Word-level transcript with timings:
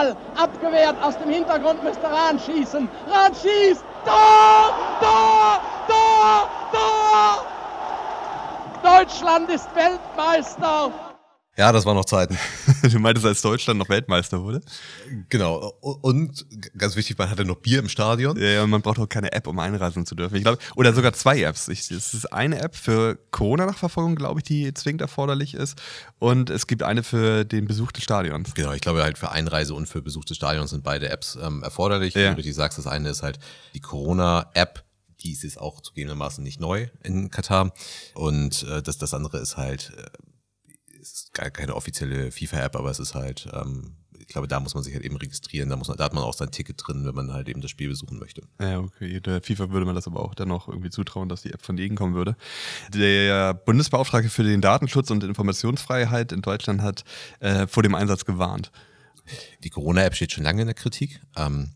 Ball 0.00 0.16
abgewehrt 0.34 0.96
aus 1.02 1.16
dem 1.18 1.30
Hintergrund 1.30 1.84
müsste 1.84 2.06
Rahn 2.06 2.38
schießen. 2.38 2.88
Rahn 3.08 3.34
schießt. 3.34 3.84
Tor! 4.04 4.74
Tor! 5.00 5.60
Tor! 5.86 6.48
Tor! 6.72 7.46
Deutschland 8.82 9.50
ist 9.50 9.68
Weltmeister. 9.74 10.90
Ja, 11.56 11.72
das 11.72 11.84
waren 11.84 11.96
noch 11.96 12.04
Zeiten. 12.04 12.38
du 12.82 12.98
meintest, 13.00 13.26
als 13.26 13.42
Deutschland 13.42 13.78
noch 13.78 13.88
Weltmeister 13.88 14.42
wurde? 14.42 14.62
Genau. 15.28 15.74
Und 15.80 16.46
ganz 16.78 16.94
wichtig, 16.94 17.18
man 17.18 17.28
hatte 17.28 17.44
noch 17.44 17.56
Bier 17.56 17.80
im 17.80 17.88
Stadion. 17.88 18.40
Ja, 18.40 18.62
und 18.62 18.70
man 18.70 18.82
braucht 18.82 18.98
auch 19.00 19.08
keine 19.08 19.32
App, 19.32 19.46
um 19.46 19.58
einreisen 19.58 20.06
zu 20.06 20.14
dürfen. 20.14 20.36
Ich 20.36 20.42
glaube, 20.42 20.58
oder 20.76 20.94
sogar 20.94 21.12
zwei 21.12 21.42
Apps. 21.42 21.68
es 21.68 21.90
ist 21.90 22.32
eine 22.32 22.60
App 22.60 22.76
für 22.76 23.18
Corona-Nachverfolgung, 23.32 24.14
glaube 24.14 24.40
ich, 24.40 24.44
die 24.44 24.72
zwingend 24.74 25.02
erforderlich 25.02 25.54
ist. 25.54 25.76
Und 26.18 26.50
es 26.50 26.66
gibt 26.68 26.84
eine 26.84 27.02
für 27.02 27.44
den 27.44 27.66
Besuch 27.66 27.90
des 27.92 28.04
Stadions. 28.04 28.54
Genau, 28.54 28.72
ich 28.72 28.80
glaube 28.80 29.02
halt 29.02 29.18
für 29.18 29.30
Einreise 29.30 29.74
und 29.74 29.86
für 29.86 30.02
Besuch 30.02 30.24
des 30.24 30.36
Stadions 30.36 30.70
sind 30.70 30.84
beide 30.84 31.10
Apps 31.10 31.36
ähm, 31.42 31.62
erforderlich. 31.64 32.14
Ja. 32.14 32.22
Wie 32.22 32.30
du 32.30 32.36
richtig 32.36 32.54
sagst, 32.54 32.78
das 32.78 32.86
eine 32.86 33.10
ist 33.10 33.22
halt 33.22 33.40
die 33.74 33.80
Corona-App, 33.80 34.84
die 35.22 35.32
ist 35.32 35.42
jetzt 35.42 35.60
auch 35.60 35.80
zugegebenermaßen 35.80 36.42
nicht 36.42 36.60
neu 36.60 36.88
in 37.02 37.30
Katar. 37.30 37.72
Und 38.14 38.62
äh, 38.62 38.82
das, 38.82 38.98
das 38.98 39.14
andere 39.14 39.38
ist 39.38 39.56
halt 39.56 39.92
äh, 39.98 40.06
ist 41.30 41.34
gar 41.34 41.50
keine 41.50 41.74
offizielle 41.74 42.30
FIFA-App, 42.30 42.76
aber 42.76 42.90
es 42.90 42.98
ist 42.98 43.14
halt, 43.14 43.48
ähm, 43.52 43.96
ich 44.18 44.26
glaube, 44.26 44.48
da 44.48 44.60
muss 44.60 44.74
man 44.74 44.82
sich 44.82 44.94
halt 44.94 45.04
eben 45.04 45.16
registrieren. 45.16 45.70
Da, 45.70 45.76
muss 45.76 45.88
man, 45.88 45.96
da 45.96 46.04
hat 46.04 46.14
man 46.14 46.22
auch 46.22 46.34
sein 46.34 46.50
Ticket 46.50 46.76
drin, 46.78 47.04
wenn 47.04 47.14
man 47.14 47.32
halt 47.32 47.48
eben 47.48 47.60
das 47.60 47.70
Spiel 47.70 47.88
besuchen 47.88 48.18
möchte. 48.18 48.42
Ja, 48.60 48.78
okay. 48.78 49.20
Der 49.20 49.42
FIFA 49.42 49.70
würde 49.70 49.86
man 49.86 49.94
das 49.94 50.06
aber 50.06 50.20
auch 50.20 50.34
dann 50.34 50.48
noch 50.48 50.68
irgendwie 50.68 50.90
zutrauen, 50.90 51.28
dass 51.28 51.42
die 51.42 51.52
App 51.52 51.62
von 51.62 51.76
denen 51.76 51.96
kommen 51.96 52.14
würde. 52.14 52.36
Der 52.92 53.54
Bundesbeauftragte 53.54 54.28
für 54.28 54.44
den 54.44 54.60
Datenschutz 54.60 55.10
und 55.10 55.24
Informationsfreiheit 55.24 56.32
in 56.32 56.42
Deutschland 56.42 56.82
hat 56.82 57.04
äh, 57.40 57.66
vor 57.66 57.82
dem 57.82 57.94
Einsatz 57.94 58.24
gewarnt. 58.24 58.70
Die 59.62 59.70
Corona-App 59.70 60.14
steht 60.14 60.32
schon 60.32 60.44
lange 60.44 60.62
in 60.62 60.66
der 60.66 60.74
Kritik. 60.74 61.20
Ähm, 61.36 61.70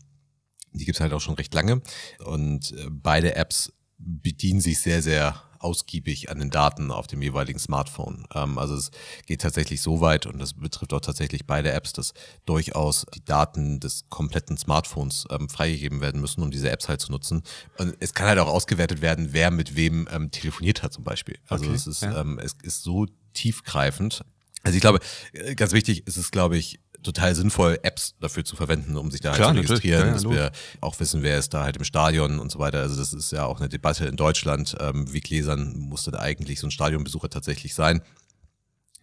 die 0.73 0.85
gibt 0.85 0.97
es 0.97 1.01
halt 1.01 1.13
auch 1.13 1.21
schon 1.21 1.35
recht 1.35 1.53
lange. 1.53 1.81
Und 2.25 2.71
äh, 2.71 2.87
beide 2.89 3.35
Apps 3.35 3.71
bedienen 3.97 4.61
sich 4.61 4.81
sehr, 4.81 5.01
sehr 5.01 5.41
ausgiebig 5.59 6.29
an 6.29 6.39
den 6.39 6.49
Daten 6.49 6.91
auf 6.91 7.07
dem 7.07 7.21
jeweiligen 7.21 7.59
Smartphone. 7.59 8.25
Ähm, 8.33 8.57
also 8.57 8.75
es 8.75 8.91
geht 9.25 9.41
tatsächlich 9.41 9.81
so 9.81 10.01
weit 10.01 10.25
und 10.25 10.39
das 10.39 10.53
betrifft 10.53 10.93
auch 10.93 11.01
tatsächlich 11.01 11.45
beide 11.45 11.71
Apps, 11.71 11.93
dass 11.93 12.13
durchaus 12.45 13.05
die 13.15 13.23
Daten 13.23 13.79
des 13.79 14.05
kompletten 14.09 14.57
Smartphones 14.57 15.25
ähm, 15.29 15.49
freigegeben 15.49 16.01
werden 16.01 16.21
müssen, 16.21 16.43
um 16.43 16.51
diese 16.51 16.69
Apps 16.69 16.89
halt 16.89 17.01
zu 17.01 17.11
nutzen. 17.11 17.43
Und 17.77 17.95
es 17.99 18.13
kann 18.13 18.27
halt 18.27 18.39
auch 18.39 18.47
ausgewertet 18.47 19.01
werden, 19.01 19.29
wer 19.31 19.51
mit 19.51 19.75
wem 19.75 20.07
ähm, 20.11 20.31
telefoniert 20.31 20.83
hat 20.83 20.93
zum 20.93 21.03
Beispiel. 21.03 21.37
Also 21.47 21.65
okay, 21.65 21.75
es 21.75 21.87
ist 21.87 22.01
ja. 22.01 22.21
ähm, 22.21 22.39
es 22.39 22.55
ist 22.61 22.83
so 22.83 23.05
tiefgreifend. 23.33 24.23
Also 24.63 24.75
ich 24.75 24.81
glaube, 24.81 24.99
äh, 25.33 25.53
ganz 25.55 25.73
wichtig 25.73 26.07
ist 26.07 26.17
es, 26.17 26.31
glaube 26.31 26.57
ich, 26.57 26.79
total 27.05 27.35
sinnvoll, 27.35 27.79
Apps 27.83 28.15
dafür 28.19 28.43
zu 28.43 28.55
verwenden, 28.55 28.97
um 28.97 29.11
sich 29.11 29.21
da 29.21 29.33
Klar, 29.33 29.49
halt 29.49 29.57
zu 29.57 29.61
registrieren, 29.61 30.01
ja, 30.01 30.07
ja, 30.07 30.13
dass 30.13 30.23
wir 30.23 30.51
auch 30.81 30.99
wissen, 30.99 31.23
wer 31.23 31.37
ist 31.37 31.53
da 31.53 31.63
halt 31.63 31.77
im 31.77 31.83
Stadion 31.83 32.39
und 32.39 32.51
so 32.51 32.59
weiter. 32.59 32.79
Also 32.79 32.97
das 32.97 33.13
ist 33.13 33.31
ja 33.31 33.45
auch 33.45 33.59
eine 33.59 33.69
Debatte 33.69 34.05
in 34.05 34.15
Deutschland. 34.15 34.75
Ähm, 34.79 35.11
wie 35.13 35.21
gläsern 35.21 35.75
musste 35.77 36.11
da 36.11 36.19
eigentlich 36.19 36.59
so 36.59 36.67
ein 36.67 36.71
Stadionbesucher 36.71 37.29
tatsächlich 37.29 37.73
sein? 37.73 38.01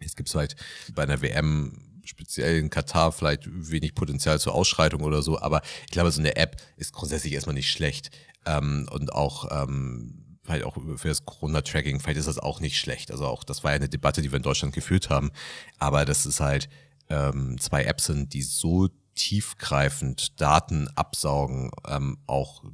Jetzt 0.01 0.17
gibt 0.17 0.29
es 0.29 0.35
halt 0.35 0.57
bei 0.95 1.03
einer 1.03 1.23
WM 1.23 1.79
speziell 2.05 2.59
in 2.59 2.71
Katar 2.71 3.13
vielleicht 3.13 3.45
wenig 3.47 3.95
Potenzial 3.95 4.41
zur 4.41 4.55
Ausschreitung 4.55 5.03
oder 5.03 5.23
so, 5.23 5.41
aber 5.41 5.63
ich 5.85 5.93
glaube, 5.93 6.11
so 6.11 6.21
eine 6.21 6.37
App 6.37 6.57
ist 6.77 6.93
grundsätzlich 6.93 7.33
erstmal 7.33 7.55
nicht 7.55 7.71
schlecht. 7.71 8.11
Ähm, 8.45 8.89
und 8.91 9.13
auch 9.13 9.63
ähm, 9.65 10.23
vielleicht 10.43 10.65
auch 10.65 10.77
für 10.97 11.09
das 11.09 11.25
Corona-Tracking, 11.25 12.01
vielleicht 12.01 12.19
ist 12.19 12.27
das 12.27 12.39
auch 12.39 12.61
nicht 12.61 12.79
schlecht. 12.79 13.11
Also 13.11 13.27
auch, 13.27 13.45
das 13.45 13.63
war 13.63 13.71
ja 13.71 13.77
eine 13.77 13.89
Debatte, 13.89 14.23
die 14.23 14.33
wir 14.33 14.37
in 14.37 14.43
Deutschland 14.43 14.75
geführt 14.75 15.11
haben. 15.11 15.31
Aber 15.79 16.05
das 16.05 16.27
ist 16.27 16.41
halt, 16.41 16.69
ähm, 17.09 17.59
zwei 17.59 17.85
Apps 17.85 18.07
sind, 18.07 18.33
die 18.35 18.43
so 18.43 18.89
tiefgreifend 19.15 20.41
Daten 20.41 20.89
absaugen, 20.95 21.71
ähm, 21.87 22.19
auch 22.27 22.65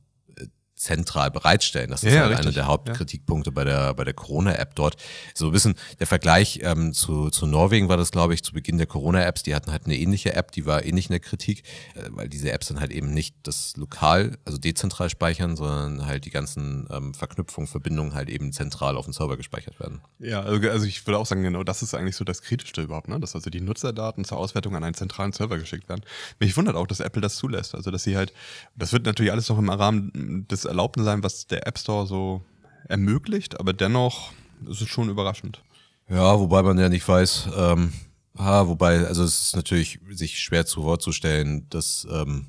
zentral 0.79 1.31
bereitstellen. 1.31 1.91
Das 1.91 2.03
ist 2.03 2.15
ja, 2.15 2.23
halt 2.23 2.39
einer 2.39 2.53
der 2.53 2.67
Hauptkritikpunkte 2.67 3.51
ja. 3.51 3.55
bei 3.55 3.65
der 3.65 3.95
bei 3.95 4.05
der 4.05 4.15
Corona-App 4.15 4.75
dort. 4.75 4.97
So 5.35 5.47
ein 5.47 5.53
bisschen 5.53 5.75
der 5.99 6.07
Vergleich 6.07 6.61
ähm, 6.63 6.93
zu, 6.93 7.31
zu 7.31 7.47
Norwegen 7.47 7.89
war 7.89 7.97
das, 7.97 8.11
glaube 8.11 8.35
ich, 8.35 8.43
zu 8.43 8.53
Beginn 8.53 8.79
der 8.79 8.87
Corona-Apps. 8.87 9.43
Die 9.43 9.55
hatten 9.55 9.73
halt 9.73 9.87
eine 9.87 9.97
ähnliche 9.97 10.35
App, 10.35 10.53
die 10.53 10.67
war 10.67 10.85
ähnlich 10.85 11.07
in 11.07 11.13
der 11.13 11.21
Kritik, 11.21 11.65
äh, 11.95 12.09
weil 12.11 12.29
diese 12.29 12.53
Apps 12.53 12.69
dann 12.69 12.81
halt 12.81 12.93
eben 12.93 13.13
nicht 13.13 13.35
das 13.43 13.77
lokal, 13.77 14.39
also 14.45 14.59
dezentral 14.59 15.11
speichern, 15.11 15.57
sondern 15.57 16.07
halt 16.07 16.25
die 16.25 16.31
ganzen 16.31 16.87
ähm, 16.91 17.15
Verknüpfungen, 17.15 17.67
Verbindungen 17.67 18.15
halt 18.15 18.29
eben 18.29 18.53
zentral 18.53 18.97
auf 18.97 19.05
dem 19.05 19.13
Server 19.13 19.37
gespeichert 19.37 19.81
werden. 19.81 20.01
Ja, 20.19 20.43
also, 20.43 20.69
also 20.69 20.87
ich 20.87 21.07
würde 21.07 21.19
auch 21.19 21.27
sagen, 21.27 21.43
genau 21.43 21.65
das 21.65 21.83
ist 21.83 21.95
eigentlich 21.95 22.17
so 22.17 22.25
das 22.25 22.43
Kritischste 22.43 22.83
überhaupt, 22.83 23.09
ne? 23.09 23.19
dass 23.19 23.35
also 23.35 23.51
die 23.51 23.61
Nutzerdaten 23.61 24.25
zur 24.25 24.39
Auswertung 24.39 24.77
an 24.77 24.85
einen 24.85 24.95
zentralen 24.95 25.33
Server 25.33 25.59
geschickt 25.59 25.89
werden. 25.89 26.03
Mich 26.39 26.57
wundert 26.57 26.77
auch, 26.77 26.87
dass 26.87 27.01
Apple 27.01 27.23
das 27.23 27.37
zulässt. 27.37 27.75
Also 27.75 27.91
dass 27.91 28.05
sie 28.05 28.17
halt, 28.17 28.33
das 28.77 28.93
wird 28.93 29.07
natürlich 29.07 29.33
alles 29.33 29.49
noch 29.49 29.59
im 29.59 29.69
Rahmen 29.69 30.47
des 30.49 30.68
Erlaubten 30.69 31.05
sein, 31.05 31.23
was 31.23 31.47
der 31.47 31.67
App 31.67 31.79
Store 31.79 32.07
so 32.07 32.43
ermöglicht, 32.89 33.59
aber 33.59 33.73
dennoch 33.73 34.33
ist 34.69 34.81
es 34.81 34.89
schon 34.89 35.09
überraschend. 35.09 35.63
Ja, 36.09 36.39
wobei 36.39 36.63
man 36.63 36.79
ja 36.79 36.89
nicht 36.89 37.07
weiß, 37.07 37.49
ähm, 37.57 37.93
ha, 38.37 38.67
wobei, 38.67 39.07
also 39.07 39.25
es 39.25 39.41
ist 39.43 39.57
natürlich 39.57 39.99
sich 40.11 40.39
schwer 40.39 40.65
zu 40.65 40.85
Wort 40.85 41.03
zu 41.03 41.13
stellen, 41.13 41.69
dass 41.69 42.07
ähm, 42.11 42.47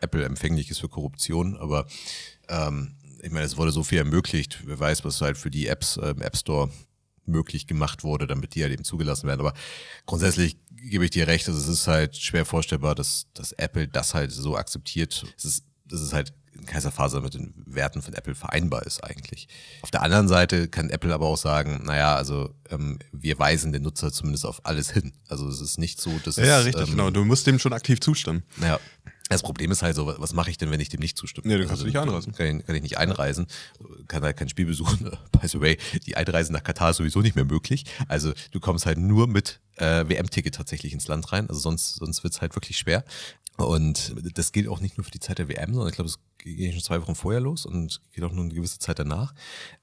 Apple 0.00 0.24
empfänglich 0.24 0.70
ist 0.70 0.78
für 0.80 0.88
Korruption, 0.88 1.56
aber 1.56 1.86
ähm, 2.48 2.96
ich 3.22 3.30
meine, 3.30 3.46
es 3.46 3.56
wurde 3.56 3.72
so 3.72 3.82
viel 3.82 3.98
ermöglicht. 3.98 4.62
Wer 4.64 4.78
weiß, 4.78 5.04
was 5.04 5.20
halt 5.20 5.38
für 5.38 5.50
die 5.50 5.66
Apps 5.66 5.96
äh, 5.96 6.10
im 6.10 6.22
App 6.22 6.36
Store 6.36 6.70
möglich 7.26 7.66
gemacht 7.66 8.04
wurde, 8.04 8.26
damit 8.26 8.54
die 8.54 8.62
halt 8.62 8.72
eben 8.72 8.84
zugelassen 8.84 9.26
werden. 9.28 9.40
Aber 9.40 9.54
grundsätzlich 10.06 10.56
gebe 10.70 11.04
ich 11.04 11.10
dir 11.10 11.26
recht, 11.26 11.48
also 11.48 11.60
es 11.60 11.68
ist 11.68 11.86
halt 11.86 12.16
schwer 12.16 12.44
vorstellbar, 12.44 12.94
dass, 12.94 13.26
dass 13.34 13.52
Apple 13.52 13.88
das 13.88 14.14
halt 14.14 14.32
so 14.32 14.56
akzeptiert. 14.56 15.26
Es 15.36 15.44
ist, 15.44 15.64
das 15.84 16.00
ist 16.00 16.12
halt 16.12 16.32
Phase 16.66 17.20
mit 17.20 17.34
den 17.34 17.54
Werten 17.66 18.02
von 18.02 18.14
Apple 18.14 18.34
vereinbar 18.34 18.84
ist 18.84 19.02
eigentlich. 19.02 19.48
Auf 19.82 19.90
der 19.90 20.02
anderen 20.02 20.28
Seite 20.28 20.68
kann 20.68 20.90
Apple 20.90 21.12
aber 21.12 21.26
auch 21.26 21.36
sagen, 21.36 21.82
naja, 21.84 22.14
also 22.14 22.54
ähm, 22.70 22.98
wir 23.12 23.38
weisen 23.38 23.72
den 23.72 23.82
Nutzer 23.82 24.12
zumindest 24.12 24.46
auf 24.46 24.64
alles 24.64 24.90
hin. 24.90 25.12
Also 25.28 25.48
es 25.48 25.60
ist 25.60 25.78
nicht 25.78 26.00
so, 26.00 26.18
dass 26.24 26.36
ja, 26.36 26.42
es... 26.42 26.48
Ja, 26.48 26.58
richtig, 26.58 26.84
ähm, 26.84 26.90
genau. 26.90 27.10
Du 27.10 27.24
musst 27.24 27.46
dem 27.46 27.58
schon 27.58 27.72
aktiv 27.72 28.00
zustimmen. 28.00 28.42
Ja. 28.60 28.78
Das 29.28 29.42
Problem 29.42 29.70
ist 29.70 29.82
halt 29.82 29.94
so, 29.94 30.06
was 30.18 30.32
mache 30.32 30.50
ich 30.50 30.56
denn, 30.56 30.70
wenn 30.70 30.80
ich 30.80 30.88
dem 30.88 31.00
nicht 31.00 31.18
zustimme? 31.18 31.50
Ja, 31.50 31.58
du 31.58 31.64
kannst 31.64 31.82
also, 31.82 31.84
nicht 31.84 31.98
einreisen. 31.98 32.32
Kann 32.32 32.60
ich, 32.60 32.66
kann 32.66 32.74
ich 32.74 32.82
nicht 32.82 32.98
einreisen, 32.98 33.46
kann 34.08 34.22
halt 34.22 34.36
kein 34.38 34.48
Spiel 34.48 34.64
besuchen. 34.64 35.10
By 35.32 35.46
the 35.46 35.60
way, 35.60 35.76
die 36.06 36.16
Einreise 36.16 36.52
nach 36.52 36.62
Katar 36.62 36.90
ist 36.90 36.96
sowieso 36.96 37.20
nicht 37.20 37.36
mehr 37.36 37.44
möglich. 37.44 37.84
Also 38.08 38.32
du 38.52 38.60
kommst 38.60 38.86
halt 38.86 38.98
nur 38.98 39.28
mit 39.28 39.60
äh, 39.76 40.08
WM-Ticket 40.08 40.54
tatsächlich 40.54 40.94
ins 40.94 41.08
Land 41.08 41.30
rein. 41.32 41.48
Also 41.48 41.60
sonst, 41.60 41.96
sonst 41.96 42.24
wird's 42.24 42.40
halt 42.40 42.56
wirklich 42.56 42.78
schwer. 42.78 43.04
Und 43.66 44.14
das 44.34 44.52
gilt 44.52 44.68
auch 44.68 44.80
nicht 44.80 44.98
nur 44.98 45.04
für 45.04 45.10
die 45.10 45.20
Zeit 45.20 45.38
der 45.38 45.48
WM, 45.48 45.72
sondern 45.72 45.88
ich 45.88 45.96
glaube, 45.96 46.08
es 46.08 46.18
geht 46.38 46.72
schon 46.72 46.82
zwei 46.82 47.02
Wochen 47.02 47.16
vorher 47.16 47.40
los 47.40 47.66
und 47.66 48.00
geht 48.12 48.22
auch 48.22 48.32
nur 48.32 48.44
eine 48.44 48.54
gewisse 48.54 48.78
Zeit 48.78 49.00
danach. 49.00 49.34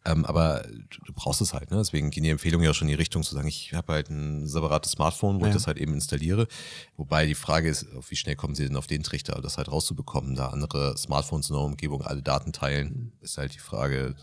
Ähm, 0.05 0.25
aber 0.25 0.63
du, 0.63 1.01
du, 1.05 1.13
brauchst 1.13 1.41
es 1.41 1.53
halt, 1.53 1.71
ne? 1.71 1.77
Deswegen 1.77 2.09
gehen 2.09 2.23
die 2.23 2.29
Empfehlungen 2.29 2.65
ja 2.65 2.73
schon 2.73 2.87
in 2.87 2.93
die 2.93 2.97
Richtung 2.97 3.23
zu 3.23 3.35
sagen, 3.35 3.49
ich 3.49 3.73
habe 3.73 3.91
halt 3.91 4.09
ein 4.09 4.47
separates 4.47 4.93
Smartphone, 4.93 5.39
wo 5.39 5.41
ja. 5.41 5.47
ich 5.47 5.53
das 5.53 5.67
halt 5.67 5.77
eben 5.77 5.93
installiere. 5.93 6.47
Wobei 6.95 7.25
die 7.25 7.35
Frage 7.35 7.69
ist, 7.69 7.85
wie 8.09 8.15
schnell 8.15 8.37
kommen 8.37 8.55
sie 8.55 8.65
denn 8.65 8.77
auf 8.77 8.87
den 8.87 9.03
Trichter, 9.03 9.41
das 9.41 9.57
halt 9.57 9.69
rauszubekommen, 9.69 10.35
da 10.35 10.47
andere 10.47 10.97
Smartphones 10.97 11.49
in 11.49 11.55
der 11.55 11.63
Umgebung 11.63 12.01
alle 12.01 12.21
Daten 12.21 12.53
teilen, 12.53 13.11
ist 13.19 13.37
halt 13.37 13.53
die 13.53 13.59
Frage, 13.59 14.15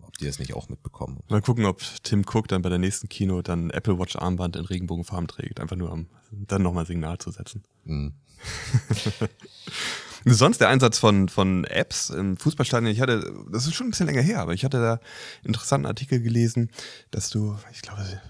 ob 0.00 0.16
die 0.16 0.24
das 0.24 0.38
nicht 0.38 0.54
auch 0.54 0.70
mitbekommen. 0.70 1.20
Mal 1.28 1.42
gucken, 1.42 1.66
ob 1.66 1.82
Tim 2.04 2.24
Cook 2.26 2.48
dann 2.48 2.62
bei 2.62 2.70
der 2.70 2.78
nächsten 2.78 3.10
Kino 3.10 3.42
dann 3.42 3.68
Apple 3.68 3.98
Watch 3.98 4.16
Armband 4.16 4.56
in 4.56 4.64
Regenbogenfarben 4.64 5.28
trägt, 5.28 5.60
einfach 5.60 5.76
nur 5.76 5.92
um 5.92 6.06
dann 6.30 6.62
nochmal 6.62 6.86
Signal 6.86 7.18
zu 7.18 7.30
setzen. 7.30 7.62
Mhm. 7.84 8.14
Sonst 10.24 10.58
der 10.58 10.68
Einsatz 10.68 10.98
von, 10.98 11.28
von 11.28 11.64
Apps 11.64 12.10
im 12.10 12.36
Fußballstadion, 12.36 12.90
ich 12.90 13.00
hatte, 13.00 13.32
das 13.50 13.66
ist 13.66 13.74
schon 13.74 13.86
ein 13.86 13.90
bisschen 13.90 14.06
länger 14.06 14.20
her, 14.20 14.40
aber 14.40 14.52
ich 14.52 14.64
hatte 14.64 14.80
da 14.80 14.92
einen 14.92 15.00
interessanten 15.44 15.86
Artikel 15.86 16.20
gelesen, 16.20 16.70
dass 17.10 17.30
du, 17.30 17.56
ich 17.72 17.82
glaube, 17.82 18.20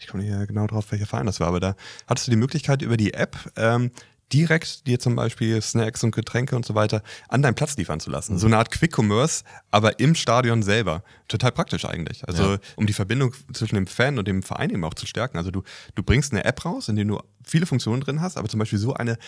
ich 0.00 0.06
komme 0.06 0.24
nicht 0.24 0.48
genau 0.48 0.66
drauf, 0.66 0.90
welcher 0.90 1.06
Verein 1.06 1.26
das 1.26 1.40
war, 1.40 1.48
aber 1.48 1.60
da 1.60 1.76
hattest 2.06 2.26
du 2.26 2.30
die 2.30 2.36
Möglichkeit 2.36 2.82
über 2.82 2.96
die 2.96 3.14
App 3.14 3.36
ähm, 3.56 3.90
direkt 4.32 4.86
dir 4.86 4.98
zum 4.98 5.16
Beispiel 5.16 5.60
Snacks 5.62 6.04
und 6.04 6.14
Getränke 6.14 6.56
und 6.56 6.66
so 6.66 6.74
weiter 6.74 7.02
an 7.28 7.42
deinen 7.42 7.54
Platz 7.54 7.76
liefern 7.76 8.00
zu 8.00 8.10
lassen. 8.10 8.38
So 8.38 8.46
eine 8.46 8.58
Art 8.58 8.70
Quick 8.70 8.96
Commerce, 8.96 9.44
aber 9.70 10.00
im 10.00 10.14
Stadion 10.14 10.62
selber. 10.62 11.02
Total 11.28 11.52
praktisch 11.52 11.84
eigentlich. 11.84 12.26
Also 12.28 12.52
ja. 12.52 12.58
um 12.76 12.86
die 12.86 12.92
Verbindung 12.92 13.34
zwischen 13.52 13.74
dem 13.74 13.86
Fan 13.86 14.18
und 14.18 14.28
dem 14.28 14.42
Verein 14.42 14.70
eben 14.70 14.84
auch 14.84 14.94
zu 14.94 15.06
stärken. 15.06 15.38
Also 15.38 15.50
du, 15.50 15.62
du 15.94 16.02
bringst 16.02 16.32
eine 16.32 16.44
App 16.44 16.64
raus, 16.64 16.88
in 16.88 16.96
der 16.96 17.04
du 17.04 17.20
viele 17.42 17.66
Funktionen 17.66 18.02
drin 18.02 18.20
hast, 18.20 18.36
aber 18.36 18.48
zum 18.48 18.58
Beispiel 18.58 18.78
so 18.78 18.94
eine 18.94 19.18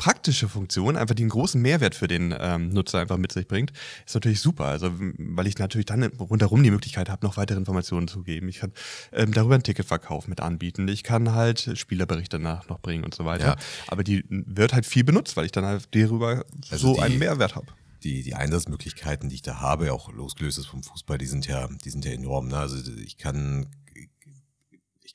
praktische 0.00 0.48
Funktion, 0.48 0.96
einfach 0.96 1.14
die 1.14 1.24
einen 1.24 1.28
großen 1.28 1.60
Mehrwert 1.60 1.94
für 1.94 2.08
den 2.08 2.34
ähm, 2.40 2.70
Nutzer 2.70 3.00
einfach 3.00 3.18
mit 3.18 3.32
sich 3.32 3.46
bringt, 3.46 3.70
ist 4.06 4.14
natürlich 4.14 4.40
super. 4.40 4.64
Also 4.64 4.90
weil 4.94 5.46
ich 5.46 5.58
natürlich 5.58 5.84
dann 5.84 6.02
rundherum 6.04 6.62
die 6.62 6.70
Möglichkeit 6.70 7.10
habe, 7.10 7.26
noch 7.26 7.36
weitere 7.36 7.58
Informationen 7.58 8.08
zu 8.08 8.22
geben. 8.22 8.48
Ich 8.48 8.60
kann 8.60 8.72
ähm, 9.12 9.34
darüber 9.34 9.56
einen 9.56 9.62
Ticketverkauf 9.62 10.26
mit 10.26 10.40
anbieten. 10.40 10.88
Ich 10.88 11.02
kann 11.02 11.34
halt 11.34 11.72
Spielerberichte 11.74 12.38
danach 12.38 12.66
noch 12.70 12.80
bringen 12.80 13.04
und 13.04 13.14
so 13.14 13.26
weiter. 13.26 13.44
Ja. 13.44 13.56
Aber 13.88 14.02
die 14.02 14.24
wird 14.30 14.72
halt 14.72 14.86
viel 14.86 15.04
benutzt, 15.04 15.36
weil 15.36 15.44
ich 15.44 15.52
dann 15.52 15.66
halt 15.66 15.94
darüber 15.94 16.46
also 16.70 16.88
so 16.88 16.94
die, 16.94 17.02
einen 17.02 17.18
Mehrwert 17.18 17.54
habe 17.54 17.66
die, 18.02 18.22
die 18.22 18.34
Einsatzmöglichkeiten, 18.34 19.28
die 19.28 19.34
ich 19.34 19.42
da 19.42 19.60
habe, 19.60 19.92
auch 19.92 20.10
losgelöst 20.10 20.66
vom 20.66 20.82
Fußball, 20.82 21.18
die 21.18 21.26
sind 21.26 21.46
ja, 21.46 21.68
die 21.84 21.90
sind 21.90 22.06
ja 22.06 22.12
enorm. 22.12 22.48
Ne? 22.48 22.56
Also 22.56 22.78
ich 22.92 23.18
kann 23.18 23.66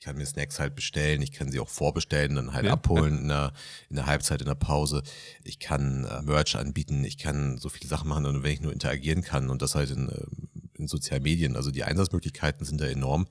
kann 0.06 0.18
mir 0.18 0.25
Snacks 0.25 0.60
halt 0.60 0.75
bestellen, 0.75 1.24
ich 1.24 1.31
kann 1.31 1.52
sie 1.52 1.60
auch 1.60 1.68
vorbestellen, 1.68 2.36
dann 2.36 2.54
halt 2.54 2.66
Ja, 2.66 2.74
abholen 2.74 3.18
in, 3.24 3.28
der, 3.28 3.54
in 3.90 3.96
der 3.96 4.06
Halbzeit, 4.06 4.40
in 4.40 4.48
der 4.48 4.54
Pause. 4.54 5.02
Ich 5.44 5.57
kann 5.57 6.06
äh, 6.06 6.22
Merch 6.22 6.56
anbieten, 6.56 7.04
ich 7.04 7.18
kann 7.18 7.57
so 7.57 7.69
viele 7.69 7.90
Sachen 7.90 8.07
machen, 8.07 8.28
und 8.28 8.44
wenn 8.44 8.52
ich 8.52 8.62
nur 8.62 8.72
interagieren 8.72 9.24
kann 9.24 9.50
und 9.50 9.63
das 9.63 9.74
halt 9.74 9.90
in, 9.90 10.10
ähm, 10.10 10.69
in 10.75 10.88
sozialen 10.88 11.24
Medien. 11.24 11.56
Also 11.56 11.72
die 11.72 11.84
Einsatzmöglichkeiten 11.84 12.66
sind 12.66 12.80
da 12.80 12.86
enorm. 12.86 13.25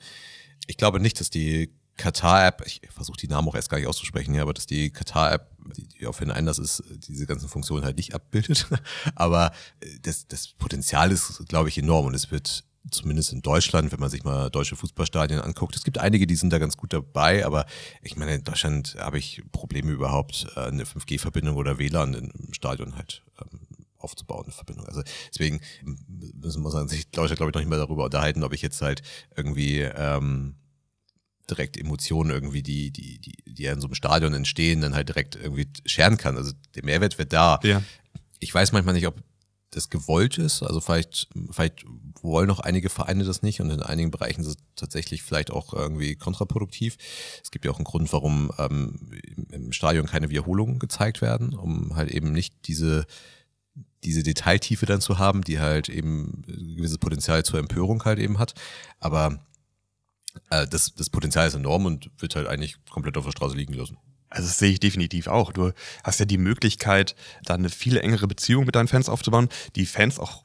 Ich 0.67 0.77
glaube 0.77 0.99
nicht, 0.99 1.21
dass 1.21 1.31
die 1.31 1.73
Qatar-App, 1.97 2.65
ich 2.67 2.81
versuche 2.91 3.19
die 3.19 3.29
Namen 3.29 3.49
auch 3.49 3.55
erst 3.55 3.71
gar 3.71 3.79
nicht 3.79 3.87
auszusprechen, 3.87 4.35
ja, 4.35 4.43
aber 4.43 4.53
dass 4.53 4.67
die 4.67 4.91
Qatar-App, 4.91 5.53
die, 5.77 5.87
die 5.87 6.07
auf 6.09 6.19
jeden 6.19 6.33
Einlass 6.33 6.59
ist, 6.59 6.83
diese 6.91 7.27
ganzen 7.27 7.49
Funktionen 7.49 7.85
halt 7.85 7.99
nicht 7.99 8.15
abbildet. 8.15 8.67
aber 9.15 9.53
äh, 9.81 9.87
das, 10.03 10.27
das 10.27 10.49
Potenzial 10.49 11.13
ist, 11.13 11.45
glaube 11.47 11.69
ich, 11.69 11.79
enorm 11.79 12.07
und 12.07 12.15
es 12.15 12.33
wird 12.33 12.65
zumindest 12.91 13.33
in 13.33 13.43
Deutschland, 13.43 13.93
wenn 13.93 14.01
man 14.01 14.11
sich 14.11 14.25
mal 14.25 14.51
deutsche 14.51 14.77
Fußballstadien 14.77 15.41
anguckt, 15.41 15.77
es 15.77 15.85
gibt 15.85 15.99
einige, 15.99 16.27
die 16.27 16.37
sind 16.37 16.53
da 16.53 16.59
ganz 16.59 16.77
gut 16.77 16.93
dabei, 16.93 17.45
aber 17.47 17.67
ich 18.03 18.17
meine, 18.17 18.35
in 18.35 18.45
Deutschland 18.45 18.97
habe 18.99 19.19
ich 19.19 19.43
Probleme 19.53 19.91
überhaupt, 19.91 20.47
äh, 20.57 20.61
eine 20.61 20.85
5G-Verbindung 20.85 21.57
oder 21.57 21.79
WLAN 21.79 22.15
im 22.15 22.53
Stadion 22.53 22.97
halt 22.97 23.23
ähm, 23.41 23.61
aufzubauen, 23.99 24.45
eine 24.45 24.53
Verbindung. 24.53 24.87
Also 24.87 25.03
deswegen 25.31 25.61
müssen 26.35 26.63
wir 26.63 26.71
sagen, 26.71 26.89
sich 26.89 27.07
Leute, 27.17 27.37
glaube 27.37 27.51
ich, 27.51 27.55
noch 27.55 27.61
nicht 27.61 27.71
mehr 27.71 27.79
darüber 27.79 28.05
unterhalten, 28.05 28.45
ob 28.45 28.53
ich 28.53 28.63
jetzt 28.63 28.83
halt 28.83 29.03
irgendwie 29.35 29.81
ähm, 29.81 30.57
direkt 31.51 31.77
Emotionen 31.77 32.31
irgendwie, 32.31 32.63
die, 32.63 32.91
die, 32.91 33.19
die, 33.19 33.37
die 33.47 33.63
ja 33.63 33.73
in 33.73 33.81
so 33.81 33.87
einem 33.87 33.95
Stadion 33.95 34.35
entstehen, 34.35 34.81
dann 34.81 34.95
halt 34.95 35.09
direkt 35.09 35.37
irgendwie 35.37 35.69
scheren 35.87 36.17
kann. 36.17 36.37
Also 36.37 36.53
der 36.75 36.85
Mehrwert 36.85 37.19
wird 37.19 37.33
da. 37.33 37.59
Ja. 37.63 37.83
Ich 38.41 38.55
weiß 38.55 38.73
manchmal 38.73 38.95
nicht, 38.95 39.07
ob 39.07 39.23
das 39.71 39.91
gewollt 39.91 40.39
ist. 40.39 40.63
Also 40.63 40.81
vielleicht, 40.81 41.29
vielleicht 41.51 41.85
wollen 42.25 42.49
noch 42.49 42.61
einige 42.61 42.89
Vereine 42.89 43.25
das 43.25 43.43
nicht 43.43 43.61
und 43.61 43.71
in 43.71 43.83
einigen 43.83 44.11
Bereichen 44.11 44.41
ist 44.41 44.49
es 44.49 44.57
tatsächlich 44.77 45.23
vielleicht 45.23 45.51
auch 45.51 45.73
irgendwie 45.73 46.17
kontraproduktiv. 46.17 46.97
Es 47.43 47.51
gibt 47.51 47.65
ja 47.65 47.71
auch 47.71 47.77
einen 47.77 47.85
Grund, 47.85 48.13
warum 48.13 48.51
ähm, 48.59 49.11
im 49.51 49.73
Stadion 49.73 50.07
keine 50.07 50.31
Wiederholungen 50.31 50.79
gezeigt 50.79 51.21
werden, 51.21 51.55
um 51.55 51.95
halt 51.95 52.11
eben 52.11 52.33
nicht 52.33 52.55
diese 52.67 53.07
diese 54.05 54.23
Detailtiefe 54.23 54.87
dann 54.87 55.01
zu 55.01 55.19
haben, 55.19 55.43
die 55.43 55.61
halt 55.61 55.89
eben 55.89 56.45
ein 56.47 56.77
gewisses 56.77 56.99
Potenzial 56.99 57.43
zur 57.45 57.59
Empörung 57.59 58.05
halt 58.05 58.19
eben 58.19 58.39
hat. 58.39 58.55
Aber 59.01 59.39
äh, 60.51 60.67
das, 60.67 60.95
das 60.95 61.11
Potenzial 61.11 61.49
ist 61.49 61.55
enorm 61.55 61.87
und 61.87 62.11
wird 62.19 62.37
halt 62.37 62.47
eigentlich 62.47 62.77
komplett 62.91 63.17
auf 63.17 63.25
der 63.25 63.33
Straße 63.33 63.57
liegen 63.57 63.73
lassen. 63.73 63.97
Also 64.35 64.49
das 64.49 64.59
sehe 64.59 64.73
ich 64.73 64.81
definitiv 64.81 65.29
auch. 65.29 65.53
Du 65.53 65.71
hast 66.03 66.19
ja 66.19 66.27
die 66.27 66.39
Möglichkeit, 66.39 67.15
da 67.45 67.55
eine 67.55 67.71
viel 67.71 67.97
engere 67.97 68.27
Beziehung 68.27 68.67
mit 68.67 68.75
deinen 68.75 68.89
Fans 68.89 69.09
aufzubauen, 69.09 69.49
die 69.77 69.87
Fans 69.87 70.19
auch 70.19 70.43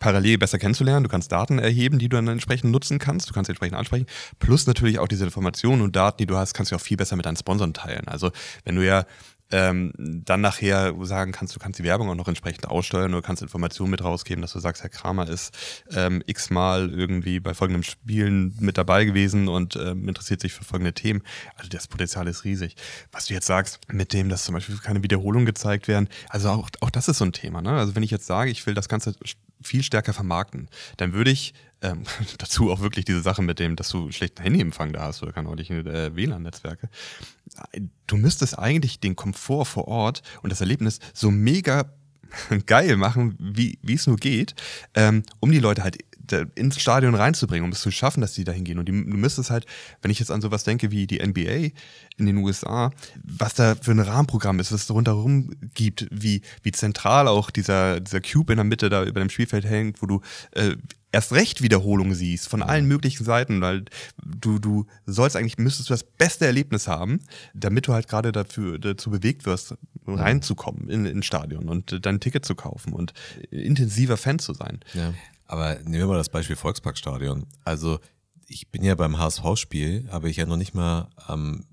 parallel 0.00 0.38
besser 0.38 0.58
kennenzulernen. 0.58 1.04
Du 1.04 1.08
kannst 1.08 1.30
Daten 1.30 1.60
erheben, 1.60 2.00
die 2.00 2.08
du 2.08 2.16
dann 2.16 2.26
entsprechend 2.26 2.72
nutzen 2.72 2.98
kannst. 2.98 3.30
Du 3.30 3.34
kannst 3.34 3.48
entsprechend 3.48 3.78
ansprechen. 3.78 4.06
Plus 4.40 4.66
natürlich 4.66 4.98
auch 4.98 5.06
diese 5.06 5.24
Informationen 5.24 5.82
und 5.82 5.94
Daten, 5.94 6.18
die 6.18 6.26
du 6.26 6.36
hast, 6.36 6.52
kannst 6.52 6.72
du 6.72 6.76
auch 6.76 6.80
viel 6.80 6.96
besser 6.96 7.14
mit 7.14 7.26
deinen 7.26 7.36
Sponsoren 7.36 7.74
teilen. 7.74 8.08
Also 8.08 8.32
wenn 8.64 8.74
du 8.74 8.84
ja 8.84 9.06
ähm, 9.50 9.92
dann 9.96 10.40
nachher 10.40 10.94
sagen 11.02 11.32
kannst, 11.32 11.54
du 11.54 11.60
kannst 11.60 11.78
die 11.78 11.84
Werbung 11.84 12.10
auch 12.10 12.14
noch 12.14 12.28
entsprechend 12.28 12.66
aussteuern 12.66 13.14
oder 13.14 13.22
kannst 13.22 13.42
Informationen 13.42 13.90
mit 13.90 14.04
rausgeben, 14.04 14.42
dass 14.42 14.52
du 14.52 14.60
sagst, 14.60 14.82
Herr 14.82 14.90
Kramer 14.90 15.28
ist 15.28 15.56
ähm, 15.90 16.22
x-mal 16.26 16.90
irgendwie 16.90 17.40
bei 17.40 17.54
folgendem 17.54 17.82
Spielen 17.82 18.54
mit 18.60 18.78
dabei 18.78 19.04
gewesen 19.04 19.48
und 19.48 19.76
ähm, 19.76 20.08
interessiert 20.08 20.40
sich 20.40 20.52
für 20.52 20.64
folgende 20.64 20.92
Themen. 20.92 21.22
Also 21.56 21.68
das 21.68 21.88
Potenzial 21.88 22.28
ist 22.28 22.44
riesig. 22.44 22.76
Was 23.12 23.26
du 23.26 23.34
jetzt 23.34 23.46
sagst, 23.46 23.80
mit 23.90 24.12
dem, 24.12 24.28
dass 24.28 24.44
zum 24.44 24.54
Beispiel 24.54 24.76
keine 24.78 25.02
Wiederholungen 25.02 25.46
gezeigt 25.46 25.88
werden, 25.88 26.08
also 26.28 26.50
auch, 26.50 26.68
auch 26.80 26.90
das 26.90 27.08
ist 27.08 27.18
so 27.18 27.24
ein 27.24 27.32
Thema. 27.32 27.62
Ne? 27.62 27.70
Also 27.70 27.94
wenn 27.94 28.02
ich 28.02 28.10
jetzt 28.10 28.26
sage, 28.26 28.50
ich 28.50 28.66
will 28.66 28.74
das 28.74 28.88
Ganze 28.88 29.14
viel 29.62 29.82
stärker 29.82 30.12
vermarkten, 30.12 30.68
dann 30.98 31.12
würde 31.12 31.30
ich 31.30 31.54
ähm, 31.82 32.02
dazu 32.38 32.70
auch 32.70 32.80
wirklich 32.80 33.04
diese 33.04 33.22
Sache 33.22 33.42
mit 33.42 33.58
dem, 33.58 33.76
dass 33.76 33.88
du 33.90 34.10
schlechten 34.10 34.42
Handyempfang 34.42 34.92
da 34.92 35.02
hast 35.02 35.22
oder 35.22 35.32
keine 35.32 35.48
ordentlichen 35.48 35.86
äh, 35.86 36.14
WLAN-Netzwerke. 36.14 36.88
Du 38.06 38.16
müsstest 38.16 38.58
eigentlich 38.58 39.00
den 39.00 39.16
Komfort 39.16 39.66
vor 39.66 39.88
Ort 39.88 40.22
und 40.42 40.50
das 40.50 40.60
Erlebnis 40.60 41.00
so 41.14 41.30
mega 41.30 41.92
geil 42.66 42.96
machen, 42.96 43.36
wie 43.38 43.78
es 43.86 44.06
nur 44.06 44.16
geht, 44.16 44.54
ähm, 44.94 45.22
um 45.40 45.50
die 45.50 45.60
Leute 45.60 45.82
halt 45.82 45.98
ins 46.54 46.80
Stadion 46.80 47.14
reinzubringen, 47.14 47.64
um 47.64 47.72
es 47.72 47.80
zu 47.80 47.90
schaffen, 47.90 48.20
dass 48.20 48.34
sie 48.34 48.44
da 48.44 48.52
hingehen. 48.52 48.78
Und 48.78 48.86
die, 48.86 48.92
du 48.92 49.16
müsstest 49.16 49.50
halt, 49.50 49.66
wenn 50.02 50.10
ich 50.10 50.18
jetzt 50.18 50.30
an 50.30 50.40
sowas 50.40 50.64
denke 50.64 50.90
wie 50.90 51.06
die 51.06 51.24
NBA 51.26 51.70
in 52.16 52.26
den 52.26 52.36
USA, 52.38 52.90
was 53.22 53.54
da 53.54 53.74
für 53.74 53.92
ein 53.92 54.00
Rahmenprogramm 54.00 54.60
ist, 54.60 54.72
was 54.72 54.82
es 54.82 54.90
rundherum 54.90 55.50
gibt, 55.74 56.06
wie, 56.10 56.42
wie 56.62 56.72
zentral 56.72 57.28
auch 57.28 57.50
dieser, 57.50 58.00
dieser 58.00 58.20
Cube 58.20 58.52
in 58.52 58.58
der 58.58 58.64
Mitte 58.64 58.90
da 58.90 59.04
über 59.04 59.20
dem 59.20 59.30
Spielfeld 59.30 59.64
hängt, 59.64 60.02
wo 60.02 60.06
du 60.06 60.20
äh, 60.52 60.76
erst 61.12 61.32
recht 61.32 61.62
Wiederholungen 61.62 62.14
siehst 62.14 62.48
von 62.48 62.62
allen 62.62 62.86
möglichen 62.86 63.24
Seiten, 63.24 63.60
weil 63.60 63.84
du, 64.22 64.58
du 64.58 64.86
sollst 65.06 65.36
eigentlich, 65.36 65.58
müsstest 65.58 65.88
du 65.88 65.94
das 65.94 66.04
beste 66.04 66.46
Erlebnis 66.46 66.88
haben, 66.88 67.20
damit 67.54 67.86
du 67.86 67.92
halt 67.92 68.08
gerade 68.08 68.32
dafür 68.32 68.78
dazu 68.78 69.10
bewegt 69.10 69.46
wirst, 69.46 69.74
reinzukommen 70.06 70.88
in, 70.88 71.06
ins 71.06 71.26
Stadion 71.26 71.68
und 71.68 72.04
dein 72.04 72.20
Ticket 72.20 72.44
zu 72.44 72.54
kaufen 72.54 72.92
und 72.92 73.12
intensiver 73.50 74.16
Fan 74.16 74.38
zu 74.38 74.54
sein. 74.54 74.80
Ja. 74.94 75.14
Aber 75.46 75.76
nehmen 75.76 75.94
wir 75.94 76.06
mal 76.06 76.18
das 76.18 76.28
Beispiel 76.28 76.56
Volksparkstadion. 76.56 77.46
Also 77.64 78.00
ich 78.46 78.70
bin 78.70 78.84
ja 78.84 78.94
beim 78.94 79.18
HSV-Spiel, 79.18 80.08
habe 80.10 80.28
ich 80.28 80.36
ja 80.36 80.46
noch 80.46 80.56
nicht 80.56 80.74
mal 80.74 81.08
ähm, 81.28 81.64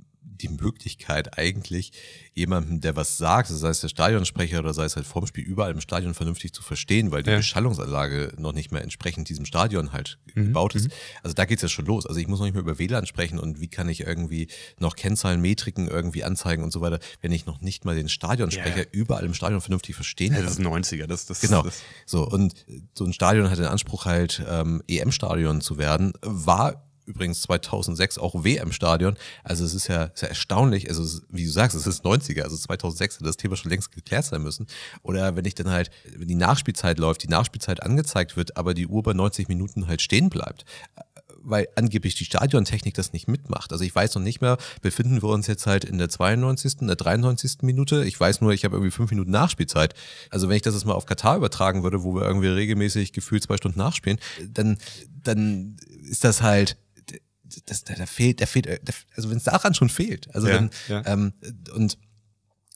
die 0.42 0.50
Möglichkeit 0.50 1.38
eigentlich 1.38 1.92
jemandem, 2.34 2.82
der 2.82 2.96
was 2.96 3.18
sagt, 3.18 3.48
sei 3.48 3.70
es 3.70 3.80
der 3.82 3.88
Stadionsprecher 3.90 4.60
oder 4.60 4.74
sei 4.74 4.86
es 4.86 4.96
halt 4.96 5.06
vorm 5.06 5.26
Spiel, 5.28 5.44
überall 5.44 5.72
im 5.72 5.82
Stadion 5.82 6.14
vernünftig 6.14 6.54
zu 6.54 6.62
verstehen, 6.64 7.12
weil 7.12 7.24
die 7.24 7.30
Ja. 7.32 7.38
Beschallungsanlage 7.38 8.34
noch 8.38 8.52
nicht 8.54 8.72
mehr 8.72 8.82
entsprechend 8.82 9.30
diesem 9.30 9.46
Stadion 9.46 9.92
halt 9.94 10.18
Mhm, 10.36 10.46
gebaut 10.48 10.76
ist. 10.76 10.90
Also 11.24 11.34
da 11.34 11.46
geht's 11.46 11.62
ja 11.62 11.70
schon 11.70 11.86
los. 11.86 12.06
Also 12.06 12.20
ich 12.20 12.28
muss 12.28 12.40
noch 12.40 12.46
nicht 12.46 12.54
mehr 12.56 12.62
über 12.64 12.78
WLAN 12.78 13.06
sprechen 13.06 13.40
und 13.40 13.62
wie 13.62 13.68
kann 13.70 13.88
ich 13.90 14.02
irgendwie 14.02 14.48
noch 14.80 14.96
Kennzahlen, 14.96 15.40
Metriken 15.42 15.88
irgendwie 15.88 16.24
anzeigen 16.24 16.64
und 16.64 16.72
so 16.74 16.82
weiter, 16.82 17.00
wenn 17.22 17.32
ich 17.32 17.46
noch 17.46 17.62
nicht 17.62 17.86
mal 17.86 17.96
den 17.96 18.10
Stadionsprecher 18.10 18.80
Ja. 18.80 18.86
überall 18.92 19.26
im 19.26 19.34
Stadion 19.34 19.62
vernünftig 19.62 19.96
verstehen 19.96 20.32
Ja, 20.34 20.38
kann. 20.40 20.46
das 20.46 20.58
ist 20.58 20.66
90er. 20.66 21.08
Das, 21.08 21.26
das, 21.26 21.40
Genau. 21.42 21.64
Das, 21.64 21.82
So, 22.06 22.28
und 22.28 22.54
so 22.94 23.06
ein 23.06 23.14
Stadion 23.14 23.50
hat 23.50 23.58
den 23.60 23.66
Anspruch 23.66 24.06
halt, 24.06 24.44
ähm, 24.50 24.82
EM-Stadion 24.88 25.62
zu 25.62 25.78
werden, 25.78 26.14
war 26.22 26.82
übrigens 27.06 27.42
2006 27.42 28.18
auch 28.18 28.44
WM-Stadion. 28.44 29.16
Also 29.44 29.66
es 29.66 29.74
ist 29.74 29.88
ja, 29.88 30.06
ist 30.06 30.22
ja 30.22 30.28
erstaunlich, 30.28 30.90
also 30.90 31.04
es, 31.04 31.24
wie 31.30 31.46
du 31.46 31.52
sagst, 31.52 31.76
es 31.76 31.88
ist 31.88 32.06
90er, 32.06 32.42
also 32.42 32.58
2006 32.58 33.16
hätte 33.16 33.26
das 33.26 33.38
Thema 33.38 33.56
schon 33.56 33.72
längst 33.72 33.92
geklärt 33.92 34.26
sein 34.26 34.42
müssen. 34.42 34.68
Oder 35.04 35.36
wenn 35.36 35.46
ich 35.46 35.56
dann 35.56 35.70
halt, 35.70 35.92
wenn 36.16 36.28
die 36.28 36.36
Nachspielzeit 36.36 37.00
läuft, 37.00 37.24
die 37.24 37.28
Nachspielzeit 37.28 37.84
angezeigt 37.84 38.38
wird, 38.38 38.58
aber 38.58 38.74
die 38.74 38.88
Uhr 38.88 39.04
bei 39.04 39.14
90 39.14 39.48
Minuten 39.48 39.88
halt 39.88 40.02
stehen 40.02 40.30
bleibt 40.30 40.66
weil 41.46 41.68
angeblich 41.76 42.16
die 42.16 42.26
Stadiontechnik 42.26 42.94
das 42.96 43.14
nicht 43.14 43.28
mitmacht. 43.28 43.72
Also 43.72 43.84
ich 43.84 43.94
weiß 43.94 44.16
noch 44.16 44.22
nicht 44.22 44.42
mehr, 44.42 44.58
befinden 44.82 45.22
wir 45.22 45.30
uns 45.30 45.48
jetzt 45.48 45.68
halt 45.68 45.86
in 45.86 45.98
der 45.98 46.10
92., 46.10 46.82
in 46.82 46.88
der 46.88 46.96
93. 46.96 47.58
Minute. 47.62 48.04
Ich 48.04 48.20
weiß 48.20 48.42
nur, 48.42 48.52
ich 48.52 48.66
habe 48.66 48.76
irgendwie 48.76 48.92
fünf 48.92 49.12
Minuten 49.12 49.32
Nachspielzeit. 49.32 49.94
Also 50.32 50.50
wenn 50.50 50.56
ich 50.56 50.64
das 50.64 50.74
jetzt 50.74 50.86
mal 50.86 50.94
auf 50.94 51.06
Katar 51.06 51.38
übertragen 51.38 51.84
würde, 51.84 52.04
wo 52.04 52.16
wir 52.16 52.24
irgendwie 52.24 52.48
regelmäßig 52.48 53.14
gefühlt 53.14 53.44
zwei 53.44 53.58
Stunden 53.58 53.80
nachspielen, 53.80 54.20
dann, 54.50 54.78
dann 55.24 55.78
ist 56.10 56.24
das 56.24 56.42
halt, 56.42 56.78
das, 57.66 57.84
da, 57.84 57.94
da 57.96 58.06
fehlt, 58.06 58.42
da 58.42 58.46
fehlt, 58.46 58.68
also 59.16 59.30
wenn 59.30 59.38
es 59.38 59.44
daran 59.44 59.74
schon 59.74 59.90
fehlt. 59.90 60.34
Also 60.34 60.48
Ja, 60.48 60.56
dann, 60.56 60.70
ja. 60.88 61.04
ähm, 61.06 61.34
und 61.74 61.98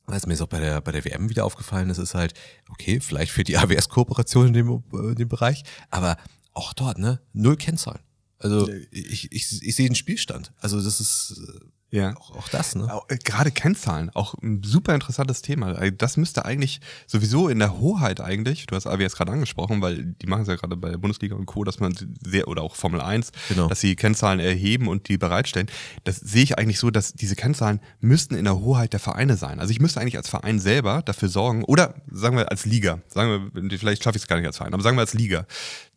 was 0.06 0.26
mir 0.26 0.34
ist 0.34 0.42
auch 0.42 0.48
bei 0.48 0.60
der, 0.60 0.82
bei 0.82 0.92
der 0.92 1.06
WM 1.06 1.30
wieder 1.30 1.46
aufgefallen 1.46 1.90
ist, 1.90 1.98
ist 1.98 2.16
halt, 2.16 2.34
okay, 2.70 3.00
vielleicht 3.00 3.32
fehlt 3.32 3.48
die 3.48 3.58
AWS-Kooperation 3.58 4.48
in 4.48 4.54
dem, 4.54 4.84
äh, 4.94 5.10
in 5.10 5.16
dem 5.16 5.30
Bereich, 5.30 5.64
aber 5.90 6.18
auch 6.54 6.74
dort, 6.74 6.98
ne, 6.98 7.22
null 7.34 7.58
Kennzahlen. 7.58 8.02
Also 8.40 8.70
ich, 8.92 9.32
ich, 9.32 9.62
ich 9.62 9.76
sehe 9.76 9.88
den 9.90 9.96
Spielstand. 9.96 10.54
Also 10.58 10.82
das 10.82 11.02
ist 11.02 11.42
äh, 11.46 11.60
ja. 11.92 12.16
auch, 12.18 12.36
auch 12.38 12.48
das, 12.50 12.76
ne? 12.76 12.94
Auch, 12.94 13.10
äh, 13.10 13.18
Gerade 13.18 13.52
Kennzahlen, 13.52 14.10
auch 14.14 14.36
ein 14.42 14.62
super 14.64 14.94
interessantes 14.94 15.42
Thema. 15.42 15.74
Äh, 15.82 15.92
Das 15.92 16.18
müsste 16.18 16.46
eigentlich 16.46 16.82
sowieso 17.08 17.50
in 17.50 17.60
der 17.60 17.80
Hoheit 17.80 18.22
eigentlich, 18.22 18.66
du 18.68 18.76
hast 18.76 18.88
AWS 18.88 19.16
gerade 19.16 19.32
angesprochen, 19.32 19.82
weil 19.82 20.04
die 20.22 20.28
machen 20.28 20.44
es 20.44 20.48
ja 20.48 20.56
gerade 20.56 20.76
bei 20.78 20.90
der 20.90 20.98
Bundesliga 20.98 21.36
und 21.36 21.46
Co., 21.46 21.64
dass 21.64 21.80
man 21.80 21.96
sehr, 22.24 22.48
oder 22.48 22.62
auch 22.62 22.76
Formel 22.76 23.02
1, 23.02 23.32
Genau. 23.50 23.68
dass 23.68 23.80
sie 23.80 23.96
Kennzahlen 23.96 24.40
erheben 24.40 24.88
und 24.88 25.08
die 25.10 25.18
bereitstellen. 25.18 25.68
Das 26.04 26.18
sehe 26.18 26.44
ich 26.44 26.58
eigentlich 26.58 26.80
so, 26.80 26.92
dass 26.92 27.14
diese 27.14 27.36
Kennzahlen 27.36 27.80
müssten 28.00 28.36
in 28.36 28.46
der 28.46 28.60
Hoheit 28.60 28.94
der 28.94 29.00
Vereine 29.00 29.36
sein. 29.38 29.60
Also 29.60 29.72
ich 29.72 29.80
müsste 29.80 30.00
eigentlich 30.00 30.18
als 30.18 30.30
Verein 30.30 30.60
selber 30.60 31.02
dafür 31.04 31.30
sorgen, 31.30 31.64
oder 31.64 31.96
sagen 32.12 32.38
wir 32.38 32.50
als 32.52 32.66
Liga, 32.66 33.00
sagen 33.08 33.52
wir, 33.54 33.80
vielleicht 33.80 34.04
schaffe 34.04 34.18
ich 34.18 34.24
es 34.24 34.28
gar 34.28 34.38
nicht 34.38 34.48
als 34.48 34.58
Verein, 34.58 34.74
aber 34.74 34.84
sagen 34.84 34.98
wir 34.98 35.02
als 35.02 35.14
Liga, 35.14 35.46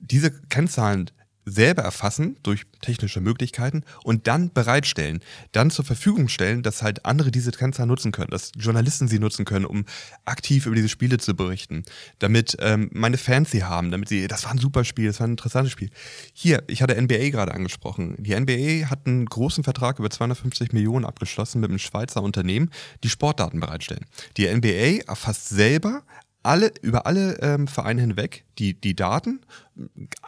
diese 0.00 0.30
Kennzahlen 0.30 1.10
selber 1.44 1.82
erfassen 1.82 2.36
durch 2.42 2.64
technische 2.80 3.20
Möglichkeiten 3.20 3.84
und 4.04 4.26
dann 4.26 4.52
bereitstellen, 4.52 5.20
dann 5.52 5.70
zur 5.70 5.84
Verfügung 5.84 6.28
stellen, 6.28 6.62
dass 6.62 6.82
halt 6.82 7.04
andere 7.04 7.30
diese 7.30 7.50
Kennzahlen 7.50 7.88
nutzen 7.88 8.12
können, 8.12 8.30
dass 8.30 8.52
Journalisten 8.56 9.08
sie 9.08 9.18
nutzen 9.18 9.44
können, 9.44 9.64
um 9.64 9.84
aktiv 10.24 10.66
über 10.66 10.76
diese 10.76 10.88
Spiele 10.88 11.18
zu 11.18 11.34
berichten, 11.34 11.82
damit 12.18 12.56
ähm, 12.60 12.90
meine 12.92 13.18
Fans 13.18 13.50
sie 13.50 13.64
haben, 13.64 13.90
damit 13.90 14.08
sie, 14.08 14.28
das 14.28 14.44
war 14.44 14.52
ein 14.52 14.58
super 14.58 14.84
Spiel, 14.84 15.06
das 15.06 15.20
war 15.20 15.26
ein 15.26 15.32
interessantes 15.32 15.72
Spiel. 15.72 15.90
Hier, 16.32 16.62
ich 16.66 16.82
hatte 16.82 17.00
NBA 17.00 17.30
gerade 17.30 17.54
angesprochen. 17.54 18.16
Die 18.18 18.38
NBA 18.38 18.90
hat 18.90 19.06
einen 19.06 19.26
großen 19.26 19.64
Vertrag 19.64 19.98
über 19.98 20.10
250 20.10 20.72
Millionen 20.72 21.04
abgeschlossen 21.04 21.60
mit 21.60 21.70
einem 21.70 21.78
Schweizer 21.78 22.22
Unternehmen, 22.22 22.70
die 23.02 23.08
Sportdaten 23.08 23.60
bereitstellen. 23.60 24.04
Die 24.36 24.52
NBA 24.52 25.04
erfasst 25.08 25.48
selber 25.48 26.02
alle, 26.42 26.72
über 26.82 27.06
alle 27.06 27.38
ähm, 27.40 27.68
Vereine 27.68 28.00
hinweg 28.00 28.44
die, 28.58 28.74
die 28.78 28.94
Daten, 28.94 29.40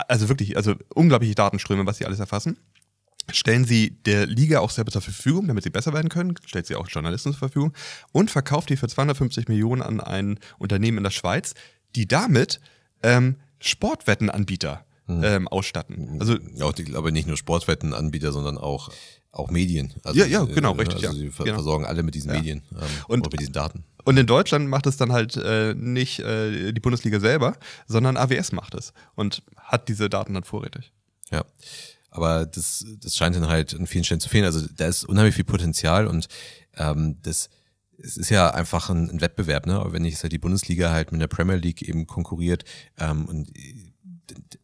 also 0.08 0.28
wirklich, 0.28 0.56
also 0.56 0.74
unglaubliche 0.94 1.34
Datenströme, 1.34 1.86
was 1.86 1.98
sie 1.98 2.06
alles 2.06 2.20
erfassen. 2.20 2.58
stellen 3.30 3.64
sie 3.64 3.90
der 3.90 4.26
Liga 4.26 4.60
auch 4.60 4.70
selber 4.70 4.92
zur 4.92 5.02
Verfügung, 5.02 5.48
damit 5.48 5.64
sie 5.64 5.70
besser 5.70 5.92
werden 5.92 6.08
können, 6.08 6.34
stellt 6.46 6.66
sie 6.66 6.76
auch 6.76 6.88
Journalisten 6.88 7.32
zur 7.32 7.38
Verfügung 7.38 7.72
und 8.12 8.30
verkauft 8.30 8.70
die 8.70 8.76
für 8.76 8.88
250 8.88 9.48
Millionen 9.48 9.82
an 9.82 10.00
ein 10.00 10.38
Unternehmen 10.58 10.98
in 10.98 11.04
der 11.04 11.10
Schweiz, 11.10 11.54
die 11.96 12.06
damit 12.06 12.60
ähm, 13.02 13.36
Sportwettenanbieter 13.60 14.84
ähm, 15.08 15.48
ausstatten. 15.48 16.16
Also 16.20 16.36
Auch 16.60 16.72
die, 16.72 16.94
aber 16.94 17.10
nicht 17.10 17.26
nur 17.28 17.36
Sportwettenanbieter, 17.36 18.32
sondern 18.32 18.56
auch, 18.58 18.90
auch 19.32 19.50
Medien. 19.50 19.92
Also, 20.02 20.18
Ja, 20.20 20.26
ja, 20.26 20.44
genau, 20.44 20.74
äh, 20.74 20.78
richtig, 20.80 21.06
Also 21.06 21.06
ja. 21.06 21.12
sie 21.12 21.30
ver 21.30 21.44
Genau. 21.44 21.56
versorgen 21.56 21.84
alle 21.84 22.02
mit 22.02 22.14
diesen 22.14 22.30
Ja. 22.30 22.36
Medien 22.38 22.62
ähm, 22.72 22.78
Und- 23.08 23.30
mit 23.32 23.40
diesen 23.40 23.52
Daten. 23.52 23.84
Und 24.06 24.18
in 24.18 24.26
Deutschland 24.26 24.68
macht 24.68 24.86
es 24.86 24.98
dann 24.98 25.12
halt 25.12 25.34
äh, 25.36 25.72
nicht 25.74 26.18
äh, 26.20 26.72
die 26.72 26.80
Bundesliga 26.80 27.20
selber, 27.20 27.56
sondern 27.86 28.18
AWS 28.18 28.52
macht 28.52 28.74
es 28.74 28.92
und 29.14 29.42
hat 29.56 29.88
diese 29.88 30.10
Daten 30.10 30.34
dann 30.34 30.44
vorrätig. 30.44 30.92
Ja. 31.30 31.44
Aber 32.10 32.44
das, 32.46 32.84
das 33.02 33.16
scheint 33.16 33.34
dann 33.34 33.48
halt 33.48 33.74
an 33.74 33.86
vielen 33.86 34.04
Stellen 34.04 34.20
zu 34.20 34.28
fehlen. 34.28 34.44
Also 34.44 34.66
da 34.76 34.86
ist 34.86 35.04
unheimlich 35.04 35.34
viel 35.34 35.44
Potenzial 35.44 36.06
und 36.06 36.28
ähm, 36.76 37.16
das 37.22 37.48
es 37.96 38.16
ist 38.16 38.28
ja 38.28 38.50
einfach 38.50 38.90
ein, 38.90 39.08
ein 39.08 39.20
Wettbewerb, 39.20 39.66
ne? 39.66 39.76
Aber 39.78 39.92
wenn 39.92 40.04
ich 40.04 40.20
halt 40.20 40.32
die 40.32 40.38
Bundesliga 40.38 40.90
halt 40.90 41.12
mit 41.12 41.20
der 41.20 41.28
Premier 41.28 41.54
League 41.56 41.80
eben 41.80 42.06
konkurriert 42.08 42.64
ähm, 42.98 43.24
und 43.26 43.50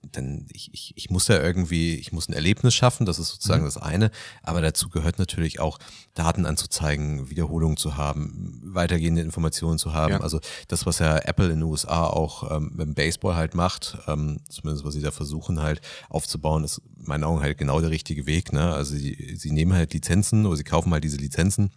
dann 0.03 0.47
ich, 0.53 0.73
ich, 0.73 0.93
ich 0.97 1.11
muss 1.11 1.27
da 1.27 1.41
irgendwie, 1.41 1.95
ich 1.95 2.13
muss 2.13 2.29
ein 2.29 2.33
Erlebnis 2.33 2.75
schaffen, 2.75 3.07
das 3.07 3.19
ist 3.19 3.29
sozusagen 3.29 3.65
das 3.65 3.77
eine, 3.77 4.11
aber 4.43 4.61
dazu 4.61 4.89
gehört 4.89 5.19
natürlich 5.19 5.61
auch 5.61 5.79
Daten 6.15 6.47
anzuzeigen, 6.47 7.31
Wiederholungen 7.31 7.77
zu 7.77 7.97
haben, 7.97 8.61
weitergehende 8.65 9.23
Informationen 9.23 9.79
zu 9.79 9.93
haben. 9.93 10.13
Ja. 10.13 10.21
Also 10.21 10.41
das, 10.69 10.87
was 10.87 10.99
ja 10.99 11.19
Apple 11.19 11.47
in 11.47 11.61
den 11.61 11.63
USA 11.63 12.05
auch 12.05 12.51
ähm, 12.51 12.73
mit 12.75 12.87
dem 12.87 12.95
Baseball 12.95 13.37
halt 13.37 13.55
macht, 13.55 13.99
ähm, 14.07 14.41
zumindest 14.49 14.85
was 14.85 14.95
sie 14.95 15.03
da 15.03 15.11
versuchen 15.11 15.61
halt 15.61 15.81
aufzubauen, 16.09 16.65
ist 16.65 16.79
in 16.99 17.07
meinen 17.07 17.25
Augen 17.25 17.41
halt 17.41 17.59
genau 17.59 17.81
der 17.81 17.91
richtige 17.91 18.27
Weg. 18.27 18.53
Ne? 18.53 18.73
Also 18.73 18.95
sie, 18.95 19.37
sie 19.37 19.51
nehmen 19.51 19.75
halt 19.75 19.93
Lizenzen 19.93 20.47
oder 20.47 20.57
sie 20.57 20.65
kaufen 20.65 20.93
halt 20.93 21.05
diese 21.05 21.19
Lizenzen 21.19 21.71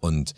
und 0.00 0.34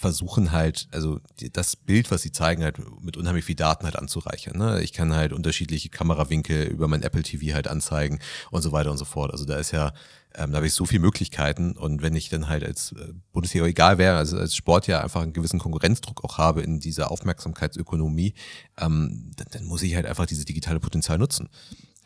versuchen 0.00 0.50
halt, 0.50 0.88
also 0.92 1.20
das 1.52 1.76
Bild, 1.76 2.10
was 2.10 2.22
sie 2.22 2.32
zeigen, 2.32 2.64
halt 2.64 2.78
mit 3.02 3.18
unheimlich 3.18 3.44
viel 3.44 3.54
Daten 3.54 3.84
halt 3.84 3.96
anzureichern. 3.96 4.56
Ne? 4.56 4.82
Ich 4.82 4.94
kann 4.94 5.14
halt 5.14 5.34
unterschiedliche 5.34 5.90
Kamerawinkel 5.90 6.64
über 6.64 6.88
mein 6.88 7.02
Apple 7.02 7.22
TV 7.22 7.54
halt 7.54 7.68
anzeigen 7.68 8.18
und 8.50 8.62
so 8.62 8.72
weiter 8.72 8.90
und 8.90 8.96
so 8.96 9.04
fort. 9.04 9.30
Also 9.30 9.44
da 9.44 9.56
ist 9.58 9.72
ja, 9.72 9.92
ähm, 10.34 10.52
da 10.52 10.56
habe 10.56 10.66
ich 10.66 10.72
so 10.72 10.86
viele 10.86 11.02
Möglichkeiten 11.02 11.72
und 11.72 12.00
wenn 12.00 12.16
ich 12.16 12.30
dann 12.30 12.48
halt 12.48 12.64
als 12.64 12.92
äh, 12.92 13.12
Bundesliga 13.32 13.66
egal 13.66 13.98
wäre, 13.98 14.16
also 14.16 14.38
als 14.38 14.56
Sport 14.56 14.86
ja 14.86 15.02
einfach 15.02 15.20
einen 15.20 15.34
gewissen 15.34 15.58
Konkurrenzdruck 15.58 16.24
auch 16.24 16.38
habe 16.38 16.62
in 16.62 16.80
dieser 16.80 17.10
Aufmerksamkeitsökonomie, 17.10 18.32
ähm, 18.78 19.32
dann, 19.36 19.48
dann 19.50 19.64
muss 19.64 19.82
ich 19.82 19.94
halt 19.96 20.06
einfach 20.06 20.24
dieses 20.24 20.46
digitale 20.46 20.80
Potenzial 20.80 21.18
nutzen. 21.18 21.50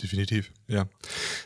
Definitiv, 0.02 0.52
ja. 0.66 0.86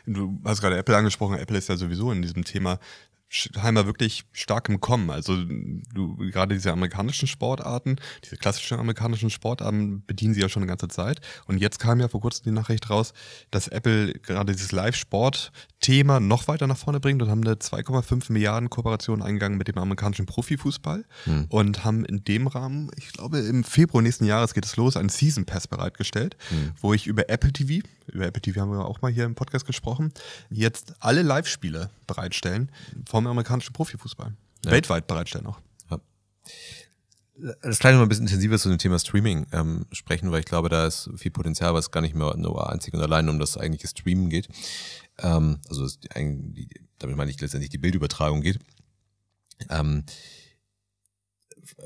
Du 0.06 0.40
hast 0.44 0.62
gerade 0.62 0.78
Apple 0.78 0.96
angesprochen. 0.96 1.36
Apple 1.36 1.58
ist 1.58 1.68
ja 1.68 1.76
sowieso 1.76 2.10
in 2.10 2.22
diesem 2.22 2.44
Thema 2.44 2.80
scheinbar 3.28 3.86
wirklich 3.86 4.24
stark 4.32 4.68
im 4.68 4.80
Kommen. 4.80 5.10
Also 5.10 5.36
du 5.44 6.16
gerade 6.16 6.54
diese 6.54 6.72
amerikanischen 6.72 7.28
Sportarten, 7.28 7.96
diese 8.24 8.36
klassischen 8.36 8.78
amerikanischen 8.78 9.30
Sportarten 9.30 10.04
bedienen 10.06 10.34
sie 10.34 10.40
ja 10.40 10.48
schon 10.48 10.62
eine 10.62 10.70
ganze 10.70 10.88
Zeit. 10.88 11.20
Und 11.46 11.58
jetzt 11.58 11.78
kam 11.78 12.00
ja 12.00 12.08
vor 12.08 12.20
kurzem 12.20 12.44
die 12.44 12.50
Nachricht 12.50 12.88
raus, 12.90 13.12
dass 13.50 13.68
Apple 13.68 14.14
gerade 14.14 14.52
dieses 14.52 14.72
Live-Sport-Thema 15.78 16.20
noch 16.20 16.48
weiter 16.48 16.66
nach 16.66 16.76
vorne 16.76 17.00
bringt 17.00 17.22
und 17.22 17.30
haben 17.30 17.42
eine 17.42 17.54
2,5 17.54 18.32
Milliarden 18.32 18.70
Kooperation 18.70 19.22
eingegangen 19.22 19.58
mit 19.58 19.68
dem 19.68 19.78
amerikanischen 19.78 20.26
Profifußball 20.26 21.04
und 21.48 21.84
haben 21.84 22.04
in 22.04 22.24
dem 22.24 22.46
Rahmen, 22.46 22.90
ich 22.96 23.12
glaube 23.12 23.38
im 23.40 23.64
Februar 23.64 24.02
nächsten 24.02 24.24
Jahres 24.24 24.54
geht 24.54 24.64
es 24.64 24.76
los, 24.76 24.96
einen 24.96 25.08
Season 25.08 25.44
Pass 25.44 25.66
bereitgestellt, 25.66 26.36
wo 26.80 26.94
ich 26.94 27.06
über 27.06 27.28
Apple 27.28 27.52
TV, 27.52 27.86
über 28.06 28.26
Apple 28.26 28.42
TV 28.42 28.60
haben 28.60 28.70
wir 28.70 28.84
auch 28.84 29.02
mal 29.02 29.12
hier 29.12 29.24
im 29.24 29.34
Podcast 29.34 29.66
gesprochen, 29.66 30.12
jetzt 30.50 30.94
alle 31.00 31.22
Live-Spiele 31.22 31.90
bereitstellen 32.06 32.70
vom 33.08 33.26
amerikanischen 33.26 33.72
Profifußball. 33.72 34.32
Weltweit 34.64 35.06
bereitstellen 35.06 35.46
auch. 35.46 35.60
das 37.62 37.78
gleich 37.78 37.92
noch 37.92 38.00
mal 38.00 38.06
ein 38.06 38.08
bisschen 38.08 38.26
intensiver 38.26 38.58
zu 38.58 38.68
dem 38.68 38.78
Thema 38.78 38.98
Streaming 38.98 39.46
ähm, 39.52 39.86
sprechen, 39.92 40.32
weil 40.32 40.40
ich 40.40 40.46
glaube, 40.46 40.68
da 40.68 40.86
ist 40.86 41.08
viel 41.16 41.30
Potenzial, 41.30 41.72
was 41.72 41.92
gar 41.92 42.00
nicht 42.00 42.16
mehr 42.16 42.36
nur 42.36 42.68
einzig 42.70 42.94
und 42.94 43.00
allein 43.00 43.28
um 43.28 43.38
das 43.38 43.56
eigentliche 43.56 43.86
Streamen 43.86 44.28
geht. 44.28 44.48
Ähm, 45.20 45.58
also 45.68 45.86
die, 45.86 46.68
damit 46.98 47.16
meine 47.16 47.30
ich 47.30 47.40
letztendlich 47.40 47.70
die 47.70 47.78
Bildübertragung 47.78 48.40
geht. 48.40 48.58
Ähm, 49.70 50.04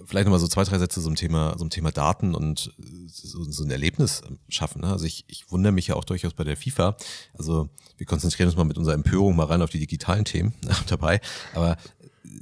vielleicht 0.05 0.27
nochmal 0.27 0.41
so 0.41 0.49
zwei, 0.49 0.65
drei 0.65 0.79
Sätze 0.79 1.03
zum 1.03 1.15
Thema, 1.15 1.57
zum 1.57 1.71
Thema 1.71 1.91
Daten 1.91 2.35
und 2.35 2.73
so, 3.07 3.45
so 3.45 3.65
ein 3.65 3.71
Erlebnis 3.71 4.23
schaffen. 4.49 4.83
Ne? 4.83 4.89
Also 4.89 5.05
ich, 5.05 5.25
ich 5.29 5.51
wundere 5.51 5.73
mich 5.73 5.89
ja 5.89 5.97
auch 5.97 6.05
durchaus 6.05 6.35
bei 6.35 6.45
der 6.45 6.57
FIFA. 6.57 6.97
Also 7.35 7.69
wir 7.97 8.07
konzentrieren 8.07 8.49
uns 8.49 8.57
mal 8.57 8.65
mit 8.65 8.79
unserer 8.79 8.95
Empörung 8.95 9.37
mal 9.37 9.47
rein 9.47 9.63
auf 9.63 9.71
die 9.71 9.81
digitalen 9.81 10.25
Themen 10.25 10.55
dabei. 10.89 11.21
Aber 11.55 11.77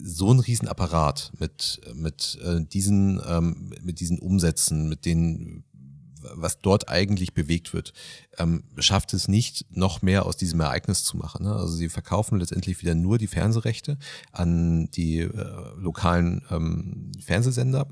so 0.03 0.33
ein 0.33 0.41
Riesenapparat 0.41 1.33
mit, 1.39 1.81
mit 1.95 2.39
äh, 2.43 2.61
diesen, 2.65 3.21
ähm, 3.27 3.73
mit 3.83 4.01
diesen 4.01 4.19
Umsätzen, 4.19 4.89
mit 4.89 5.05
denen, 5.05 5.65
was 6.35 6.61
dort 6.61 6.89
eigentlich 6.89 7.35
bewegt 7.35 7.73
wird, 7.73 7.93
ähm, 8.39 8.65
schafft 8.79 9.15
es 9.15 9.29
nicht, 9.29 9.67
noch 9.71 10.03
mehr 10.03 10.27
aus 10.27 10.37
diesem 10.37 10.61
Ereignis 10.61 11.05
zu 11.05 11.17
machen. 11.17 11.45
Ne? 11.45 11.53
Also 11.53 11.75
sie 11.75 11.89
verkaufen 11.89 12.39
letztendlich 12.39 12.81
wieder 12.81 12.95
nur 12.95 13.19
die 13.19 13.27
Fernsehrechte 13.27 13.99
an 14.33 14.91
die 14.91 15.21
äh, 15.21 15.29
lokalen 15.77 16.43
ähm, 16.51 17.13
Fernsehsender 17.21 17.89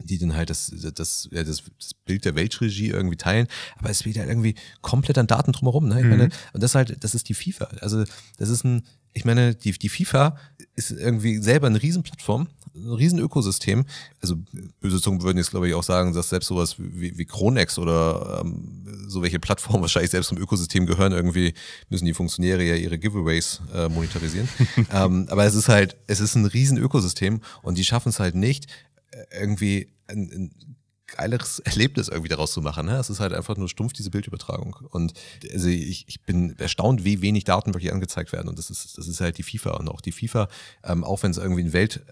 die 0.00 0.18
dann 0.18 0.34
halt 0.34 0.50
das, 0.50 0.72
das, 0.94 1.28
ja, 1.32 1.42
das, 1.42 1.64
das 1.78 1.94
Bild 1.94 2.24
der 2.24 2.34
Weltregie 2.34 2.88
irgendwie 2.88 3.16
teilen, 3.16 3.48
aber 3.78 3.90
es 3.90 4.04
wird 4.04 4.18
halt 4.18 4.28
irgendwie 4.28 4.54
komplett 4.80 5.18
an 5.18 5.26
Daten 5.26 5.52
drumherum. 5.52 5.88
Ne? 5.88 6.00
Ich 6.00 6.06
meine, 6.06 6.28
und 6.52 6.62
das 6.62 6.74
halt, 6.74 7.02
das 7.02 7.14
ist 7.14 7.28
die 7.28 7.34
FIFA. 7.34 7.64
Also 7.80 8.04
das 8.36 8.48
ist 8.48 8.64
ein, 8.64 8.84
ich 9.12 9.24
meine, 9.24 9.54
die, 9.54 9.72
die 9.72 9.88
FIFA 9.88 10.36
ist 10.76 10.92
irgendwie 10.92 11.38
selber 11.38 11.66
eine 11.66 11.82
Riesenplattform, 11.82 12.48
ein 12.84 12.92
Riesenökosystem. 12.92 13.84
Also 14.20 14.36
böse 14.80 15.00
Zungen 15.00 15.22
würden 15.22 15.38
jetzt, 15.38 15.50
glaube 15.50 15.68
ich, 15.68 15.74
auch 15.74 15.82
sagen, 15.82 16.12
dass 16.14 16.28
selbst 16.28 16.46
sowas 16.46 16.76
wie, 16.78 17.16
wie 17.16 17.24
Kronex 17.24 17.78
oder 17.78 18.40
ähm, 18.42 18.86
so 19.08 19.22
welche 19.22 19.38
Plattformen 19.38 19.80
wahrscheinlich 19.82 20.10
selbst 20.10 20.28
zum 20.28 20.38
Ökosystem 20.38 20.86
gehören. 20.86 21.12
Irgendwie 21.12 21.54
müssen 21.88 22.06
die 22.06 22.14
Funktionäre 22.14 22.62
ja 22.62 22.74
ihre 22.74 22.98
Giveaways 22.98 23.60
äh, 23.74 23.88
monetarisieren. 23.88 24.48
ähm, 24.92 25.26
aber 25.30 25.44
es 25.44 25.54
ist 25.54 25.68
halt, 25.68 25.96
es 26.06 26.20
ist 26.20 26.34
ein 26.34 26.46
Riesenökosystem 26.46 27.40
und 27.62 27.78
die 27.78 27.84
schaffen 27.84 28.10
es 28.10 28.20
halt 28.20 28.34
nicht, 28.34 28.66
äh, 29.10 29.40
irgendwie 29.40 29.88
ein, 30.06 30.30
ein 30.32 30.76
geileres 31.08 31.58
Erlebnis 31.64 32.08
irgendwie 32.08 32.28
daraus 32.28 32.52
zu 32.52 32.60
machen. 32.60 32.86
Ne? 32.86 32.96
Es 32.96 33.10
ist 33.10 33.20
halt 33.20 33.32
einfach 33.32 33.56
nur 33.56 33.68
stumpf 33.68 33.92
diese 33.92 34.10
Bildübertragung. 34.10 34.76
Und 34.90 35.14
also 35.52 35.68
ich, 35.68 36.04
ich 36.06 36.22
bin 36.22 36.56
erstaunt, 36.58 37.04
wie 37.04 37.20
wenig 37.22 37.44
Daten 37.44 37.74
wirklich 37.74 37.92
angezeigt 37.92 38.32
werden. 38.32 38.48
Und 38.48 38.58
das 38.58 38.70
ist, 38.70 38.96
das 38.96 39.08
ist 39.08 39.20
halt 39.20 39.38
die 39.38 39.42
FIFA. 39.42 39.70
Und 39.76 39.88
auch 39.88 40.00
die 40.00 40.12
FIFA, 40.12 40.48
ähm, 40.84 41.02
auch 41.02 41.22
wenn 41.22 41.32
es 41.32 41.38
irgendwie 41.38 41.62
ein 41.62 41.72
Welt 41.72 42.02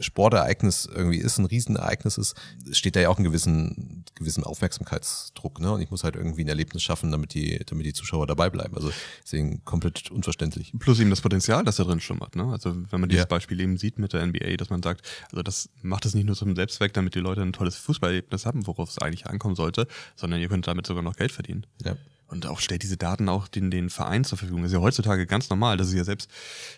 Sportereignis 0.00 0.88
irgendwie 0.92 1.18
ist, 1.18 1.38
ein 1.38 1.44
Riesenereignis 1.44 2.18
ist, 2.18 2.34
steht 2.72 2.96
da 2.96 3.00
ja 3.00 3.08
auch 3.08 3.18
ein 3.18 3.24
gewissen, 3.24 4.04
gewissen 4.14 4.44
Aufmerksamkeitsdruck. 4.44 5.60
Ne? 5.60 5.72
Und 5.72 5.80
ich 5.80 5.90
muss 5.90 6.04
halt 6.04 6.16
irgendwie 6.16 6.44
ein 6.44 6.48
Erlebnis 6.48 6.82
schaffen, 6.82 7.10
damit 7.10 7.34
die, 7.34 7.60
damit 7.66 7.86
die 7.86 7.92
Zuschauer 7.92 8.26
dabei 8.26 8.50
bleiben. 8.50 8.74
Also 8.76 8.90
deswegen 9.22 9.64
komplett 9.64 10.10
unverständlich. 10.10 10.72
Plus 10.78 11.00
eben 11.00 11.10
das 11.10 11.20
Potenzial, 11.20 11.64
das 11.64 11.76
da 11.76 11.84
drin 11.84 12.00
schlummert. 12.00 12.36
Ne? 12.36 12.44
Also 12.44 12.74
wenn 12.90 13.00
man 13.00 13.08
dieses 13.08 13.24
Ja. 13.24 13.26
Beispiel 13.28 13.60
eben 13.60 13.76
sieht 13.76 13.98
mit 13.98 14.12
der 14.12 14.26
NBA, 14.26 14.56
dass 14.56 14.70
man 14.70 14.82
sagt, 14.82 15.06
also 15.30 15.42
das 15.42 15.68
macht 15.82 16.06
es 16.06 16.14
nicht 16.14 16.26
nur 16.26 16.36
zum 16.36 16.54
Selbstzweck, 16.56 16.92
damit 16.92 17.14
die 17.14 17.20
Leute 17.20 17.42
ein 17.42 17.52
tolles 17.52 17.76
Fußballerlebnis 17.76 18.46
haben, 18.46 18.66
worauf 18.66 18.90
es 18.90 18.98
eigentlich 18.98 19.26
ankommen 19.26 19.54
sollte, 19.54 19.86
sondern 20.16 20.40
ihr 20.40 20.48
könnt 20.48 20.66
damit 20.66 20.86
sogar 20.86 21.02
noch 21.02 21.16
Geld 21.16 21.32
verdienen. 21.32 21.66
Ja. 21.84 21.96
Und 22.34 22.46
auch 22.46 22.58
stellt 22.58 22.82
diese 22.82 22.96
Daten 22.96 23.28
auch 23.28 23.46
den, 23.46 23.70
den 23.70 23.90
Vereinen 23.90 24.24
zur 24.24 24.36
Verfügung. 24.36 24.62
Das 24.62 24.72
ist 24.72 24.74
ja 24.74 24.80
heutzutage 24.80 25.24
ganz 25.24 25.50
normal. 25.50 25.76
Das 25.76 25.86
ist 25.86 25.94
ja 25.94 26.02
selbst 26.02 26.28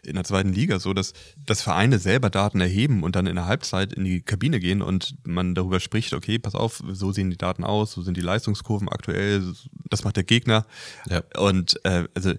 in 0.04 0.14
der 0.14 0.24
zweiten 0.24 0.52
Liga 0.52 0.78
so, 0.78 0.92
dass, 0.92 1.14
dass 1.46 1.62
Vereine 1.62 1.98
selber 1.98 2.28
Daten 2.28 2.60
erheben 2.60 3.02
und 3.02 3.16
dann 3.16 3.26
in 3.26 3.36
der 3.36 3.46
Halbzeit 3.46 3.94
in 3.94 4.04
die 4.04 4.20
Kabine 4.20 4.60
gehen 4.60 4.82
und 4.82 5.16
man 5.24 5.54
darüber 5.54 5.80
spricht, 5.80 6.12
okay, 6.12 6.38
pass 6.38 6.54
auf, 6.54 6.82
so 6.92 7.10
sehen 7.10 7.30
die 7.30 7.38
Daten 7.38 7.64
aus, 7.64 7.92
so 7.92 8.02
sind 8.02 8.18
die 8.18 8.22
Leistungskurven 8.22 8.90
aktuell, 8.90 9.54
das 9.88 10.04
macht 10.04 10.16
der 10.16 10.24
Gegner. 10.24 10.66
Ja. 11.08 11.22
Und 11.38 11.80
äh, 11.84 12.04
also 12.14 12.34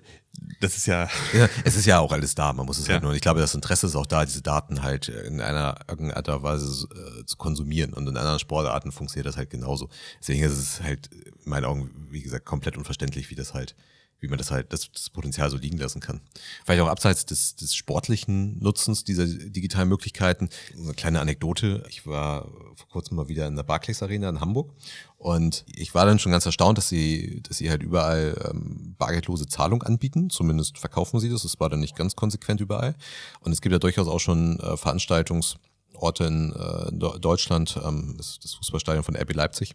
das 0.60 0.78
ist 0.78 0.86
ja, 0.88 1.10
Ja, 1.34 1.50
es 1.64 1.76
ist 1.76 1.86
ja 1.86 2.00
auch 2.00 2.12
alles 2.12 2.36
da, 2.36 2.54
man 2.54 2.66
muss 2.66 2.78
es 2.80 2.88
Ja. 2.88 2.94
halt 2.96 3.04
nur. 3.04 3.14
Ich 3.14 3.22
glaube, 3.22 3.40
das 3.40 3.54
Interesse 3.56 3.88
ist 3.88 3.96
auch 3.96 4.06
da, 4.06 4.26
diese 4.26 4.42
Daten 4.42 4.84
halt 4.84 5.08
in 5.10 5.42
einer 5.42 5.78
irgendeiner 5.88 6.18
Art 6.18 6.30
und 6.30 6.44
Weise 6.44 6.88
äh, 7.22 7.26
zu 7.26 7.38
konsumieren. 7.38 7.94
Und 7.94 8.08
in 8.08 8.18
anderen 8.18 8.40
Sportarten 8.40 8.92
funktioniert 8.92 9.28
das 9.28 9.38
halt 9.38 9.50
genauso. 9.50 9.90
Deswegen 10.20 10.44
ist 10.44 10.58
es 10.58 10.82
halt 10.82 11.08
in 11.14 11.34
meinen 11.50 11.66
Augen, 11.66 12.08
wie 12.12 12.22
gesagt, 12.22 12.46
komplett 12.46 12.78
unverständlich, 12.78 13.30
wie 13.30 13.36
das 13.36 13.54
halt, 13.54 13.76
wie 14.20 14.28
man 14.28 14.38
das 14.38 14.52
halt, 14.52 14.74
das, 14.74 14.92
das 14.92 15.10
Potenzial 15.10 15.50
so 15.50 15.58
liegen 15.58 15.78
lassen 15.78 16.00
kann. 16.00 16.22
Vielleicht 16.66 16.82
auch 16.82 16.88
abseits 16.88 17.26
des, 17.26 17.56
des 17.56 17.76
sportlichen 17.76 18.58
Nutzens 18.60 19.04
dieser 19.04 19.26
digitalen 19.28 19.90
Möglichkeiten. 19.90 20.50
Eine 20.76 20.94
kleine 20.94 21.20
Anekdote. 21.20 21.84
Ich 21.90 22.08
war 22.08 22.48
vor 22.76 22.88
kurzem 22.90 23.18
mal 23.18 23.28
wieder 23.28 23.48
in 23.48 23.56
der 23.56 23.64
Barclays 23.64 24.02
Arena 24.02 24.30
in 24.30 24.42
Hamburg 24.42 24.74
und 25.18 25.66
ich 25.68 25.96
war 25.96 26.06
dann 26.06 26.20
schon 26.20 26.32
ganz 26.32 26.46
erstaunt, 26.46 26.78
dass 26.78 26.90
sie, 26.90 27.42
dass 27.42 27.58
sie 27.58 27.70
halt 27.70 27.84
überall 27.84 28.36
ähm, 28.50 28.96
bargeldlose 28.98 29.48
Zahlung 29.48 29.84
anbieten. 29.84 30.30
Zumindest 30.30 30.78
verkaufen 30.78 31.20
sie 31.20 31.30
das. 31.30 31.44
Das 31.44 31.60
war 31.60 31.70
dann 31.70 31.80
nicht 31.80 31.96
ganz 31.96 32.16
konsequent 32.16 32.62
überall. 32.62 32.96
Und 33.42 33.52
es 33.52 33.62
gibt 33.62 33.74
ja 33.74 33.80
durchaus 33.80 34.08
auch 34.08 34.20
schon 34.20 34.60
äh, 34.60 34.78
Veranstaltungsorte 34.78 36.24
in 36.24 36.54
äh, 36.54 37.20
Deutschland, 37.20 37.80
ähm, 37.84 38.16
das, 38.18 38.40
das 38.40 38.54
Fußballstadion 38.56 39.04
von 39.04 39.16
RB 39.16 39.34
Leipzig, 39.34 39.74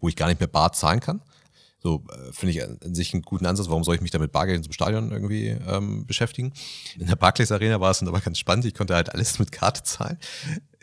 wo 0.00 0.08
ich 0.08 0.16
gar 0.16 0.28
nicht 0.28 0.38
mehr 0.38 0.48
bar 0.48 0.72
zahlen 0.72 1.00
kann, 1.00 1.22
So 1.82 2.04
äh, 2.10 2.32
finde 2.32 2.52
ich 2.52 2.62
an 2.62 2.94
sich 2.94 3.12
einen 3.12 3.22
guten 3.22 3.44
Ansatz. 3.44 3.68
Warum 3.68 3.82
soll 3.82 3.96
ich 3.96 4.00
mich 4.00 4.12
da 4.12 4.20
mit 4.20 4.30
Bargeld 4.30 4.62
zum 4.62 4.72
Stadion 4.72 5.10
irgendwie 5.10 5.48
ähm, 5.48 6.06
beschäftigen? 6.06 6.52
In 6.96 7.08
der 7.08 7.16
Barclays 7.16 7.50
Arena 7.50 7.80
war 7.80 7.90
es 7.90 7.98
dann 7.98 8.08
aber 8.08 8.20
ganz 8.20 8.38
spannend. 8.38 8.66
Ich 8.66 8.74
konnte 8.74 8.94
halt 8.94 9.12
alles 9.12 9.40
mit 9.40 9.50
Karte 9.50 9.82
zahlen. 9.82 10.18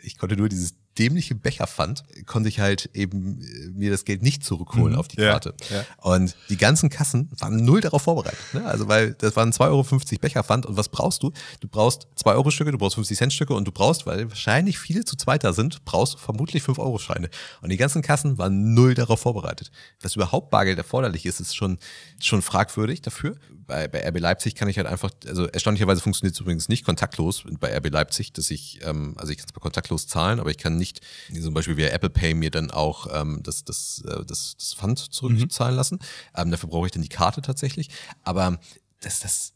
Ich 0.02 0.18
konnte 0.18 0.36
nur 0.36 0.50
dieses 0.50 0.74
dämliche 0.98 1.34
Becher 1.34 1.66
fand, 1.66 2.04
konnte 2.26 2.48
ich 2.48 2.58
halt 2.60 2.90
eben 2.94 3.40
äh, 3.42 3.68
mir 3.70 3.90
das 3.90 4.04
Geld 4.04 4.22
nicht 4.22 4.44
zurückholen 4.44 4.92
Mhm. 4.94 4.98
auf 4.98 5.08
die 5.08 5.20
Ja, 5.20 5.30
Karte. 5.32 5.54
ja. 5.70 5.84
Und 5.98 6.36
die 6.48 6.56
ganzen 6.56 6.90
Kassen 6.90 7.30
waren 7.38 7.64
null 7.64 7.80
darauf 7.80 8.02
vorbereitet. 8.02 8.38
Ne? 8.52 8.64
Also 8.66 8.88
weil 8.88 9.14
das 9.14 9.36
waren 9.36 9.52
2,50 9.52 9.60
Euro 9.70 10.18
Becherpfand 10.20 10.66
und 10.66 10.76
was 10.76 10.88
brauchst 10.88 11.22
du? 11.22 11.32
Du 11.60 11.68
brauchst 11.68 12.08
2 12.16 12.32
Euro 12.34 12.50
Stücke, 12.50 12.72
du 12.72 12.78
brauchst 12.78 12.96
50 12.96 13.16
Cent 13.16 13.32
Stücke 13.32 13.54
und 13.54 13.66
du 13.66 13.72
brauchst, 13.72 14.04
weil 14.06 14.28
wahrscheinlich 14.28 14.78
viele 14.78 15.04
zu 15.04 15.16
zweit 15.16 15.44
da 15.44 15.52
sind, 15.52 15.84
brauchst 15.84 16.18
vermutlich 16.18 16.62
5 16.62 16.78
Euro 16.78 16.98
Scheine. 16.98 17.30
Und 17.62 17.70
die 17.70 17.76
ganzen 17.76 18.02
Kassen 18.02 18.36
waren 18.38 18.74
null 18.74 18.94
darauf 18.94 19.20
vorbereitet. 19.20 19.70
Dass 20.02 20.16
überhaupt 20.16 20.50
Bargeld 20.50 20.76
erforderlich 20.78 21.24
ist, 21.24 21.40
ist 21.40 21.54
schon, 21.56 21.78
schon 22.20 22.42
fragwürdig 22.42 23.00
dafür. 23.00 23.36
Bei, 23.70 23.86
bei 23.86 24.06
RB 24.08 24.18
Leipzig 24.18 24.56
kann 24.56 24.68
ich 24.68 24.78
halt 24.78 24.88
einfach, 24.88 25.10
also 25.26 25.46
erstaunlicherweise 25.46 26.00
funktioniert 26.00 26.34
es 26.34 26.40
übrigens 26.40 26.68
nicht 26.68 26.84
kontaktlos 26.84 27.44
bei 27.60 27.74
RB 27.76 27.88
Leipzig, 27.90 28.32
dass 28.32 28.50
ich, 28.50 28.80
ähm, 28.82 29.14
also 29.16 29.30
ich 29.30 29.38
kann 29.38 29.46
zwar 29.46 29.62
kontaktlos 29.62 30.08
zahlen, 30.08 30.40
aber 30.40 30.50
ich 30.50 30.58
kann 30.58 30.76
nicht, 30.76 31.00
zum 31.40 31.54
Beispiel 31.54 31.76
via 31.76 31.88
Apple 31.88 32.10
Pay 32.10 32.34
mir 32.34 32.50
dann 32.50 32.72
auch 32.72 33.06
ähm, 33.12 33.40
das, 33.44 33.64
das, 33.64 34.02
äh, 34.06 34.24
das, 34.26 34.56
das 34.58 34.74
Pfand 34.74 34.98
zurückzahlen 34.98 35.76
lassen. 35.76 36.00
Ähm, 36.36 36.50
dafür 36.50 36.68
brauche 36.68 36.86
ich 36.86 36.92
dann 36.92 37.02
die 37.02 37.08
Karte 37.08 37.42
tatsächlich. 37.42 37.88
Aber 38.24 38.58
dass 39.00 39.20
das 39.20 39.30
das 39.30 39.52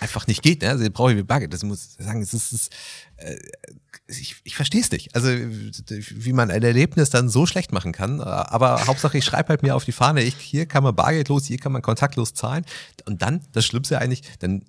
einfach 0.00 0.26
nicht 0.26 0.42
geht, 0.42 0.62
ne? 0.62 0.70
Also 0.70 0.84
brauche 0.90 1.10
ich 1.10 1.16
mir 1.16 1.24
Bargeld. 1.24 1.52
Das 1.52 1.62
muss 1.62 1.96
ich 1.98 2.04
sagen, 2.04 2.22
es 2.22 2.34
ist, 2.34 2.52
ist 2.52 2.72
äh, 3.16 3.36
ich, 4.06 4.36
ich 4.44 4.56
verstehe 4.56 4.80
es 4.80 4.90
nicht. 4.90 5.14
Also 5.14 5.28
wie 5.28 6.32
man 6.32 6.50
ein 6.50 6.62
Erlebnis 6.62 7.10
dann 7.10 7.28
so 7.28 7.46
schlecht 7.46 7.72
machen 7.72 7.92
kann. 7.92 8.20
Aber 8.20 8.86
Hauptsache, 8.86 9.18
ich 9.18 9.24
schreibe 9.24 9.50
halt 9.50 9.62
mir 9.62 9.76
auf 9.76 9.84
die 9.84 9.92
Fahne, 9.92 10.22
ich, 10.22 10.36
hier 10.36 10.66
kann 10.66 10.82
man 10.82 10.94
bargeldlos, 10.94 11.46
hier 11.46 11.58
kann 11.58 11.72
man 11.72 11.82
kontaktlos 11.82 12.34
zahlen. 12.34 12.64
Und 13.06 13.22
dann, 13.22 13.40
das 13.52 13.64
Schlimmste 13.64 13.98
eigentlich, 13.98 14.22
dann, 14.38 14.64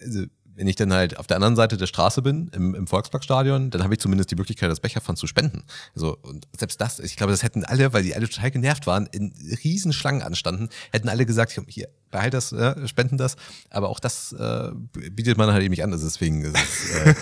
also, 0.00 0.24
wenn 0.56 0.68
ich 0.68 0.76
dann 0.76 0.92
halt 0.92 1.18
auf 1.18 1.26
der 1.26 1.36
anderen 1.36 1.56
Seite 1.56 1.76
der 1.76 1.86
Straße 1.86 2.22
bin, 2.22 2.48
im, 2.54 2.74
im 2.74 2.86
Volksparkstadion, 2.86 3.70
dann 3.70 3.82
habe 3.82 3.94
ich 3.94 4.00
zumindest 4.00 4.30
die 4.30 4.36
Möglichkeit, 4.36 4.70
das 4.70 4.80
Becherpfand 4.80 5.18
zu 5.18 5.26
spenden. 5.26 5.64
Also, 5.94 6.16
und 6.22 6.46
selbst 6.56 6.80
das, 6.80 7.00
ich 7.00 7.16
glaube, 7.16 7.32
das 7.32 7.42
hätten 7.42 7.64
alle, 7.64 7.92
weil 7.92 8.02
die 8.02 8.14
alle 8.14 8.28
total 8.28 8.50
genervt 8.50 8.86
waren, 8.86 9.06
in 9.06 9.32
riesen 9.64 9.92
Schlangen 9.92 10.22
anstanden, 10.22 10.68
hätten 10.92 11.08
alle 11.08 11.26
gesagt, 11.26 11.58
hier, 11.68 11.88
behalt 12.10 12.34
das, 12.34 12.52
äh, 12.52 12.86
spenden 12.86 13.18
das. 13.18 13.36
Aber 13.70 13.88
auch 13.88 14.00
das 14.00 14.32
äh, 14.32 14.70
bietet 15.10 15.36
man 15.36 15.52
halt 15.52 15.62
eben 15.62 15.72
nicht 15.72 15.82
an. 15.82 15.90
Deswegen 15.90 16.44
ist 16.44 16.56
es, 16.56 16.94
äh, 16.94 17.14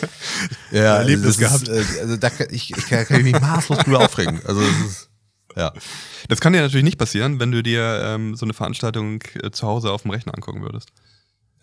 ja, 0.72 0.96
Erlebnis 0.98 1.38
das 1.38 1.62
ist, 1.62 1.68
äh, 1.68 2.00
also 2.00 2.16
da 2.16 2.30
kann 2.30 2.48
ich, 2.50 2.70
ich 2.76 2.86
kann, 2.86 3.04
kann 3.06 3.18
ich 3.18 3.32
mich 3.32 3.40
maßlos 3.40 3.78
drüber 3.78 4.00
aufregen. 4.00 4.40
Also 4.44 4.60
es 4.60 4.86
ist, 4.86 5.10
ja. 5.56 5.72
Das 6.28 6.40
kann 6.40 6.52
dir 6.52 6.60
natürlich 6.60 6.84
nicht 6.84 6.98
passieren, 6.98 7.40
wenn 7.40 7.50
du 7.50 7.62
dir 7.62 8.02
ähm, 8.04 8.34
so 8.36 8.46
eine 8.46 8.54
Veranstaltung 8.54 9.22
äh, 9.42 9.50
zu 9.50 9.66
Hause 9.66 9.90
auf 9.90 10.02
dem 10.02 10.10
Rechner 10.10 10.34
angucken 10.34 10.62
würdest. 10.62 10.92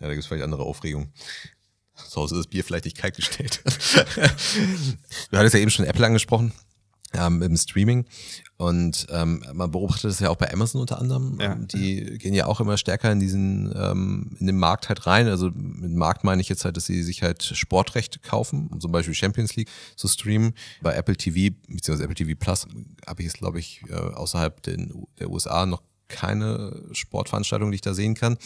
Ja, 0.00 0.06
da 0.06 0.14
gibt 0.14 0.22
es 0.22 0.26
vielleicht 0.26 0.44
andere 0.44 0.62
Aufregung. 0.62 1.12
Hause 2.16 2.34
ist 2.34 2.40
das 2.40 2.46
Bier 2.46 2.64
vielleicht 2.64 2.84
nicht 2.84 2.96
kalt 2.96 3.16
gestellt. 3.16 3.62
du 5.30 5.38
hattest 5.38 5.54
ja 5.54 5.60
eben 5.60 5.70
schon 5.70 5.84
Apple 5.84 6.06
angesprochen 6.06 6.52
ähm, 7.14 7.42
im 7.42 7.56
Streaming. 7.56 8.04
Und 8.56 9.06
ähm, 9.10 9.42
man 9.54 9.70
beobachtet 9.70 10.04
das 10.04 10.20
ja 10.20 10.28
auch 10.28 10.36
bei 10.36 10.52
Amazon 10.52 10.82
unter 10.82 10.98
anderem. 10.98 11.38
Ja. 11.40 11.54
Die 11.54 12.18
gehen 12.18 12.34
ja 12.34 12.44
auch 12.46 12.60
immer 12.60 12.76
stärker 12.76 13.10
in 13.10 13.18
diesen, 13.18 13.72
ähm, 13.74 14.36
in 14.38 14.46
den 14.46 14.58
Markt 14.58 14.90
halt 14.90 15.06
rein. 15.06 15.28
Also 15.28 15.50
mit 15.54 15.92
Markt 15.92 16.24
meine 16.24 16.42
ich 16.42 16.48
jetzt 16.50 16.64
halt, 16.66 16.76
dass 16.76 16.84
sie 16.84 17.02
sich 17.02 17.22
halt 17.22 17.42
Sportrechte 17.42 18.18
kaufen, 18.18 18.68
um 18.70 18.80
zum 18.80 18.92
Beispiel 18.92 19.14
Champions 19.14 19.56
League 19.56 19.70
zu 19.96 20.08
streamen. 20.08 20.52
Bei 20.82 20.92
Apple 20.94 21.16
TV, 21.16 21.54
beziehungsweise 21.68 22.04
Apple 22.04 22.14
TV 22.14 22.38
Plus, 22.38 22.66
habe 23.06 23.22
ich 23.22 23.28
es, 23.28 23.34
glaube 23.34 23.58
ich, 23.58 23.82
äh, 23.88 23.94
außerhalb 23.94 24.62
den, 24.62 25.06
der 25.18 25.30
USA 25.30 25.64
noch 25.64 25.82
keine 26.10 26.82
Sportveranstaltung, 26.92 27.70
die 27.70 27.76
ich 27.76 27.80
da 27.80 27.94
sehen 27.94 28.14
kann. 28.14 28.36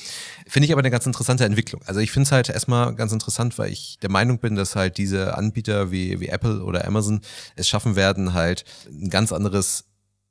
Finde 0.47 0.67
ich 0.67 0.73
aber 0.73 0.81
eine 0.81 0.91
ganz 0.91 1.07
interessante 1.07 1.45
Entwicklung. 1.45 1.83
Also 1.87 2.01
ich 2.01 2.13
finde 2.13 2.27
es 2.27 2.33
halt 2.33 2.49
erstmal 2.49 2.95
ganz 2.95 3.13
interessant, 3.13 3.59
weil 3.59 3.73
ich 3.73 3.99
der 4.01 4.11
Meinung 4.11 4.39
bin, 4.39 4.55
dass 4.55 4.77
halt 4.77 4.99
diese 4.99 5.37
Anbieter 5.37 5.91
wie, 5.91 6.21
wie 6.21 6.29
Apple 6.29 6.63
oder 6.63 6.87
Amazon 6.87 7.21
es 7.57 7.69
schaffen 7.69 7.97
werden, 7.97 8.35
halt 8.35 8.65
ein 8.89 9.11
ganz 9.11 9.33
anderes 9.33 9.87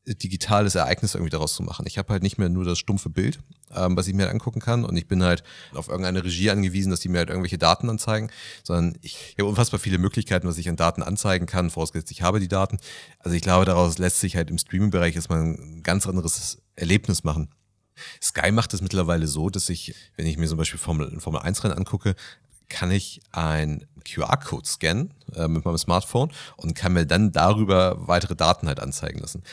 digitales 0.05 0.75
Ereignis 0.75 1.15
irgendwie 1.15 1.29
daraus 1.29 1.53
zu 1.53 1.63
machen. 1.63 1.85
Ich 1.87 1.97
habe 1.97 2.11
halt 2.11 2.23
nicht 2.23 2.37
mehr 2.37 2.49
nur 2.49 2.65
das 2.65 2.77
stumpfe 2.77 3.09
Bild, 3.09 3.39
ähm, 3.73 3.95
was 3.95 4.07
ich 4.07 4.13
mir 4.13 4.23
halt 4.23 4.33
angucken 4.33 4.59
kann 4.59 4.83
und 4.83 4.97
ich 4.97 5.07
bin 5.07 5.23
halt 5.23 5.43
auf 5.73 5.87
irgendeine 5.87 6.23
Regie 6.23 6.49
angewiesen, 6.49 6.91
dass 6.91 6.99
die 6.99 7.09
mir 7.09 7.19
halt 7.19 7.29
irgendwelche 7.29 7.57
Daten 7.57 7.89
anzeigen, 7.89 8.29
sondern 8.63 8.97
ich, 9.01 9.15
ich 9.31 9.39
habe 9.39 9.47
unfassbar 9.47 9.79
viele 9.79 9.97
Möglichkeiten, 9.97 10.47
was 10.47 10.57
ich 10.57 10.67
an 10.67 10.75
Daten 10.75 11.03
anzeigen 11.03 11.45
kann, 11.45 11.69
vorausgesetzt 11.69 12.11
ich 12.11 12.21
habe 12.21 12.41
die 12.41 12.49
Daten. 12.49 12.79
Also 13.19 13.35
ich 13.35 13.41
glaube, 13.41 13.65
daraus 13.65 13.97
lässt 13.97 14.19
sich 14.19 14.35
halt 14.35 14.49
im 14.49 14.57
Streaming-Bereich 14.57 15.15
erstmal 15.15 15.41
ein 15.41 15.83
ganz 15.83 16.05
anderes 16.05 16.62
Erlebnis 16.75 17.23
machen. 17.23 17.49
Sky 18.21 18.51
macht 18.51 18.73
es 18.73 18.81
mittlerweile 18.81 19.27
so, 19.27 19.49
dass 19.49 19.69
ich, 19.69 19.93
wenn 20.15 20.25
ich 20.25 20.37
mir 20.37 20.47
zum 20.47 20.57
Beispiel 20.57 20.79
Formel, 20.79 21.19
Formel 21.19 21.41
1 21.41 21.63
Rennen 21.63 21.77
angucke, 21.77 22.15
kann 22.69 22.91
ich 22.91 23.21
ein 23.31 23.85
QR-Code 24.03 24.67
scannen 24.67 25.13
äh, 25.35 25.47
mit 25.47 25.63
meinem 25.63 25.77
Smartphone 25.77 26.31
und 26.57 26.73
kann 26.73 26.93
mir 26.93 27.05
dann 27.05 27.31
darüber 27.31 28.07
weitere 28.07 28.35
Daten 28.35 28.67
halt 28.67 28.79
anzeigen 28.79 29.19
lassen. 29.19 29.43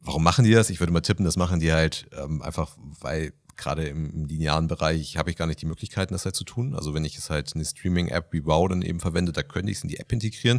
Warum 0.00 0.24
machen 0.24 0.44
die 0.44 0.52
das? 0.52 0.70
Ich 0.70 0.80
würde 0.80 0.92
mal 0.92 1.00
tippen, 1.00 1.24
das 1.24 1.36
machen 1.36 1.60
die 1.60 1.72
halt 1.72 2.08
ähm, 2.12 2.42
einfach, 2.42 2.76
weil 3.00 3.32
gerade 3.56 3.86
im, 3.86 4.10
im 4.10 4.24
linearen 4.26 4.66
Bereich 4.66 5.16
habe 5.16 5.30
ich 5.30 5.36
gar 5.36 5.46
nicht 5.46 5.62
die 5.62 5.66
Möglichkeiten, 5.66 6.12
das 6.14 6.24
halt 6.24 6.36
zu 6.36 6.44
tun. 6.44 6.74
Also 6.74 6.94
wenn 6.94 7.04
ich 7.04 7.16
es 7.16 7.30
halt 7.30 7.54
eine 7.54 7.64
Streaming-App 7.64 8.32
wie 8.32 8.44
Wow 8.44 8.68
dann 8.68 8.82
eben 8.82 9.00
verwende, 9.00 9.32
da 9.32 9.42
könnte 9.42 9.70
ich 9.70 9.78
es 9.78 9.82
in 9.82 9.88
die 9.88 9.98
App 9.98 10.12
integrieren. 10.12 10.58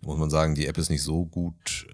Da 0.00 0.08
muss 0.08 0.18
man 0.18 0.30
sagen, 0.30 0.54
die 0.54 0.66
App 0.66 0.78
ist 0.78 0.90
nicht 0.90 1.02
so 1.02 1.24
gut, 1.24 1.86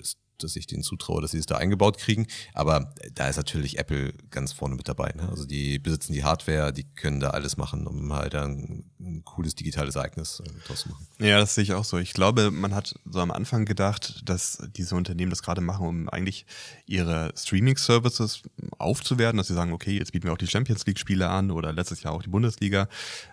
dass 0.43 0.57
ich 0.57 0.67
denen 0.67 0.83
zutraue, 0.83 1.21
dass 1.23 1.33
sie 1.33 1.39
es 1.39 1.47
da 1.47 1.57
eingebaut 1.57 1.99
kriegen. 1.99 2.27
Aber 2.55 2.95
da 3.15 3.29
ist 3.29 3.37
natürlich 3.37 3.79
Apple 3.79 4.13
ganz 4.31 4.53
vorne 4.53 4.75
mit 4.75 4.89
dabei. 4.89 5.13
Ne? 5.15 5.29
Also 5.29 5.45
die 5.45 5.79
besitzen 5.79 6.13
die 6.13 6.25
Hardware, 6.25 6.73
die 6.73 6.85
können 6.85 7.21
da 7.21 7.31
alles 7.31 7.57
machen, 7.57 7.87
um 7.87 8.13
halt 8.13 8.35
ein, 8.35 8.85
ein 9.01 9.25
cooles 9.25 9.55
digitales 9.55 9.97
Ereignis 9.97 10.41
äh, 10.41 10.67
draus 10.67 10.81
zu 10.81 10.91
machen. 10.91 11.07
Ja, 11.19 11.39
das 11.39 11.55
sehe 11.55 11.65
ich 11.65 11.73
auch 11.73 11.85
so. 11.85 11.99
Ich 11.99 12.13
glaube, 12.13 12.51
man 12.51 12.75
hat 12.75 12.95
so 13.05 13.21
am 13.21 13.31
Anfang 13.31 13.65
gedacht, 13.65 14.23
dass 14.25 14.59
diese 14.77 14.95
Unternehmen 14.95 15.31
das 15.31 15.43
gerade 15.43 15.61
machen, 15.61 15.87
um 15.87 16.09
eigentlich 16.09 16.47
ihre 16.87 17.33
Streaming-Services 17.37 18.43
aufzuwerten, 18.79 19.39
dass 19.39 19.49
sie 19.49 19.55
sagen, 19.55 19.73
okay, 19.73 19.97
jetzt 19.99 20.13
bieten 20.13 20.27
wir 20.27 20.33
auch 20.33 20.39
die 20.39 20.47
Champions 20.47 20.87
League-Spiele 20.87 21.29
an 21.29 21.51
oder 21.51 21.73
letztes 21.73 22.03
Jahr 22.03 22.13
auch 22.13 22.23
die 22.23 22.31
Bundesliga. 22.31 22.89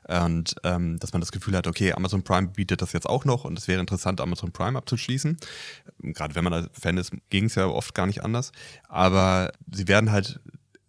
Und 0.07 0.55
ähm, 0.63 0.99
dass 0.99 1.13
man 1.13 1.21
das 1.21 1.31
Gefühl 1.31 1.55
hat, 1.55 1.67
okay, 1.67 1.93
Amazon 1.93 2.23
Prime 2.23 2.47
bietet 2.47 2.81
das 2.81 2.93
jetzt 2.93 3.07
auch 3.07 3.25
noch 3.25 3.45
und 3.45 3.57
es 3.57 3.67
wäre 3.67 3.79
interessant, 3.79 4.21
Amazon 4.21 4.51
Prime 4.51 4.77
abzuschließen. 4.77 5.37
Gerade 5.99 6.35
wenn 6.35 6.43
man 6.43 6.53
da 6.53 6.69
Fan 6.73 6.94
ist, 6.97 7.11
ging 7.29 7.45
es 7.45 7.55
ja 7.55 7.67
oft 7.67 7.93
gar 7.93 8.07
nicht 8.07 8.23
anders. 8.23 8.51
Aber 8.87 9.51
sie 9.71 9.87
werden 9.87 10.11
halt 10.11 10.39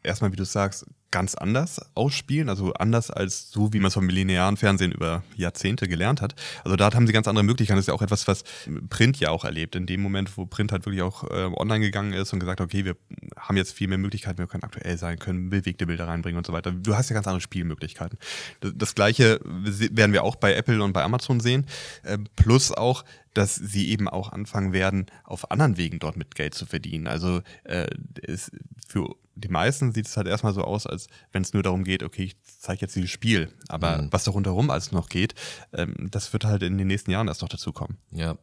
erstmal, 0.06 0.32
wie 0.32 0.36
du 0.36 0.44
sagst, 0.44 0.86
ganz 1.10 1.34
anders 1.34 1.80
ausspielen, 1.94 2.48
also 2.48 2.74
anders 2.74 3.10
als 3.10 3.50
so, 3.50 3.72
wie 3.72 3.78
man 3.78 3.88
es 3.88 3.94
vom 3.94 4.08
linearen 4.08 4.56
Fernsehen 4.56 4.92
über 4.92 5.22
Jahrzehnte 5.36 5.88
gelernt 5.88 6.20
hat. 6.20 6.34
Also 6.64 6.76
da 6.76 6.92
haben 6.92 7.06
sie 7.06 7.12
ganz 7.12 7.28
andere 7.28 7.44
Möglichkeiten. 7.44 7.78
Das 7.78 7.84
ist 7.84 7.88
ja 7.88 7.94
auch 7.94 8.02
etwas, 8.02 8.26
was 8.28 8.44
Print 8.90 9.18
ja 9.18 9.30
auch 9.30 9.44
erlebt. 9.44 9.76
In 9.76 9.86
dem 9.86 10.02
Moment, 10.02 10.36
wo 10.36 10.46
Print 10.46 10.72
halt 10.72 10.84
wirklich 10.84 11.02
auch 11.02 11.24
äh, 11.24 11.50
online 11.56 11.80
gegangen 11.80 12.12
ist 12.12 12.32
und 12.32 12.40
gesagt, 12.40 12.60
okay, 12.60 12.84
wir 12.84 12.96
haben 13.38 13.56
jetzt 13.56 13.72
viel 13.72 13.88
mehr 13.88 13.98
Möglichkeiten, 13.98 14.38
wir 14.38 14.46
können 14.46 14.64
aktuell 14.64 14.98
sein, 14.98 15.18
können 15.18 15.48
bewegte 15.48 15.86
Bilder 15.86 16.08
reinbringen 16.08 16.38
und 16.38 16.46
so 16.46 16.52
weiter. 16.52 16.72
Du 16.72 16.96
hast 16.96 17.08
ja 17.08 17.14
ganz 17.14 17.26
andere 17.26 17.40
Spielmöglichkeiten. 17.40 18.18
Das, 18.60 18.72
das 18.74 18.94
gleiche 18.94 19.40
werden 19.42 20.12
wir 20.12 20.22
auch 20.22 20.36
bei 20.36 20.54
Apple 20.54 20.82
und 20.82 20.92
bei 20.92 21.02
Amazon 21.02 21.40
sehen. 21.40 21.66
Äh, 22.02 22.18
plus 22.34 22.72
auch, 22.72 23.04
dass 23.32 23.54
sie 23.54 23.88
eben 23.90 24.08
auch 24.08 24.32
anfangen 24.32 24.72
werden, 24.72 25.06
auf 25.24 25.50
anderen 25.50 25.76
Wegen 25.76 25.98
dort 25.98 26.16
mit 26.16 26.34
Geld 26.34 26.54
zu 26.54 26.66
verdienen. 26.66 27.06
Also 27.06 27.42
äh, 27.64 27.86
es, 28.22 28.50
für 28.86 29.14
die 29.36 29.48
meisten 29.48 29.92
sieht 29.92 30.06
es 30.06 30.16
halt 30.16 30.26
erstmal 30.26 30.54
so 30.54 30.62
aus, 30.62 30.86
als 30.86 31.08
wenn 31.30 31.42
es 31.42 31.52
nur 31.52 31.62
darum 31.62 31.84
geht, 31.84 32.02
okay, 32.02 32.24
ich 32.24 32.36
zeige 32.42 32.80
jetzt 32.80 32.96
dieses 32.96 33.10
Spiel. 33.10 33.52
Aber 33.68 34.02
mhm. 34.02 34.08
was 34.10 34.24
da 34.24 34.30
rundherum 34.30 34.70
alles 34.70 34.92
noch 34.92 35.08
geht, 35.08 35.34
ähm, 35.72 35.94
das 36.10 36.32
wird 36.32 36.44
halt 36.44 36.62
in 36.62 36.78
den 36.78 36.86
nächsten 36.86 37.10
Jahren 37.10 37.28
erst 37.28 37.42
noch 37.42 37.48
dazukommen. 37.48 37.98
Ja. 38.10 38.38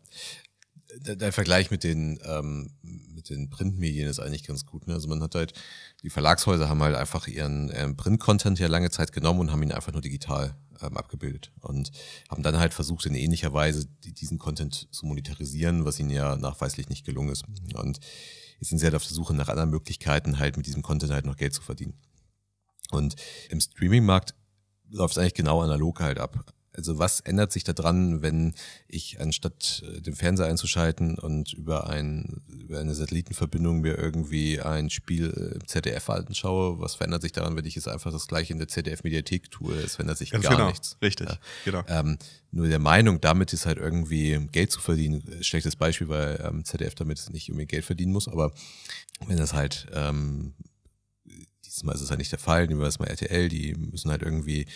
Der 1.00 1.34
Vergleich 1.34 1.72
mit 1.72 1.84
den, 1.84 2.20
ähm, 2.24 2.70
mit 2.84 3.32
den 3.32 3.50
Printmedien 3.50 4.08
ist 4.08 4.20
eigentlich 4.20 4.44
ganz 4.44 4.68
gut. 4.68 4.86
Ne? 4.86 4.94
Also 4.94 5.08
man 5.08 5.24
hat 5.24 5.34
halt, 5.34 5.54
die 6.04 6.12
Verlagshäuser 6.12 6.70
haben 6.70 6.84
halt 6.84 6.96
einfach 6.96 7.28
ihren 7.28 7.72
ähm, 7.74 7.98
Print-Content 7.98 8.60
ja 8.60 8.68
lange 8.68 8.92
Zeit 8.92 9.12
genommen 9.12 9.40
und 9.40 9.52
haben 9.52 9.64
ihn 9.64 9.72
einfach 9.72 9.92
nur 9.92 10.02
digital 10.02 10.56
ähm, 10.82 10.98
abgebildet 10.98 11.52
und 11.62 11.92
haben 12.30 12.44
dann 12.44 12.58
halt 12.58 12.74
versucht, 12.74 13.06
in 13.06 13.16
ähnlicher 13.16 13.54
Weise 13.54 13.88
diesen 14.04 14.40
Content 14.40 14.88
zu 14.92 15.06
monetarisieren, 15.06 15.86
was 15.86 16.00
ihnen 16.00 16.10
ja 16.10 16.36
nachweislich 16.36 16.90
nicht 16.90 17.06
gelungen 17.06 17.30
ist. 17.30 17.44
Und 17.74 18.00
jetzt 18.60 18.70
sind 18.70 18.80
sie 18.80 18.86
halt 18.86 18.96
auf 18.96 19.06
der 19.06 19.16
Suche 19.16 19.34
nach 19.34 19.50
anderen 19.50 19.70
Möglichkeiten, 19.70 20.40
halt 20.40 20.58
mit 20.58 20.66
diesem 20.66 20.82
Content 20.82 21.12
halt 21.12 21.26
noch 21.26 21.38
Geld 21.38 21.54
zu 21.54 21.62
verdienen. 21.62 21.94
Und 22.92 23.16
im 23.50 23.60
Streaming-Markt 23.60 24.36
läuft 24.90 25.14
es 25.14 25.18
eigentlich 25.18 25.34
genau 25.34 25.62
analog 25.62 26.00
halt 26.00 26.20
ab. 26.20 26.46
Also 26.76 26.98
was 26.98 27.20
ändert 27.20 27.52
sich 27.52 27.64
daran, 27.64 28.22
wenn 28.22 28.54
ich 28.88 29.22
anstatt 29.22 29.84
den 30.06 30.16
Fernseher 30.16 30.48
einzuschalten 30.48 31.18
und 31.20 31.54
über, 31.54 31.90
ein, 31.90 32.42
über 32.48 32.80
eine 32.80 32.96
Satellitenverbindung 32.96 33.82
mir 33.82 33.98
irgendwie 33.98 34.60
ein 34.62 34.90
Spiel 34.90 35.30
im 35.56 35.68
ZDF 35.68 36.10
anschaue? 36.10 36.80
Was 36.80 36.96
verändert 36.96 37.22
sich 37.22 37.32
daran, 37.32 37.56
wenn 37.56 37.66
ich 37.66 37.78
es 37.78 37.88
einfach 37.88 38.12
das 38.12 38.28
gleiche 38.28 38.54
in 38.54 38.60
der 38.60 38.68
ZDF-Mediathek 38.68 39.52
tue? 39.52 39.76
Es 39.76 39.96
verändert 39.96 40.18
sich 40.18 40.32
Ganz 40.32 40.44
gar 40.44 40.56
genau. 40.56 40.68
nichts. 40.70 40.98
Richtig, 41.02 41.30
Ja. 41.30 41.38
genau. 41.66 41.84
Ähm, 41.88 42.18
nur 42.52 42.68
der 42.68 42.80
Meinung, 42.80 43.22
damit 43.22 43.54
ist 43.54 43.66
halt 43.66 43.78
irgendwie 43.78 44.48
Geld 44.52 44.72
zu 44.72 44.80
verdienen, 44.80 45.24
äh, 45.28 45.44
schlechtes 45.44 45.76
Beispiel, 45.76 46.10
weil 46.10 46.44
ähm, 46.48 46.66
ZDF 46.66 46.96
damit 46.96 47.30
nicht 47.32 47.50
irgendwie 47.50 47.66
Geld 47.68 47.86
verdienen 47.86 48.12
muss, 48.14 48.28
aber 48.28 48.52
wenn 49.28 49.38
das 49.38 49.54
halt 49.54 49.88
ähm, 49.94 50.54
die 51.74 51.78
dieses 51.78 51.84
Mal 51.84 51.94
ist 51.94 52.02
es 52.02 52.10
halt 52.10 52.20
nicht 52.20 52.32
der 52.32 52.40
Fall. 52.40 52.68
Nehmen 52.68 52.82
wir 52.82 52.86
das 52.86 53.00
mal 53.00 53.08
RTL, 53.08 53.50
die 53.50 53.74
müssen 53.76 54.12
halt 54.12 54.22
irgendwie 54.22 54.68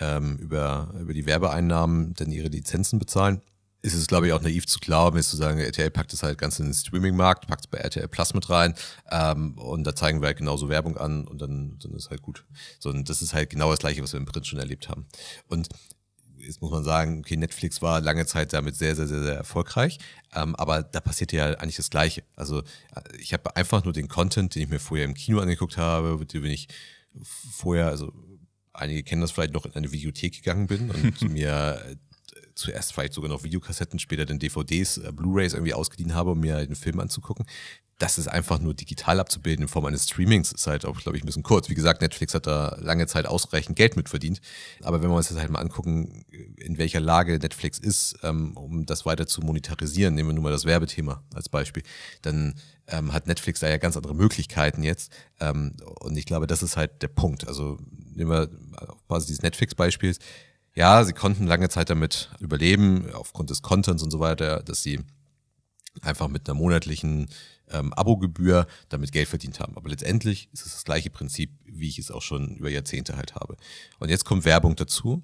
ähm, 0.00 0.36
über, 0.36 0.92
über 1.00 1.14
die 1.14 1.26
Werbeeinnahmen 1.26 2.14
dann 2.14 2.30
ihre 2.30 2.48
Lizenzen 2.48 2.98
bezahlen. 2.98 3.40
Ist 3.80 3.94
es, 3.94 4.06
glaube 4.06 4.28
ich, 4.28 4.32
auch 4.32 4.42
naiv 4.42 4.66
zu 4.66 4.78
glauben, 4.78 5.18
ist 5.18 5.30
zu 5.30 5.36
sagen, 5.36 5.58
RTL 5.58 5.90
packt 5.90 6.12
es 6.12 6.22
halt 6.22 6.38
ganz 6.38 6.60
in 6.60 6.66
den 6.66 6.74
Streaming-Markt, 6.74 7.48
packt 7.48 7.64
es 7.64 7.66
bei 7.66 7.78
RTL 7.78 8.06
Plus 8.06 8.32
mit 8.32 8.48
rein 8.48 8.74
ähm, 9.10 9.58
und 9.58 9.84
da 9.84 9.96
zeigen 9.96 10.20
wir 10.20 10.26
halt 10.26 10.36
genauso 10.36 10.68
Werbung 10.68 10.96
an 10.98 11.26
und 11.26 11.42
dann, 11.42 11.78
dann 11.80 11.92
ist 11.94 12.10
halt 12.10 12.22
gut. 12.22 12.44
So, 12.78 12.90
und 12.90 13.08
das 13.08 13.22
ist 13.22 13.34
halt 13.34 13.50
genau 13.50 13.70
das 13.70 13.80
Gleiche, 13.80 14.02
was 14.02 14.12
wir 14.12 14.20
im 14.20 14.26
Print 14.26 14.46
schon 14.46 14.60
erlebt 14.60 14.88
haben. 14.88 15.06
Und 15.48 15.68
jetzt 16.44 16.60
muss 16.60 16.70
man 16.70 16.84
sagen, 16.84 17.20
okay, 17.20 17.36
Netflix 17.36 17.82
war 17.82 18.00
lange 18.00 18.26
Zeit 18.26 18.52
damit 18.52 18.76
sehr, 18.76 18.96
sehr, 18.96 19.06
sehr, 19.06 19.22
sehr 19.22 19.34
erfolgreich, 19.34 19.98
ähm, 20.34 20.54
aber 20.56 20.82
da 20.82 21.00
passierte 21.00 21.36
ja 21.36 21.46
eigentlich 21.54 21.76
das 21.76 21.90
Gleiche. 21.90 22.22
Also 22.36 22.60
äh, 22.60 23.16
ich 23.18 23.32
habe 23.32 23.56
einfach 23.56 23.84
nur 23.84 23.92
den 23.92 24.08
Content, 24.08 24.54
den 24.54 24.62
ich 24.62 24.68
mir 24.68 24.80
vorher 24.80 25.04
im 25.04 25.14
Kino 25.14 25.40
angeguckt 25.40 25.76
habe, 25.76 26.24
den 26.26 26.44
ich 26.44 26.68
vorher, 27.14 27.88
also 27.88 28.12
einige 28.72 29.02
kennen 29.02 29.20
das 29.20 29.30
vielleicht 29.30 29.52
noch, 29.52 29.66
in 29.66 29.74
eine 29.74 29.92
Videothek 29.92 30.34
gegangen 30.34 30.66
bin 30.66 30.90
und 30.90 31.20
mir 31.30 31.80
zuerst 32.54 32.92
vielleicht 32.92 33.14
sogar 33.14 33.30
noch 33.30 33.44
Videokassetten, 33.44 33.98
später 33.98 34.26
dann 34.26 34.38
DVDs, 34.38 34.98
äh, 34.98 35.12
Blu-rays 35.12 35.54
irgendwie 35.54 35.74
ausgeliehen 35.74 36.14
habe, 36.14 36.32
um 36.32 36.40
mir 36.40 36.54
halt 36.54 36.68
einen 36.68 36.76
Film 36.76 37.00
anzugucken 37.00 37.46
das 38.02 38.18
ist 38.18 38.26
einfach 38.26 38.58
nur 38.58 38.74
digital 38.74 39.20
abzubilden 39.20 39.62
in 39.62 39.68
Form 39.68 39.84
eines 39.86 40.04
Streamings, 40.04 40.50
ist 40.50 40.66
halt 40.66 40.84
auch, 40.84 40.98
glaube 41.00 41.16
ich, 41.16 41.22
ein 41.22 41.26
bisschen 41.26 41.44
kurz. 41.44 41.68
Wie 41.68 41.74
gesagt, 41.74 42.02
Netflix 42.02 42.34
hat 42.34 42.48
da 42.48 42.76
lange 42.80 43.06
Zeit 43.06 43.26
ausreichend 43.26 43.76
Geld 43.76 43.96
mitverdient. 43.96 44.40
Aber 44.82 45.02
wenn 45.02 45.10
wir 45.10 45.14
uns 45.14 45.28
das 45.28 45.38
halt 45.38 45.50
mal 45.50 45.60
angucken, 45.60 46.24
in 46.56 46.78
welcher 46.78 46.98
Lage 46.98 47.38
Netflix 47.38 47.78
ist, 47.78 48.18
ähm, 48.24 48.56
um 48.56 48.86
das 48.86 49.06
weiter 49.06 49.28
zu 49.28 49.40
monetarisieren, 49.42 50.16
nehmen 50.16 50.30
wir 50.30 50.34
nur 50.34 50.42
mal 50.42 50.50
das 50.50 50.64
Werbethema 50.64 51.22
als 51.32 51.48
Beispiel, 51.48 51.84
dann 52.22 52.54
ähm, 52.88 53.12
hat 53.12 53.28
Netflix 53.28 53.60
da 53.60 53.68
ja 53.68 53.76
ganz 53.76 53.96
andere 53.96 54.16
Möglichkeiten 54.16 54.82
jetzt. 54.82 55.12
Ähm, 55.38 55.76
und 56.00 56.16
ich 56.16 56.26
glaube, 56.26 56.48
das 56.48 56.64
ist 56.64 56.76
halt 56.76 57.02
der 57.02 57.08
Punkt. 57.08 57.46
Also 57.46 57.78
nehmen 58.14 58.30
wir 58.32 58.50
auf 58.88 59.02
Basis 59.06 59.28
dieses 59.28 59.42
Netflix-Beispiels. 59.42 60.18
Ja, 60.74 61.04
sie 61.04 61.12
konnten 61.12 61.46
lange 61.46 61.68
Zeit 61.68 61.90
damit 61.90 62.30
überleben, 62.40 63.12
aufgrund 63.12 63.50
des 63.50 63.62
Contents 63.62 64.02
und 64.02 64.10
so 64.10 64.20
weiter, 64.20 64.62
dass 64.62 64.82
sie 64.82 65.00
einfach 66.00 66.28
mit 66.28 66.48
einer 66.48 66.58
monatlichen 66.58 67.28
ähm, 67.70 67.92
Abogebühr 67.92 68.66
damit 68.88 69.12
Geld 69.12 69.28
verdient 69.28 69.60
haben. 69.60 69.76
Aber 69.76 69.90
letztendlich 69.90 70.48
ist 70.52 70.64
es 70.64 70.72
das 70.72 70.84
gleiche 70.84 71.10
Prinzip, 71.10 71.50
wie 71.64 71.88
ich 71.88 71.98
es 71.98 72.10
auch 72.10 72.22
schon 72.22 72.56
über 72.56 72.70
Jahrzehnte 72.70 73.16
halt 73.16 73.34
habe. 73.34 73.56
Und 73.98 74.08
jetzt 74.08 74.24
kommt 74.24 74.44
Werbung 74.44 74.76
dazu. 74.76 75.22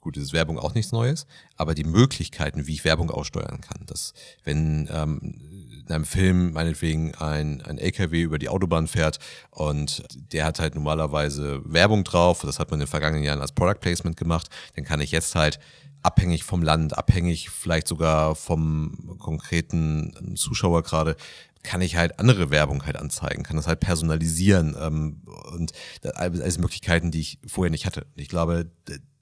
Gut, 0.00 0.16
ist 0.16 0.32
Werbung 0.32 0.58
auch 0.58 0.74
nichts 0.74 0.92
Neues, 0.92 1.26
aber 1.56 1.74
die 1.74 1.84
Möglichkeiten, 1.84 2.66
wie 2.66 2.72
ich 2.72 2.84
Werbung 2.84 3.10
aussteuern 3.10 3.60
kann, 3.60 3.84
dass 3.84 4.14
wenn 4.44 4.88
ähm, 4.90 5.38
in 5.86 5.94
einem 5.94 6.04
Film 6.04 6.52
meinetwegen 6.52 7.14
ein, 7.16 7.60
ein 7.62 7.76
LKW 7.76 8.22
über 8.22 8.38
die 8.38 8.48
Autobahn 8.48 8.86
fährt 8.86 9.18
und 9.50 10.04
der 10.32 10.46
hat 10.46 10.58
halt 10.58 10.74
normalerweise 10.74 11.60
Werbung 11.64 12.04
drauf, 12.04 12.40
das 12.42 12.58
hat 12.58 12.70
man 12.70 12.80
in 12.80 12.86
den 12.86 12.90
vergangenen 12.90 13.24
Jahren 13.24 13.40
als 13.40 13.52
Product 13.52 13.80
Placement 13.80 14.16
gemacht, 14.16 14.48
dann 14.74 14.84
kann 14.84 15.00
ich 15.00 15.10
jetzt 15.10 15.34
halt 15.34 15.58
abhängig 16.02 16.44
vom 16.44 16.62
Land, 16.62 16.96
abhängig 16.96 17.50
vielleicht 17.50 17.86
sogar 17.86 18.34
vom 18.36 19.18
konkreten 19.18 20.34
Zuschauer 20.36 20.82
gerade, 20.82 21.16
kann 21.62 21.82
ich 21.82 21.96
halt 21.96 22.18
andere 22.18 22.50
Werbung 22.50 22.86
halt 22.86 22.96
anzeigen, 22.96 23.42
kann 23.42 23.56
das 23.56 23.66
halt 23.66 23.80
personalisieren 23.80 24.74
ähm, 24.80 25.22
und 25.52 25.72
alles 26.14 26.58
Möglichkeiten, 26.58 27.10
die 27.10 27.20
ich 27.20 27.38
vorher 27.46 27.70
nicht 27.70 27.84
hatte. 27.84 28.06
Ich 28.14 28.28
glaube, 28.28 28.70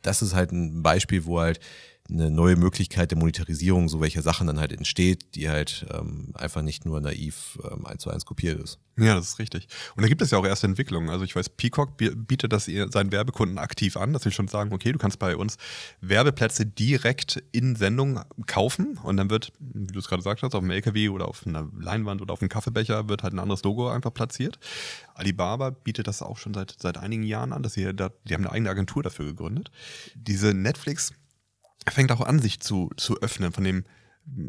das 0.03 0.23
ist 0.23 0.35
halt 0.35 0.53
ein 0.53 0.83
Beispiel, 0.83 1.25
wo 1.25 1.41
halt 1.41 1.61
eine 2.11 2.31
neue 2.31 2.57
Möglichkeit 2.57 3.11
der 3.11 3.19
Monetarisierung 3.19 3.89
so 3.89 4.01
welcher 4.01 4.23
Sachen 4.23 4.47
dann 4.47 4.59
halt 4.59 4.73
entsteht, 4.73 5.35
die 5.35 5.49
halt 5.49 5.87
ähm, 5.93 6.33
einfach 6.35 6.63
nicht 6.63 6.87
nur 6.87 7.01
naiv 7.01 7.59
ähm, 7.71 7.85
eins 7.87 8.03
zu 8.03 8.11
eins 8.11 8.25
kopiert 8.25 8.59
ist. 8.61 8.79
Ja, 8.97 9.15
das 9.15 9.29
ist 9.29 9.39
richtig. 9.39 9.69
Und 9.95 10.03
da 10.03 10.09
gibt 10.09 10.23
es 10.23 10.31
ja 10.31 10.39
auch 10.39 10.47
erste 10.47 10.67
Entwicklungen. 10.67 11.11
Also 11.11 11.25
ich 11.25 11.37
weiß, 11.37 11.51
Peacock 11.51 11.97
bietet 11.99 12.53
das 12.53 12.65
seinen 12.65 13.13
Werbekunden 13.13 13.59
aktiv 13.59 13.97
an, 13.97 14.13
dass 14.13 14.23
sie 14.23 14.33
schon 14.33 14.49
sagen, 14.49 14.73
okay, 14.73 14.91
du 14.91 14.99
kannst 14.99 15.19
bei 15.19 15.37
uns 15.37 15.57
Werbeplätze 16.01 16.67
direkt 16.67 17.43
in 17.53 17.77
Sendung 17.77 18.21
kaufen 18.47 18.99
und 19.03 19.17
dann 19.17 19.31
wird, 19.31 19.53
wie 19.61 19.93
du 19.93 19.99
es 19.99 20.09
gerade 20.09 20.21
gesagt 20.21 20.43
hast, 20.43 20.55
auf 20.55 20.61
dem 20.61 20.71
LKW 20.71 21.11
oder 21.11 21.29
auf 21.29 21.47
einer 21.47 21.69
Leinwand 21.79 22.23
oder 22.23 22.33
auf 22.33 22.41
einem 22.41 22.49
Kaffeebecher 22.49 23.09
wird 23.09 23.23
halt 23.23 23.35
ein 23.35 23.39
anderes 23.39 23.63
Logo 23.63 23.89
einfach 23.89 24.13
platziert. 24.13 24.59
Alibaba 25.15 25.71
bietet 25.71 26.09
das 26.09 26.23
auch 26.23 26.39
schon 26.39 26.55
seit, 26.55 26.75
seit 26.79 26.99
einigen 26.99 27.23
Jahren 27.23 27.53
an, 27.53 27.63
dass 27.63 27.75
sie 27.75 27.95
da, 27.95 28.11
die 28.25 28.35
haben 28.35 28.45
eine 28.45 28.53
eigene 28.53 28.71
Agentur 28.71 29.03
dafür 29.03 29.27
gegründet. 29.27 29.71
Diese 30.15 30.55
Netflix 30.55 31.13
fängt 31.91 32.13
auch 32.13 32.21
an, 32.21 32.41
sich 32.41 32.61
zu, 32.61 32.91
zu 32.97 33.21
öffnen 33.21 33.53
von 33.53 33.65
dem, 33.65 33.85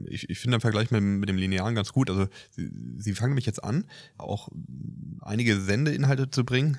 ich, 0.07 0.29
ich 0.29 0.39
finde 0.39 0.57
den 0.57 0.61
Vergleich 0.61 0.91
mit, 0.91 1.01
mit 1.01 1.29
dem 1.29 1.37
Linearen 1.37 1.75
ganz 1.75 1.93
gut. 1.93 2.09
Also 2.09 2.27
sie, 2.51 2.69
sie 2.97 3.13
fangen 3.13 3.31
nämlich 3.31 3.45
jetzt 3.45 3.63
an, 3.63 3.85
auch 4.17 4.49
einige 5.21 5.59
Sendeinhalte 5.59 6.29
zu 6.29 6.43
bringen, 6.43 6.77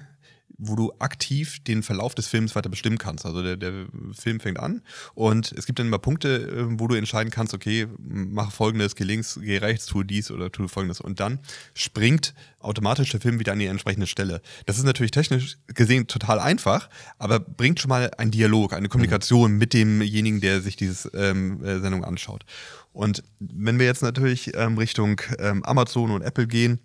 wo 0.60 0.76
du 0.76 0.92
aktiv 0.98 1.58
den 1.64 1.82
Verlauf 1.82 2.14
des 2.14 2.28
Films 2.28 2.54
weiter 2.54 2.68
bestimmen 2.68 2.98
kannst. 2.98 3.24
Also 3.24 3.42
der, 3.42 3.56
der 3.56 3.86
Film 4.12 4.40
fängt 4.40 4.60
an 4.60 4.82
und 5.14 5.52
es 5.52 5.66
gibt 5.66 5.78
dann 5.78 5.86
immer 5.86 5.98
Punkte, 5.98 6.48
äh, 6.48 6.78
wo 6.78 6.86
du 6.86 6.94
entscheiden 6.94 7.30
kannst, 7.30 7.54
okay, 7.54 7.86
mach 7.98 8.52
folgendes, 8.52 8.94
geh 8.94 9.04
links, 9.04 9.40
geh 9.42 9.56
rechts, 9.56 9.86
tu 9.86 10.02
dies 10.02 10.30
oder 10.30 10.52
tu 10.52 10.68
folgendes. 10.68 11.00
Und 11.00 11.18
dann 11.18 11.40
springt 11.74 12.34
automatisch 12.60 13.10
der 13.10 13.20
Film 13.20 13.38
wieder 13.38 13.52
an 13.52 13.58
die 13.58 13.66
entsprechende 13.66 14.06
Stelle. 14.06 14.42
Das 14.66 14.76
ist 14.76 14.84
natürlich 14.84 15.12
technisch 15.12 15.56
gesehen 15.68 16.06
total 16.06 16.38
einfach, 16.38 16.90
aber 17.18 17.40
bringt 17.40 17.80
schon 17.80 17.88
mal 17.88 18.10
einen 18.18 18.30
Dialog, 18.30 18.74
eine 18.74 18.88
Kommunikation 18.88 19.52
mhm. 19.52 19.58
mit 19.58 19.72
demjenigen, 19.72 20.40
der 20.40 20.60
sich 20.60 20.76
diese 20.76 21.08
ähm, 21.14 21.64
äh, 21.64 21.80
Sendung 21.80 22.04
anschaut. 22.04 22.44
Und 22.92 23.22
wenn 23.38 23.78
wir 23.78 23.86
jetzt 23.86 24.02
natürlich 24.02 24.54
ähm, 24.54 24.76
Richtung 24.76 25.20
ähm, 25.38 25.64
Amazon 25.64 26.10
und 26.10 26.22
Apple 26.22 26.46
gehen, 26.46 26.80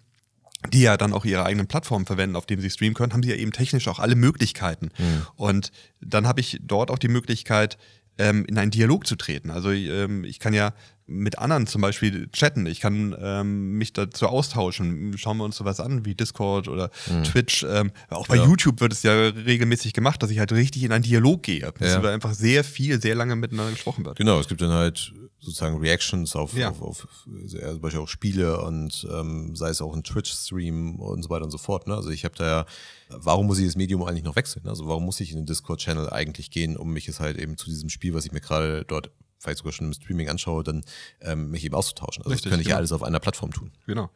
die 0.71 0.81
ja 0.81 0.97
dann 0.97 1.13
auch 1.13 1.25
ihre 1.25 1.45
eigenen 1.45 1.67
Plattformen 1.67 2.05
verwenden, 2.05 2.35
auf 2.35 2.45
denen 2.45 2.61
sie 2.61 2.69
streamen 2.69 2.95
können, 2.95 3.13
haben 3.13 3.23
sie 3.23 3.29
ja 3.29 3.35
eben 3.35 3.51
technisch 3.51 3.87
auch 3.87 3.99
alle 3.99 4.15
Möglichkeiten. 4.15 4.89
Mhm. 4.97 5.27
Und 5.35 5.71
dann 6.01 6.27
habe 6.27 6.39
ich 6.39 6.59
dort 6.61 6.91
auch 6.91 6.97
die 6.97 7.07
Möglichkeit, 7.07 7.77
ähm, 8.17 8.45
in 8.45 8.57
einen 8.57 8.71
Dialog 8.71 9.05
zu 9.05 9.15
treten. 9.15 9.51
Also 9.51 9.71
ähm, 9.71 10.23
ich 10.23 10.39
kann 10.39 10.53
ja 10.53 10.73
mit 11.07 11.37
anderen 11.37 11.67
zum 11.67 11.81
Beispiel 11.81 12.29
chatten. 12.31 12.65
Ich 12.65 12.79
kann 12.79 13.15
ähm, 13.19 13.73
mich 13.77 13.93
dazu 13.93 14.27
austauschen. 14.27 15.15
Schauen 15.17 15.37
wir 15.37 15.43
uns 15.43 15.57
sowas 15.57 15.79
an 15.79 16.05
wie 16.05 16.15
Discord 16.15 16.67
oder 16.67 16.89
mhm. 17.07 17.23
Twitch. 17.23 17.63
Ähm, 17.63 17.91
auch 18.09 18.27
bei 18.27 18.37
ja. 18.37 18.45
YouTube 18.45 18.81
wird 18.81 18.91
es 18.91 19.03
ja 19.03 19.13
regelmäßig 19.13 19.93
gemacht, 19.93 20.23
dass 20.23 20.31
ich 20.31 20.39
halt 20.39 20.51
richtig 20.51 20.83
in 20.83 20.91
einen 20.91 21.03
Dialog 21.03 21.43
gehe. 21.43 21.71
Dass 21.79 21.93
ja. 21.93 22.01
einfach 22.01 22.33
sehr 22.33 22.63
viel, 22.63 22.99
sehr 22.99 23.15
lange 23.15 23.35
miteinander 23.35 23.71
gesprochen 23.71 24.03
wird. 24.03 24.17
Genau, 24.17 24.39
es 24.39 24.47
gibt 24.47 24.61
dann 24.61 24.71
halt 24.71 25.13
sozusagen 25.39 25.77
Reactions 25.77 26.35
auf, 26.35 26.53
ja. 26.55 26.69
auf, 26.69 26.81
auf 26.81 27.07
ja, 27.47 27.71
zum 27.71 27.81
Beispiel 27.81 28.01
auch 28.01 28.07
Spiele 28.07 28.61
und 28.61 29.07
ähm, 29.11 29.55
sei 29.55 29.69
es 29.69 29.81
auch 29.81 29.95
ein 29.95 30.03
Twitch-Stream 30.03 30.95
und 30.95 31.21
so 31.21 31.29
weiter 31.29 31.45
und 31.45 31.51
so 31.51 31.59
fort. 31.59 31.87
Ne? 31.87 31.93
Also 31.93 32.09
ich 32.09 32.25
habe 32.25 32.35
da 32.35 32.45
ja, 32.45 32.65
warum 33.09 33.45
muss 33.45 33.59
ich 33.59 33.65
das 33.65 33.75
Medium 33.75 34.03
eigentlich 34.03 34.23
noch 34.23 34.35
wechseln? 34.35 34.67
Also 34.67 34.87
warum 34.87 35.05
muss 35.05 35.19
ich 35.19 35.31
in 35.31 35.37
den 35.37 35.45
Discord-Channel 35.45 36.09
eigentlich 36.09 36.49
gehen, 36.49 36.75
um 36.75 36.91
mich 36.91 37.07
es 37.07 37.19
halt 37.19 37.37
eben 37.37 37.57
zu 37.57 37.69
diesem 37.69 37.89
Spiel, 37.89 38.15
was 38.15 38.25
ich 38.25 38.31
mir 38.31 38.41
gerade 38.41 38.85
dort 38.85 39.11
vielleicht 39.45 39.59
sogar 39.59 39.73
schon 39.73 39.87
im 39.87 39.93
Streaming 39.93 40.29
anschaue, 40.29 40.63
dann 40.63 40.83
ähm, 41.21 41.49
mich 41.51 41.63
eben 41.63 41.75
auszutauschen. 41.75 42.23
Also 42.23 42.31
Richtig, 42.31 42.43
das 42.45 42.49
könnte 42.51 42.61
ich 42.61 42.67
genau. 42.67 42.75
ja 42.75 42.79
alles 42.79 42.91
auf 42.91 43.03
einer 43.03 43.19
Plattform 43.19 43.51
tun. 43.51 43.71
Genau. 43.87 44.09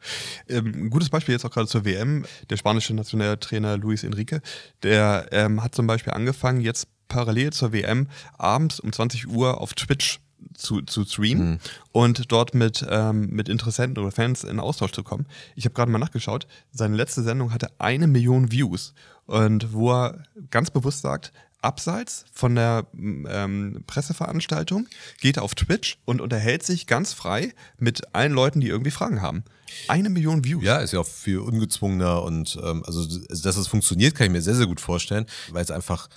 Ähm, 0.48 0.86
ein 0.86 0.90
gutes 0.90 1.08
Beispiel 1.08 1.32
jetzt 1.32 1.44
auch 1.44 1.50
gerade 1.50 1.68
zur 1.68 1.84
WM. 1.84 2.24
Der 2.50 2.56
spanische 2.56 2.94
Nationaltrainer 2.94 3.78
Luis 3.78 4.04
Enrique, 4.04 4.40
der 4.82 5.28
ähm, 5.32 5.62
hat 5.62 5.74
zum 5.74 5.86
Beispiel 5.86 6.12
angefangen, 6.12 6.60
jetzt 6.60 6.88
parallel 7.08 7.52
zur 7.52 7.72
WM 7.72 8.08
abends 8.38 8.80
um 8.80 8.92
20 8.92 9.28
Uhr 9.28 9.60
auf 9.60 9.74
Twitch 9.74 10.20
zu, 10.54 10.82
zu 10.82 11.04
streamen 11.04 11.52
mhm. 11.52 11.58
und 11.92 12.32
dort 12.32 12.54
mit, 12.54 12.86
ähm, 12.88 13.28
mit 13.30 13.48
Interessenten 13.48 14.02
oder 14.02 14.12
Fans 14.12 14.44
in 14.44 14.60
Austausch 14.60 14.92
zu 14.92 15.02
kommen. 15.02 15.26
Ich 15.54 15.64
habe 15.64 15.74
gerade 15.74 15.90
mal 15.90 15.98
nachgeschaut, 15.98 16.46
seine 16.70 16.96
letzte 16.96 17.22
Sendung 17.22 17.52
hatte 17.52 17.68
eine 17.78 18.06
Million 18.06 18.50
Views 18.50 18.94
und 19.26 19.72
wo 19.72 19.92
er 19.92 20.22
ganz 20.50 20.70
bewusst 20.70 21.02
sagt, 21.02 21.32
abseits 21.62 22.24
von 22.32 22.54
der 22.54 22.86
ähm, 22.94 23.84
Presseveranstaltung, 23.86 24.88
geht 25.20 25.38
auf 25.38 25.54
Twitch 25.54 25.98
und 26.04 26.20
unterhält 26.20 26.62
sich 26.62 26.86
ganz 26.86 27.12
frei 27.12 27.52
mit 27.78 28.14
allen 28.14 28.32
Leuten, 28.32 28.60
die 28.60 28.68
irgendwie 28.68 28.90
Fragen 28.90 29.22
haben. 29.22 29.44
Eine 29.88 30.10
Million 30.10 30.44
Views. 30.44 30.64
Ja, 30.64 30.78
ist 30.78 30.92
ja 30.92 31.00
auch 31.00 31.06
viel 31.06 31.38
ungezwungener 31.38 32.22
und 32.22 32.58
ähm, 32.62 32.82
also 32.86 33.06
dass 33.28 33.56
es 33.56 33.68
funktioniert, 33.68 34.14
kann 34.14 34.26
ich 34.26 34.32
mir 34.32 34.42
sehr, 34.42 34.56
sehr 34.56 34.66
gut 34.66 34.80
vorstellen, 34.80 35.26
weil 35.50 35.62
es 35.62 35.70
einfach 35.70 36.08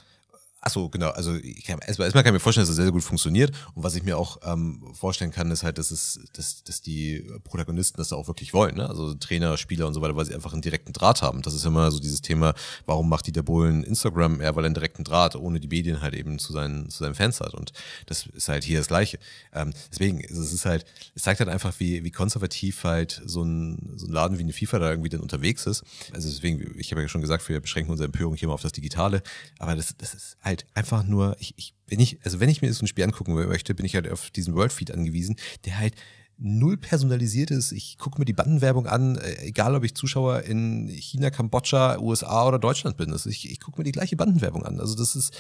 Achso, 0.66 0.88
genau. 0.88 1.10
Also 1.10 1.36
ich 1.36 1.66
kann, 1.66 1.80
erstmal, 1.80 2.06
erstmal 2.06 2.24
kann 2.24 2.34
ich 2.34 2.40
mir 2.40 2.40
vorstellen, 2.40 2.64
dass 2.64 2.70
das 2.70 2.78
sehr, 2.78 2.86
sehr 2.86 2.94
gut 2.94 3.04
funktioniert. 3.04 3.52
Und 3.76 3.84
was 3.84 3.96
ich 3.96 4.04
mir 4.04 4.18
auch 4.18 4.38
ähm, 4.46 4.82
vorstellen 4.94 5.32
kann, 5.32 5.52
ist 5.52 5.62
halt, 5.62 5.78
dass 5.78 5.92
es, 5.92 6.22
dass, 6.32 6.64
dass 6.64 6.82
die 6.82 7.30
Protagonisten 7.44 7.98
das 7.98 8.14
auch 8.14 8.28
wirklich 8.28 8.54
wollen. 8.54 8.78
Ne? 8.78 8.88
Also 8.88 9.14
Trainer, 9.16 9.58
Spieler 9.58 9.88
und 9.88 9.94
so 9.94 10.02
weiter, 10.02 10.16
weil 10.16 10.24
sie 10.24 10.34
einfach 10.34 10.54
einen 10.54 10.62
direkten 10.62 10.94
Draht 10.94 11.22
haben. 11.22 11.42
Das 11.42 11.54
ist 11.54 11.66
immer 11.66 11.92
so 11.92 12.00
dieses 12.00 12.22
Thema, 12.22 12.54
warum 12.86 13.10
macht 13.10 13.28
Dieter 13.28 13.44
Bohlen 13.44 13.84
Instagram? 13.84 14.40
Ja, 14.40 14.56
weil 14.56 14.64
er 14.64 14.68
einen 14.68 14.74
direkten 14.74 15.04
Draht 15.04 15.36
ohne 15.36 15.60
die 15.60 15.68
Medien 15.68 16.02
halt 16.02 16.14
eben 16.14 16.40
zu 16.40 16.54
seinen, 16.54 16.90
zu 16.90 17.04
seinen 17.04 17.16
Fans 17.16 17.42
hat. 17.42 17.54
Und 17.54 17.74
das 18.06 18.28
ist 18.28 18.48
halt 18.48 18.64
hier 18.64 18.78
das 18.78 18.88
Gleiche. 18.88 19.20
Ähm, 19.54 19.74
deswegen, 19.92 20.22
es 20.22 20.54
ist 20.54 20.66
halt, 20.66 20.86
es 21.14 21.24
zeigt 21.24 21.42
halt 21.42 21.50
einfach, 21.50 21.74
wie, 21.80 22.06
wie 22.06 22.12
konservativ 22.12 22.86
halt 22.86 23.22
so 23.26 23.44
ein, 23.44 23.96
so 23.98 24.08
ein 24.08 24.14
Laden 24.14 24.38
wie 24.38 24.44
eine 24.44 24.54
FIFA 24.54 24.80
da 24.80 24.92
irgendwie 24.92 25.10
dann 25.10 25.20
unterwegs 25.20 25.66
ist. 25.66 25.84
Also 26.14 26.30
deswegen, 26.30 26.74
ich 26.80 26.90
habe 26.92 27.02
ja 27.02 27.10
schon 27.10 27.20
gesagt, 27.20 27.50
wir 27.50 27.60
beschränken 27.60 27.92
unsere 27.92 28.06
Empörung 28.06 28.36
hier 28.36 28.48
mal 28.48 28.54
auf 28.54 28.62
das 28.62 28.72
Digitale. 28.72 29.22
Aber 29.60 29.76
das, 29.76 29.98
das 29.98 30.14
ist 30.14 30.38
halt 30.42 30.53
halt 30.54 30.66
einfach 30.74 31.04
nur, 31.04 31.36
ich, 31.40 31.54
ich, 31.58 31.74
wenn 31.88 32.00
ich, 32.00 32.20
also 32.24 32.40
wenn 32.40 32.50
ich 32.50 32.62
mir 32.62 32.72
so 32.74 32.84
ein 32.84 32.88
Spiel 32.88 33.04
angucken 33.04 33.34
möchte, 33.34 33.74
bin 33.74 33.86
ich 33.86 33.96
halt 33.96 34.10
auf 34.10 34.30
diesen 34.30 34.54
Worldfeed 34.56 34.92
angewiesen, 34.92 35.36
der 35.66 35.80
halt 35.80 35.96
null 36.38 36.78
personalisiert 36.78 37.52
ist. 37.52 37.72
Ich 37.72 37.98
gucke 37.98 38.20
mir 38.20 38.26
die 38.26 38.34
Bandenwerbung 38.34 38.88
an, 38.88 39.18
äh, 39.18 39.46
egal 39.46 39.76
ob 39.76 39.84
ich 39.84 39.96
Zuschauer 39.96 40.42
in 40.42 40.90
China, 40.90 41.30
Kambodscha, 41.30 42.00
USA 42.00 42.48
oder 42.48 42.60
Deutschland 42.60 42.98
bin. 42.98 43.12
Also 43.12 43.30
ich, 43.30 43.50
ich 43.50 43.60
gucke 43.60 43.80
mir 43.80 43.84
die 43.84 43.92
gleiche 43.92 44.16
Bandenwerbung 44.16 44.66
an. 44.66 44.80
Also 44.80 44.96
das 44.96 45.16
ist, 45.16 45.38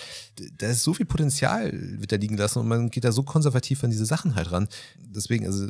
da 0.58 0.67
ist 0.67 0.84
so 0.84 0.93
viel 0.93 1.06
Potenzial 1.06 1.71
wird 1.73 2.12
da 2.12 2.15
liegen 2.15 2.38
lassen 2.38 2.60
und 2.60 2.67
man 2.67 2.89
geht 2.89 3.04
da 3.04 3.12
so 3.12 3.23
konservativ 3.23 3.84
an 3.84 3.89
diese 3.89 4.06
Sachen 4.06 4.36
halt 4.36 4.52
ran. 4.52 4.67
Deswegen, 4.99 5.45
also. 5.45 5.67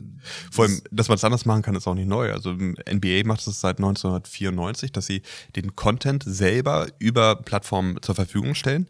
Vor 0.51 0.65
allem, 0.65 0.81
dass 0.91 1.07
man 1.07 1.15
es 1.15 1.23
anders 1.23 1.45
machen 1.45 1.61
kann, 1.61 1.75
ist 1.75 1.87
auch 1.87 1.95
nicht 1.95 2.09
neu. 2.09 2.31
Also 2.31 2.51
NBA 2.51 3.23
macht 3.25 3.47
es 3.47 3.59
seit 3.59 3.77
1994, 3.77 4.91
dass 4.91 5.05
sie 5.05 5.21
den 5.55 5.75
Content 5.75 6.23
selber 6.27 6.87
über 6.99 7.37
Plattformen 7.37 7.97
zur 8.01 8.15
Verfügung 8.15 8.55
stellen. 8.55 8.87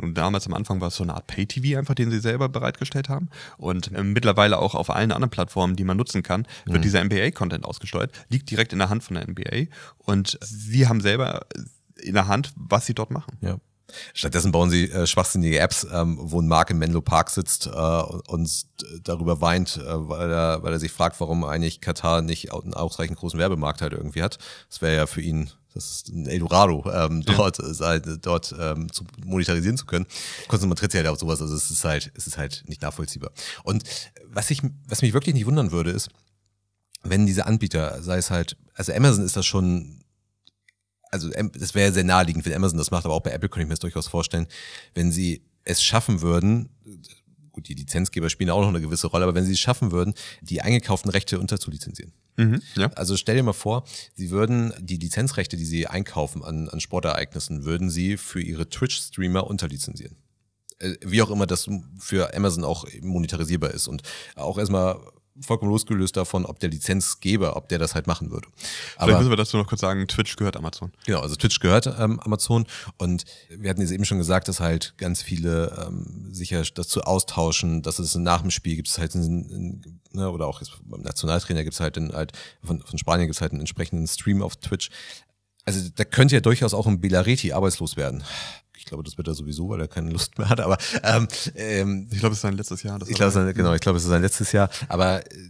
Und 0.00 0.14
damals 0.14 0.46
am 0.46 0.54
Anfang 0.54 0.80
war 0.80 0.88
es 0.88 0.96
so 0.96 1.04
eine 1.04 1.14
Art 1.14 1.26
Pay-TV 1.26 1.78
einfach, 1.78 1.94
den 1.94 2.10
sie 2.10 2.18
selber 2.18 2.48
bereitgestellt 2.48 3.08
haben. 3.08 3.28
Und 3.56 3.92
äh, 3.92 4.02
mittlerweile 4.02 4.58
auch 4.58 4.74
auf 4.74 4.90
allen 4.90 5.12
anderen 5.12 5.30
Plattformen, 5.30 5.76
die 5.76 5.84
man 5.84 5.96
nutzen 5.96 6.22
kann, 6.22 6.46
wird 6.66 6.78
mhm. 6.78 6.82
dieser 6.82 7.04
NBA-Content 7.04 7.64
ausgesteuert, 7.64 8.12
liegt 8.28 8.50
direkt 8.50 8.72
in 8.72 8.78
der 8.78 8.88
Hand 8.88 9.04
von 9.04 9.14
der 9.14 9.28
NBA. 9.28 9.66
Und 9.98 10.38
sie 10.42 10.88
haben 10.88 11.00
selber 11.00 11.46
in 12.00 12.14
der 12.14 12.26
Hand, 12.26 12.52
was 12.56 12.86
sie 12.86 12.94
dort 12.94 13.10
machen. 13.10 13.36
Ja. 13.40 13.58
Stattdessen 14.12 14.50
bauen 14.50 14.70
sie 14.70 14.90
äh, 14.90 15.06
schwachsinnige 15.06 15.58
Apps, 15.58 15.86
ähm, 15.92 16.18
wo 16.20 16.40
ein 16.40 16.48
Mark 16.48 16.70
in 16.70 16.78
Menlo 16.78 17.00
Park 17.00 17.30
sitzt 17.30 17.66
äh, 17.66 17.70
und 17.70 18.66
darüber 19.02 19.40
weint, 19.40 19.76
äh, 19.76 20.08
weil, 20.08 20.30
er, 20.30 20.62
weil 20.62 20.72
er 20.72 20.78
sich 20.78 20.90
fragt, 20.90 21.20
warum 21.20 21.44
eigentlich 21.44 21.80
Katar 21.80 22.22
nicht 22.22 22.52
einen 22.52 22.74
ausreichend 22.74 23.18
großen 23.18 23.38
Werbemarkt 23.38 23.82
halt 23.82 23.92
irgendwie 23.92 24.22
hat. 24.22 24.38
Das 24.68 24.82
wäre 24.82 24.96
ja 24.96 25.06
für 25.06 25.20
ihn 25.20 25.50
das 25.74 25.90
ist 25.90 26.08
ein 26.08 26.26
Eldorado, 26.26 26.84
ähm, 26.92 27.22
dort, 27.26 27.58
ja. 27.58 27.86
halt, 27.86 28.06
dort 28.24 28.54
ähm, 28.58 28.90
zu 28.92 29.04
monetarisieren 29.24 29.76
zu 29.76 29.86
können. 29.86 30.06
Konzentriert 30.46 30.92
sich 30.92 30.98
halt 30.98 31.08
auf 31.08 31.18
sowas, 31.18 31.42
also 31.42 31.54
es 31.54 31.70
ist 31.70 31.84
halt, 31.84 32.12
es 32.14 32.26
ist 32.26 32.38
halt 32.38 32.62
nicht 32.66 32.80
nachvollziehbar. 32.82 33.32
Und 33.64 33.82
was 34.26 34.50
ich, 34.50 34.62
was 34.88 35.02
mich 35.02 35.12
wirklich 35.12 35.34
nicht 35.34 35.46
wundern 35.46 35.72
würde, 35.72 35.90
ist, 35.90 36.08
wenn 37.02 37.26
diese 37.26 37.46
Anbieter, 37.46 38.02
sei 38.02 38.18
es 38.18 38.30
halt, 38.30 38.56
also 38.74 38.92
Amazon 38.92 39.24
ist 39.24 39.36
das 39.36 39.44
schon, 39.44 40.00
also 41.10 41.30
das 41.30 41.74
wäre 41.74 41.92
sehr 41.92 42.04
naheliegend, 42.04 42.46
wenn 42.46 42.54
Amazon 42.54 42.78
das 42.78 42.90
macht, 42.90 43.04
aber 43.04 43.14
auch 43.14 43.22
bei 43.22 43.30
Apple 43.30 43.48
könnte 43.48 43.62
ich 43.62 43.68
mir 43.68 43.74
das 43.74 43.80
durchaus 43.80 44.08
vorstellen, 44.08 44.46
wenn 44.94 45.12
sie 45.12 45.42
es 45.64 45.82
schaffen 45.82 46.22
würden, 46.22 46.70
gut, 47.54 47.68
die 47.68 47.74
Lizenzgeber 47.74 48.28
spielen 48.28 48.50
auch 48.50 48.60
noch 48.60 48.68
eine 48.68 48.80
gewisse 48.80 49.06
Rolle, 49.06 49.24
aber 49.24 49.34
wenn 49.34 49.44
sie 49.44 49.52
es 49.52 49.60
schaffen 49.60 49.92
würden, 49.92 50.14
die 50.42 50.60
eingekauften 50.60 51.10
Rechte 51.10 51.38
unterzulizenzieren. 51.40 52.12
Mhm, 52.36 52.60
ja. 52.76 52.90
Also 52.94 53.16
stell 53.16 53.36
dir 53.36 53.42
mal 53.42 53.52
vor, 53.52 53.84
sie 54.14 54.30
würden 54.30 54.74
die 54.80 54.96
Lizenzrechte, 54.96 55.56
die 55.56 55.64
sie 55.64 55.86
einkaufen 55.86 56.44
an, 56.44 56.68
an 56.68 56.80
Sportereignissen, 56.80 57.64
würden 57.64 57.88
sie 57.88 58.16
für 58.16 58.42
ihre 58.42 58.68
Twitch-Streamer 58.68 59.46
unterlizenzieren 59.46 60.16
äh, 60.80 60.96
wie 61.00 61.22
auch 61.22 61.30
immer 61.30 61.46
das 61.46 61.70
für 61.98 62.34
Amazon 62.34 62.64
auch 62.64 62.86
monetarisierbar 63.00 63.70
ist 63.70 63.86
und 63.86 64.02
auch 64.34 64.58
erstmal 64.58 65.00
vollkommen 65.40 65.70
losgelöst 65.70 66.16
davon, 66.16 66.46
ob 66.46 66.60
der 66.60 66.68
Lizenzgeber, 66.70 67.56
ob 67.56 67.68
der 67.68 67.78
das 67.78 67.94
halt 67.94 68.06
machen 68.06 68.30
würde. 68.30 68.48
Aber, 68.96 69.06
Vielleicht 69.06 69.18
müssen 69.20 69.32
wir 69.32 69.36
dazu 69.36 69.56
noch 69.56 69.66
kurz 69.66 69.80
sagen, 69.80 70.06
Twitch 70.06 70.36
gehört 70.36 70.56
Amazon. 70.56 70.92
Genau, 71.06 71.20
also 71.20 71.34
Twitch 71.34 71.58
gehört 71.60 71.86
ähm, 71.98 72.20
Amazon 72.20 72.66
und 72.98 73.24
wir 73.50 73.70
hatten 73.70 73.80
jetzt 73.80 73.90
eben 73.90 74.04
schon 74.04 74.18
gesagt, 74.18 74.48
dass 74.48 74.60
halt 74.60 74.94
ganz 74.96 75.22
viele 75.22 75.86
ähm, 75.86 76.28
sicher 76.32 76.62
dazu 76.74 77.02
austauschen, 77.02 77.82
dass 77.82 77.98
es 77.98 78.14
nach 78.14 78.42
dem 78.42 78.50
Spiel 78.50 78.76
gibt 78.76 78.88
es 78.88 78.98
halt 78.98 79.14
einen, 79.14 80.00
ne, 80.12 80.30
oder 80.30 80.46
auch 80.46 80.60
jetzt 80.60 80.72
beim 80.84 81.02
Nationaltrainer 81.02 81.64
gibt 81.64 81.74
es 81.74 81.80
halt, 81.80 81.98
einen, 81.98 82.12
halt 82.12 82.32
von, 82.62 82.80
von 82.82 82.98
Spanien 82.98 83.26
gibt 83.26 83.36
es 83.36 83.40
halt 83.40 83.52
einen 83.52 83.60
entsprechenden 83.60 84.06
Stream 84.06 84.42
auf 84.42 84.56
Twitch. 84.56 84.90
Also 85.64 85.88
da 85.94 86.04
könnte 86.04 86.34
ja 86.34 86.40
durchaus 86.40 86.74
auch 86.74 86.86
ein 86.86 87.00
Belareti 87.00 87.52
arbeitslos 87.52 87.96
werden 87.96 88.22
ich 88.84 88.88
glaube, 88.88 89.02
das 89.02 89.16
wird 89.16 89.28
er 89.28 89.34
sowieso, 89.34 89.70
weil 89.70 89.80
er 89.80 89.88
keine 89.88 90.10
Lust 90.10 90.36
mehr 90.36 90.50
hat. 90.50 90.60
Aber 90.60 90.76
ähm, 91.02 91.26
ähm, 91.54 92.08
ich 92.12 92.18
glaube, 92.18 92.32
es 92.32 92.38
ist 92.38 92.42
sein 92.42 92.54
letztes 92.54 92.82
Jahr. 92.82 93.00
ich 93.08 93.14
glaube, 93.14 93.54
genau, 93.54 93.72
ich 93.72 93.80
glaube, 93.80 93.96
es 93.96 94.04
ist 94.04 94.10
sein 94.10 94.20
letztes 94.20 94.52
Jahr. 94.52 94.68
Aber 94.88 95.24
äh, 95.24 95.48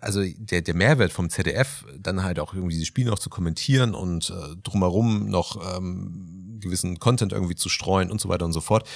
also 0.00 0.22
der, 0.24 0.62
der 0.62 0.74
Mehrwert 0.74 1.12
vom 1.12 1.28
ZDF, 1.28 1.84
dann 1.98 2.22
halt 2.22 2.38
auch 2.38 2.54
irgendwie 2.54 2.78
die 2.78 2.86
Spiele 2.86 3.10
noch 3.10 3.18
zu 3.18 3.28
kommentieren 3.28 3.94
und 3.94 4.30
äh, 4.30 4.56
drumherum 4.62 5.28
noch 5.28 5.76
ähm, 5.76 6.58
gewissen 6.60 6.98
Content 6.98 7.32
irgendwie 7.32 7.56
zu 7.56 7.68
streuen 7.68 8.10
und 8.10 8.22
so 8.22 8.30
weiter 8.30 8.46
und 8.46 8.54
so 8.54 8.62
fort, 8.62 8.88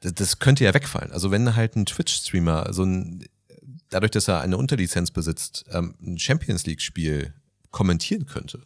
das, 0.00 0.14
das 0.14 0.38
könnte 0.38 0.64
ja 0.64 0.72
wegfallen. 0.72 1.12
Also 1.12 1.30
wenn 1.30 1.54
halt 1.54 1.76
ein 1.76 1.84
Twitch-Streamer 1.84 2.72
so 2.72 2.84
ein 2.84 3.26
dadurch, 3.90 4.10
dass 4.10 4.26
er 4.26 4.40
eine 4.40 4.56
Unterlizenz 4.56 5.10
besitzt, 5.10 5.66
ähm, 5.70 5.94
ein 6.00 6.18
Champions 6.18 6.64
League-Spiel 6.64 7.34
kommentieren 7.70 8.24
könnte, 8.24 8.62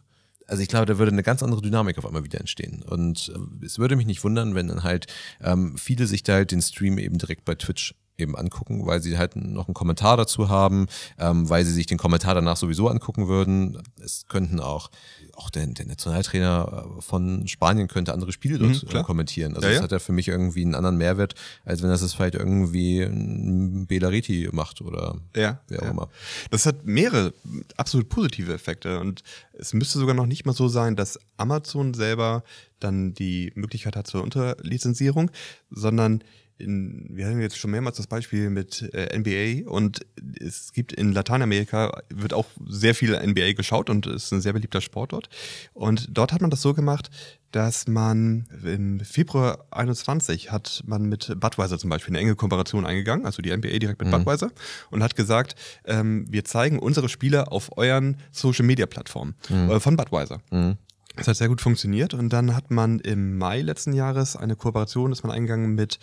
also 0.47 0.61
ich 0.61 0.69
glaube, 0.69 0.85
da 0.85 0.97
würde 0.97 1.11
eine 1.11 1.23
ganz 1.23 1.43
andere 1.43 1.61
Dynamik 1.61 1.97
auf 1.97 2.05
einmal 2.05 2.23
wieder 2.23 2.39
entstehen. 2.39 2.83
Und 2.83 3.31
äh, 3.35 3.65
es 3.65 3.79
würde 3.79 3.95
mich 3.95 4.05
nicht 4.05 4.23
wundern, 4.23 4.55
wenn 4.55 4.67
dann 4.67 4.83
halt 4.83 5.07
ähm, 5.41 5.77
viele 5.77 6.07
sich 6.07 6.23
da 6.23 6.33
halt 6.33 6.51
den 6.51 6.61
Stream 6.61 6.97
eben 6.97 7.17
direkt 7.17 7.45
bei 7.45 7.55
Twitch 7.55 7.95
eben 8.21 8.35
angucken, 8.35 8.85
weil 8.85 9.01
sie 9.01 9.17
halt 9.17 9.35
noch 9.35 9.67
einen 9.67 9.73
Kommentar 9.73 10.17
dazu 10.17 10.49
haben, 10.49 10.87
ähm, 11.17 11.49
weil 11.49 11.65
sie 11.65 11.73
sich 11.73 11.85
den 11.85 11.97
Kommentar 11.97 12.35
danach 12.35 12.57
sowieso 12.57 12.87
angucken 12.87 13.27
würden. 13.27 13.81
Es 14.01 14.25
könnten 14.27 14.59
auch, 14.59 14.89
auch 15.35 15.49
der, 15.49 15.67
der 15.67 15.85
Nationaltrainer 15.85 16.85
äh, 16.97 17.01
von 17.01 17.47
Spanien 17.47 17.87
könnte 17.87 18.13
andere 18.13 18.31
Spiele 18.31 18.57
dort 18.59 18.93
mhm, 18.93 19.03
kommentieren. 19.03 19.55
Also 19.55 19.67
ja, 19.67 19.73
das 19.73 19.77
ja. 19.77 19.83
hat 19.83 19.91
ja 19.91 19.99
für 19.99 20.13
mich 20.13 20.27
irgendwie 20.27 20.63
einen 20.63 20.75
anderen 20.75 20.97
Mehrwert, 20.97 21.35
als 21.65 21.81
wenn 21.81 21.89
das 21.89 22.01
es 22.01 22.13
vielleicht 22.13 22.35
irgendwie 22.35 23.01
ein 23.01 23.87
Belariti 23.87 24.49
macht 24.51 24.81
oder 24.81 25.17
ja, 25.35 25.59
wer 25.67 25.79
auch 25.79 25.85
ja. 25.85 25.91
immer. 25.91 26.09
Das 26.49 26.65
hat 26.65 26.85
mehrere 26.85 27.33
absolut 27.77 28.09
positive 28.09 28.53
Effekte 28.53 28.99
und 28.99 29.23
es 29.53 29.73
müsste 29.73 29.99
sogar 29.99 30.15
noch 30.15 30.25
nicht 30.25 30.45
mal 30.45 30.53
so 30.53 30.67
sein, 30.67 30.95
dass 30.95 31.19
Amazon 31.37 31.93
selber 31.93 32.43
dann 32.79 33.13
die 33.13 33.51
Möglichkeit 33.55 33.95
hat 33.95 34.07
zur 34.07 34.23
Unterlizenzierung, 34.23 35.31
sondern 35.69 36.23
in, 36.61 37.07
wir 37.09 37.25
hatten 37.25 37.41
jetzt 37.41 37.57
schon 37.57 37.71
mehrmals 37.71 37.97
das 37.97 38.07
Beispiel 38.07 38.49
mit 38.49 38.89
äh, 38.93 39.17
NBA 39.17 39.69
und 39.69 40.05
es 40.39 40.71
gibt 40.73 40.93
in 40.93 41.11
Lateinamerika 41.11 42.01
wird 42.09 42.33
auch 42.33 42.45
sehr 42.67 42.95
viel 42.95 43.17
NBA 43.19 43.53
geschaut 43.53 43.89
und 43.89 44.07
ist 44.07 44.31
ein 44.31 44.41
sehr 44.41 44.53
beliebter 44.53 44.81
Sport 44.81 45.13
dort. 45.13 45.29
Und 45.73 46.07
dort 46.11 46.31
hat 46.31 46.41
man 46.41 46.49
das 46.49 46.61
so 46.61 46.73
gemacht, 46.73 47.09
dass 47.51 47.87
man 47.87 48.47
im 48.63 49.01
Februar 49.01 49.65
21 49.71 50.51
hat 50.51 50.83
man 50.85 51.03
mit 51.03 51.33
Budweiser 51.39 51.77
zum 51.77 51.89
Beispiel 51.89 52.13
eine 52.13 52.19
enge 52.19 52.35
Kooperation 52.35 52.85
eingegangen, 52.85 53.25
also 53.25 53.41
die 53.41 53.55
NBA 53.55 53.79
direkt 53.79 53.99
mit 53.99 54.07
mhm. 54.07 54.11
Budweiser 54.11 54.51
und 54.89 55.03
hat 55.03 55.15
gesagt, 55.15 55.55
ähm, 55.85 56.25
wir 56.29 56.45
zeigen 56.45 56.79
unsere 56.79 57.09
Spieler 57.09 57.51
auf 57.51 57.77
euren 57.77 58.17
Social 58.31 58.65
Media 58.65 58.85
Plattformen 58.85 59.35
mhm. 59.49 59.71
äh, 59.71 59.79
von 59.79 59.97
Budweiser. 59.97 60.41
Mhm. 60.51 60.77
Das 61.15 61.27
hat 61.27 61.35
sehr 61.35 61.49
gut 61.49 61.61
funktioniert 61.61 62.13
und 62.13 62.29
dann 62.29 62.55
hat 62.55 62.71
man 62.71 62.99
im 62.99 63.37
Mai 63.37 63.61
letzten 63.61 63.93
Jahres 63.93 64.35
eine 64.35 64.55
Kooperation, 64.55 65.11
ist 65.11 65.23
man 65.23 65.31
eingegangen 65.31 65.75
mit 65.75 65.99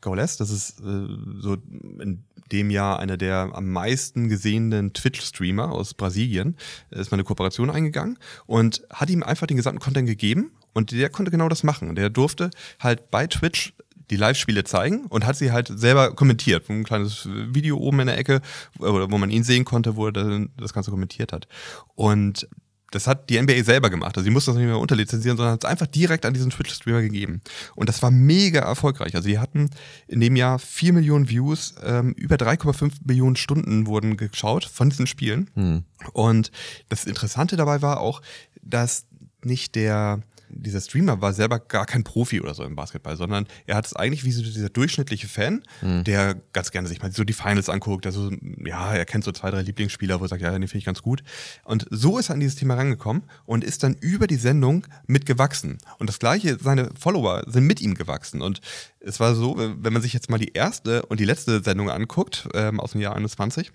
Gaules, 0.00 0.36
das 0.36 0.50
ist 0.50 0.80
äh, 0.80 1.08
so 1.40 1.56
in 2.00 2.24
dem 2.52 2.70
Jahr 2.70 2.98
einer 2.98 3.16
der 3.16 3.50
am 3.54 3.70
meisten 3.70 4.28
gesehenen 4.28 4.92
Twitch-Streamer 4.92 5.72
aus 5.72 5.94
Brasilien, 5.94 6.56
ist 6.90 7.10
mal 7.10 7.16
eine 7.16 7.24
Kooperation 7.24 7.70
eingegangen 7.70 8.18
und 8.46 8.82
hat 8.90 9.10
ihm 9.10 9.22
einfach 9.22 9.46
den 9.46 9.56
gesamten 9.56 9.80
Content 9.80 10.06
gegeben 10.08 10.52
und 10.74 10.92
der 10.92 11.10
konnte 11.10 11.30
genau 11.30 11.48
das 11.48 11.62
machen. 11.64 11.94
Der 11.94 12.10
durfte 12.10 12.50
halt 12.78 13.10
bei 13.10 13.26
Twitch 13.26 13.74
die 14.10 14.16
Live-Spiele 14.16 14.64
zeigen 14.64 15.06
und 15.06 15.24
hat 15.24 15.36
sie 15.36 15.52
halt 15.52 15.72
selber 15.74 16.14
kommentiert. 16.14 16.68
Ein 16.68 16.84
kleines 16.84 17.26
Video 17.26 17.78
oben 17.78 18.00
in 18.00 18.08
der 18.08 18.18
Ecke, 18.18 18.42
wo 18.76 19.18
man 19.18 19.30
ihn 19.30 19.44
sehen 19.44 19.64
konnte, 19.64 19.96
wo 19.96 20.08
er 20.08 20.12
das 20.56 20.74
Ganze 20.74 20.90
kommentiert 20.90 21.32
hat. 21.32 21.48
Und 21.94 22.46
das 22.92 23.06
hat 23.06 23.28
die 23.30 23.40
NBA 23.40 23.64
selber 23.64 23.90
gemacht. 23.90 24.16
Also 24.16 24.24
sie 24.24 24.30
mussten 24.30 24.52
das 24.52 24.58
nicht 24.58 24.66
mehr 24.66 24.78
unterlizenzieren, 24.78 25.36
sondern 25.36 25.54
hat 25.54 25.64
es 25.64 25.70
einfach 25.70 25.86
direkt 25.86 26.24
an 26.24 26.34
diesen 26.34 26.50
Twitch-Streamer 26.50 27.02
gegeben. 27.02 27.40
Und 27.74 27.88
das 27.88 28.02
war 28.02 28.10
mega 28.10 28.60
erfolgreich. 28.60 29.14
Also 29.14 29.26
sie 29.26 29.38
hatten 29.38 29.70
in 30.06 30.20
dem 30.20 30.36
Jahr 30.36 30.58
4 30.58 30.92
Millionen 30.92 31.28
Views, 31.28 31.74
ähm, 31.82 32.12
über 32.12 32.36
3,5 32.36 32.92
Millionen 33.04 33.36
Stunden 33.36 33.86
wurden 33.86 34.16
geschaut 34.16 34.64
von 34.64 34.90
diesen 34.90 35.06
Spielen. 35.06 35.50
Hm. 35.54 35.84
Und 36.12 36.52
das 36.88 37.04
Interessante 37.04 37.56
dabei 37.56 37.82
war 37.82 38.00
auch, 38.00 38.22
dass 38.62 39.06
nicht 39.42 39.74
der 39.74 40.22
dieser 40.52 40.80
Streamer 40.80 41.20
war 41.20 41.32
selber 41.32 41.58
gar 41.58 41.86
kein 41.86 42.04
Profi 42.04 42.40
oder 42.40 42.54
so 42.54 42.64
im 42.64 42.76
Basketball, 42.76 43.16
sondern 43.16 43.46
er 43.66 43.76
hat 43.76 43.86
es 43.86 43.94
eigentlich 43.94 44.24
wie 44.24 44.32
so 44.32 44.42
dieser 44.42 44.68
durchschnittliche 44.68 45.28
Fan, 45.28 45.62
mhm. 45.80 46.04
der 46.04 46.36
ganz 46.52 46.70
gerne 46.70 46.88
sich 46.88 47.02
mal 47.02 47.12
so 47.12 47.24
die 47.24 47.32
Finals 47.32 47.68
anguckt, 47.68 48.04
der 48.04 48.12
so, 48.12 48.30
ja, 48.64 48.94
er 48.94 49.04
kennt 49.04 49.24
so 49.24 49.32
zwei, 49.32 49.50
drei 49.50 49.62
Lieblingsspieler, 49.62 50.20
wo 50.20 50.24
er 50.24 50.28
sagt, 50.28 50.42
ja, 50.42 50.50
den 50.50 50.62
finde 50.68 50.78
ich 50.78 50.84
ganz 50.84 51.02
gut. 51.02 51.22
Und 51.64 51.86
so 51.90 52.18
ist 52.18 52.30
er 52.30 52.34
an 52.34 52.40
dieses 52.40 52.56
Thema 52.56 52.74
rangekommen 52.74 53.24
und 53.44 53.64
ist 53.64 53.82
dann 53.82 53.94
über 54.00 54.26
die 54.26 54.36
Sendung 54.36 54.86
mitgewachsen. 55.06 55.78
Und 55.98 56.08
das 56.08 56.18
gleiche, 56.18 56.58
seine 56.60 56.90
Follower 56.98 57.44
sind 57.46 57.66
mit 57.66 57.80
ihm 57.80 57.94
gewachsen. 57.94 58.42
Und 58.42 58.60
es 59.00 59.20
war 59.20 59.34
so, 59.34 59.56
wenn 59.58 59.92
man 59.92 60.02
sich 60.02 60.12
jetzt 60.12 60.30
mal 60.30 60.38
die 60.38 60.52
erste 60.52 61.06
und 61.06 61.20
die 61.20 61.24
letzte 61.24 61.62
Sendung 61.62 61.90
anguckt, 61.90 62.48
ähm, 62.54 62.80
aus 62.80 62.92
dem 62.92 63.00
Jahr 63.00 63.16
21, 63.16 63.72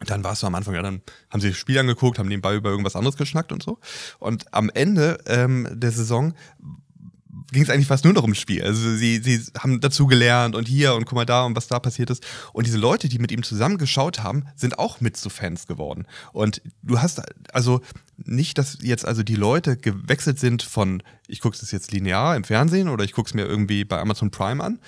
dann 0.00 0.24
war 0.24 0.32
es 0.32 0.40
so 0.40 0.46
am 0.46 0.54
Anfang, 0.54 0.74
ja, 0.74 0.82
dann 0.82 1.02
haben 1.30 1.40
sie 1.40 1.48
das 1.48 1.56
Spiel 1.56 1.78
angeguckt, 1.78 2.18
haben 2.18 2.28
nebenbei 2.28 2.54
über 2.54 2.70
irgendwas 2.70 2.96
anderes 2.96 3.16
geschnackt 3.16 3.52
und 3.52 3.62
so. 3.62 3.78
Und 4.18 4.52
am 4.52 4.70
Ende 4.70 5.18
ähm, 5.26 5.68
der 5.72 5.92
Saison 5.92 6.34
ging 7.52 7.62
es 7.62 7.70
eigentlich 7.70 7.86
fast 7.86 8.04
nur 8.04 8.12
noch 8.12 8.22
ums 8.22 8.38
Spiel. 8.38 8.62
Also 8.62 8.96
sie, 8.96 9.18
sie 9.18 9.40
haben 9.58 9.80
dazu 9.80 10.06
gelernt 10.06 10.54
und 10.54 10.68
hier 10.68 10.94
und 10.94 11.04
guck 11.04 11.16
mal 11.16 11.24
da 11.24 11.44
und 11.44 11.56
was 11.56 11.68
da 11.68 11.78
passiert 11.78 12.10
ist. 12.10 12.24
Und 12.52 12.66
diese 12.66 12.78
Leute, 12.78 13.08
die 13.08 13.18
mit 13.18 13.32
ihm 13.32 13.42
zusammen 13.42 13.78
geschaut 13.78 14.22
haben, 14.22 14.44
sind 14.56 14.78
auch 14.78 15.00
mit 15.00 15.16
zu 15.16 15.30
Fans 15.30 15.66
geworden. 15.66 16.06
Und 16.32 16.62
du 16.82 17.00
hast 17.00 17.22
also 17.52 17.80
nicht, 18.16 18.58
dass 18.58 18.78
jetzt 18.82 19.06
also 19.06 19.22
die 19.22 19.36
Leute 19.36 19.76
gewechselt 19.76 20.38
sind 20.38 20.62
von, 20.62 21.02
ich 21.26 21.40
gucke 21.40 21.56
es 21.60 21.70
jetzt 21.70 21.92
linear 21.92 22.36
im 22.36 22.44
Fernsehen 22.44 22.88
oder 22.88 23.04
ich 23.04 23.12
gucke 23.12 23.28
es 23.28 23.34
mir 23.34 23.46
irgendwie 23.46 23.84
bei 23.84 23.98
Amazon 23.98 24.30
Prime 24.30 24.62
an, 24.62 24.80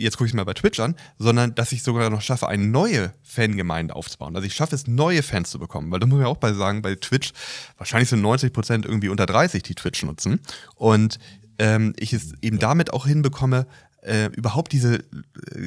jetzt 0.00 0.16
gucke 0.16 0.26
ich 0.26 0.32
es 0.32 0.36
mal 0.36 0.44
bei 0.44 0.54
Twitch 0.54 0.80
an, 0.80 0.96
sondern 1.18 1.54
dass 1.54 1.72
ich 1.72 1.82
sogar 1.82 2.10
noch 2.10 2.22
schaffe, 2.22 2.48
eine 2.48 2.64
neue 2.64 3.12
Fangemeinde 3.22 3.94
aufzubauen. 3.94 4.34
Also 4.34 4.46
ich 4.46 4.54
schaffe 4.54 4.74
es, 4.74 4.86
neue 4.86 5.22
Fans 5.22 5.50
zu 5.50 5.58
bekommen. 5.58 5.90
Weil 5.90 6.00
da 6.00 6.06
muss 6.06 6.16
man 6.16 6.26
ja 6.26 6.28
auch 6.28 6.38
bei 6.38 6.52
sagen, 6.52 6.82
bei 6.82 6.94
Twitch, 6.94 7.32
wahrscheinlich 7.76 8.08
sind 8.08 8.22
90 8.22 8.52
Prozent 8.52 8.86
irgendwie 8.86 9.08
unter 9.08 9.26
30, 9.26 9.62
die 9.62 9.74
Twitch 9.74 10.02
nutzen. 10.02 10.40
Und 10.74 11.18
ähm, 11.58 11.92
ich 11.98 12.12
es 12.12 12.32
eben 12.42 12.58
damit 12.58 12.92
auch 12.92 13.06
hinbekomme, 13.06 13.66
äh, 14.02 14.26
überhaupt 14.32 14.72
diese, 14.72 14.96
äh, 14.96 15.02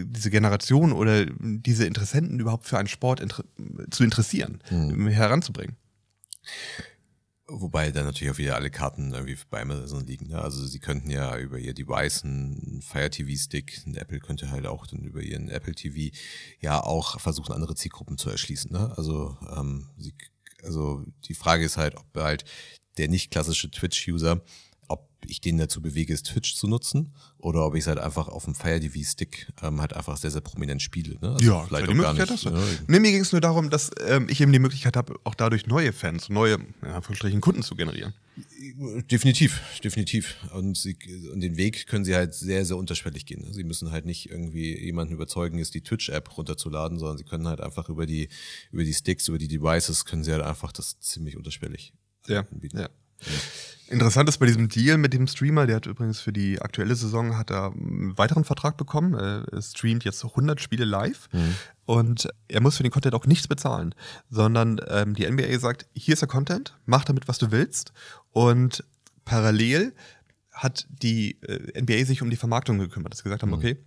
diese 0.05 0.31
Generation 0.31 0.91
oder 0.91 1.25
diese 1.39 1.85
Interessenten 1.85 2.39
überhaupt 2.39 2.65
für 2.65 2.77
einen 2.77 2.87
Sport 2.87 3.19
inter 3.19 3.43
zu 3.91 4.03
interessieren, 4.03 4.61
mhm. 4.69 5.07
heranzubringen. 5.07 5.75
Wobei 7.55 7.91
dann 7.91 8.05
natürlich 8.05 8.33
auch 8.33 8.37
wieder 8.39 8.55
alle 8.55 8.71
Karten 8.71 9.13
irgendwie 9.13 9.37
bei 9.49 9.61
Amazon 9.61 10.05
liegen. 10.05 10.27
Ne? 10.27 10.41
Also 10.41 10.65
sie 10.65 10.79
könnten 10.79 11.09
ja 11.09 11.37
über 11.37 11.59
ihr 11.59 11.73
Device 11.73 12.23
einen 12.23 12.81
Fire 12.81 13.09
TV 13.09 13.37
Stick, 13.37 13.81
ein 13.85 13.95
Apple 13.95 14.19
könnte 14.19 14.49
halt 14.49 14.65
auch 14.65 14.87
dann 14.87 15.03
über 15.03 15.21
ihren 15.21 15.49
Apple 15.49 15.75
TV 15.75 16.15
ja 16.59 16.81
auch 16.81 17.19
versuchen, 17.19 17.53
andere 17.53 17.75
Zielgruppen 17.75 18.17
zu 18.17 18.29
erschließen. 18.29 18.71
Ne? 18.71 18.91
Also, 18.97 19.37
ähm, 19.55 19.89
sie, 19.97 20.15
also 20.63 21.05
die 21.25 21.35
Frage 21.35 21.63
ist 21.63 21.77
halt, 21.77 21.95
ob 21.95 22.05
halt 22.15 22.45
der 22.97 23.07
nicht 23.07 23.31
klassische 23.31 23.69
Twitch-User 23.69 24.41
ich 25.27 25.41
den 25.41 25.57
dazu 25.57 25.81
bewege, 25.81 26.13
ist 26.13 26.27
Twitch 26.27 26.55
zu 26.55 26.67
nutzen 26.67 27.13
oder 27.37 27.65
ob 27.65 27.75
ich 27.75 27.81
es 27.81 27.87
halt 27.87 27.99
einfach 27.99 28.27
auf 28.27 28.45
dem 28.45 28.55
Fire 28.55 28.79
TV 28.79 28.99
Stick 29.03 29.51
ähm, 29.61 29.81
halt 29.81 29.93
einfach 29.93 30.17
sehr, 30.17 30.31
sehr 30.31 30.41
prominent 30.41 30.81
spiele. 30.81 31.17
Ne? 31.21 31.33
Also 31.33 31.45
ja, 31.45 31.65
vielleicht 31.65 31.89
auch 31.89 31.95
gar 31.95 32.13
nicht. 32.13 32.29
Das, 32.29 32.45
ne? 32.45 32.63
Nee, 32.87 32.99
mir 32.99 33.11
ging 33.11 33.21
es 33.21 33.31
nur 33.31 33.41
darum, 33.41 33.69
dass 33.69 33.91
ähm, 34.07 34.27
ich 34.29 34.41
eben 34.41 34.51
die 34.51 34.59
Möglichkeit 34.59 34.95
habe, 34.95 35.19
auch 35.23 35.35
dadurch 35.35 35.67
neue 35.67 35.93
Fans, 35.93 36.29
neue, 36.29 36.57
ja, 36.81 37.01
Kunden 37.39 37.63
zu 37.63 37.75
generieren. 37.75 38.13
Definitiv, 39.11 39.61
definitiv. 39.83 40.37
Und, 40.53 40.75
sie, 40.77 40.97
und 41.31 41.41
den 41.41 41.55
Weg 41.57 41.85
können 41.87 42.03
sie 42.03 42.15
halt 42.15 42.33
sehr, 42.33 42.65
sehr 42.65 42.77
unterschwellig 42.77 43.25
gehen. 43.25 43.53
Sie 43.53 43.63
müssen 43.63 43.91
halt 43.91 44.05
nicht 44.05 44.29
irgendwie 44.31 44.79
jemanden 44.79 45.13
überzeugen, 45.13 45.59
ist 45.59 45.75
die 45.75 45.81
Twitch-App 45.81 46.35
runterzuladen, 46.37 46.97
sondern 46.97 47.17
sie 47.17 47.25
können 47.25 47.47
halt 47.47 47.61
einfach 47.61 47.89
über 47.89 48.05
die, 48.05 48.29
über 48.71 48.83
die 48.83 48.93
Sticks, 48.93 49.27
über 49.27 49.37
die 49.37 49.47
Devices, 49.47 50.05
können 50.05 50.23
sie 50.23 50.31
halt 50.31 50.41
einfach 50.41 50.71
das 50.71 50.99
ziemlich 50.99 51.37
unterschwellig 51.37 51.93
ja, 52.27 52.41
anbieten. 52.51 52.79
Ja. 52.79 52.89
Interessant 53.87 54.27
ist 54.29 54.37
bei 54.39 54.47
diesem 54.47 54.69
Deal 54.69 54.97
mit 54.97 55.13
dem 55.13 55.27
Streamer, 55.27 55.67
der 55.67 55.75
hat 55.75 55.85
übrigens 55.85 56.19
für 56.19 56.33
die 56.33 56.59
aktuelle 56.61 56.95
Saison 56.95 57.37
hat 57.37 57.51
er 57.51 57.73
einen 57.73 58.17
weiteren 58.17 58.43
Vertrag 58.43 58.77
bekommen. 58.77 59.13
Er 59.13 59.61
streamt 59.61 60.03
jetzt 60.03 60.23
100 60.23 60.59
Spiele 60.59 60.85
live 60.85 61.29
mhm. 61.31 61.55
und 61.85 62.29
er 62.47 62.61
muss 62.61 62.77
für 62.77 62.83
den 62.83 62.91
Content 62.91 63.13
auch 63.13 63.27
nichts 63.27 63.47
bezahlen, 63.47 63.93
sondern 64.29 64.81
ähm, 64.87 65.13
die 65.13 65.29
NBA 65.29 65.59
sagt, 65.59 65.85
hier 65.93 66.13
ist 66.13 66.21
der 66.21 66.29
Content, 66.29 66.75
mach 66.85 67.03
damit, 67.03 67.27
was 67.27 67.37
du 67.37 67.51
willst 67.51 67.93
und 68.31 68.83
parallel 69.25 69.93
hat 70.51 70.87
die 70.89 71.41
äh, 71.41 71.79
NBA 71.81 72.05
sich 72.05 72.21
um 72.21 72.29
die 72.29 72.35
Vermarktung 72.35 72.79
gekümmert, 72.79 73.11
dass 73.13 73.19
sie 73.19 73.25
gesagt 73.25 73.43
haben, 73.43 73.49
mhm. 73.49 73.57
okay, 73.57 73.77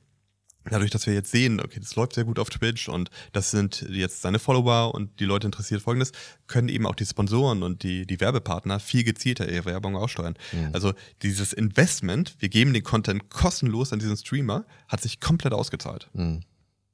dadurch, 0.71 0.91
dass 0.91 1.07
wir 1.07 1.15
jetzt 1.15 1.31
sehen, 1.31 1.61
okay, 1.61 1.79
das 1.81 1.95
läuft 1.97 2.15
sehr 2.15 2.25
gut 2.25 2.39
auf 2.39 2.51
Twitch 2.51 2.89
und 2.89 3.11
das 3.33 3.51
sind 3.51 3.87
jetzt 3.89 4.23
seine 4.23 4.39
Follower 4.39 4.95
und 4.95 5.21
die 5.21 5.25
Leute 5.25 5.47
interessiert 5.47 5.83
folgendes, 5.83 6.13
können 6.47 6.69
eben 6.69 6.87
auch 6.87 6.95
die 6.95 7.07
Sponsoren 7.07 7.63
und 7.63 7.83
die, 7.83 8.07
die 8.07 8.21
Werbepartner 8.21 8.81
viel 8.81 9.05
gezielter 9.05 9.49
ihre 9.49 9.65
Werbung 9.65 9.97
aussteuern. 9.97 10.35
Mhm. 10.53 10.71
Also 10.73 10.95
dieses 11.23 11.53
Investment, 11.53 12.37
wir 12.39 12.49
geben 12.49 12.73
den 12.73 12.83
Content 12.83 13.31
kostenlos 13.31 13.93
an 13.93 13.99
diesen 13.99 14.17
Streamer, 14.17 14.65
hat 14.89 15.01
sich 15.01 15.21
komplett 15.21 15.53
ausgezahlt. 15.53 16.09
Mhm. 16.13 16.41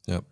Ja. 0.06 0.22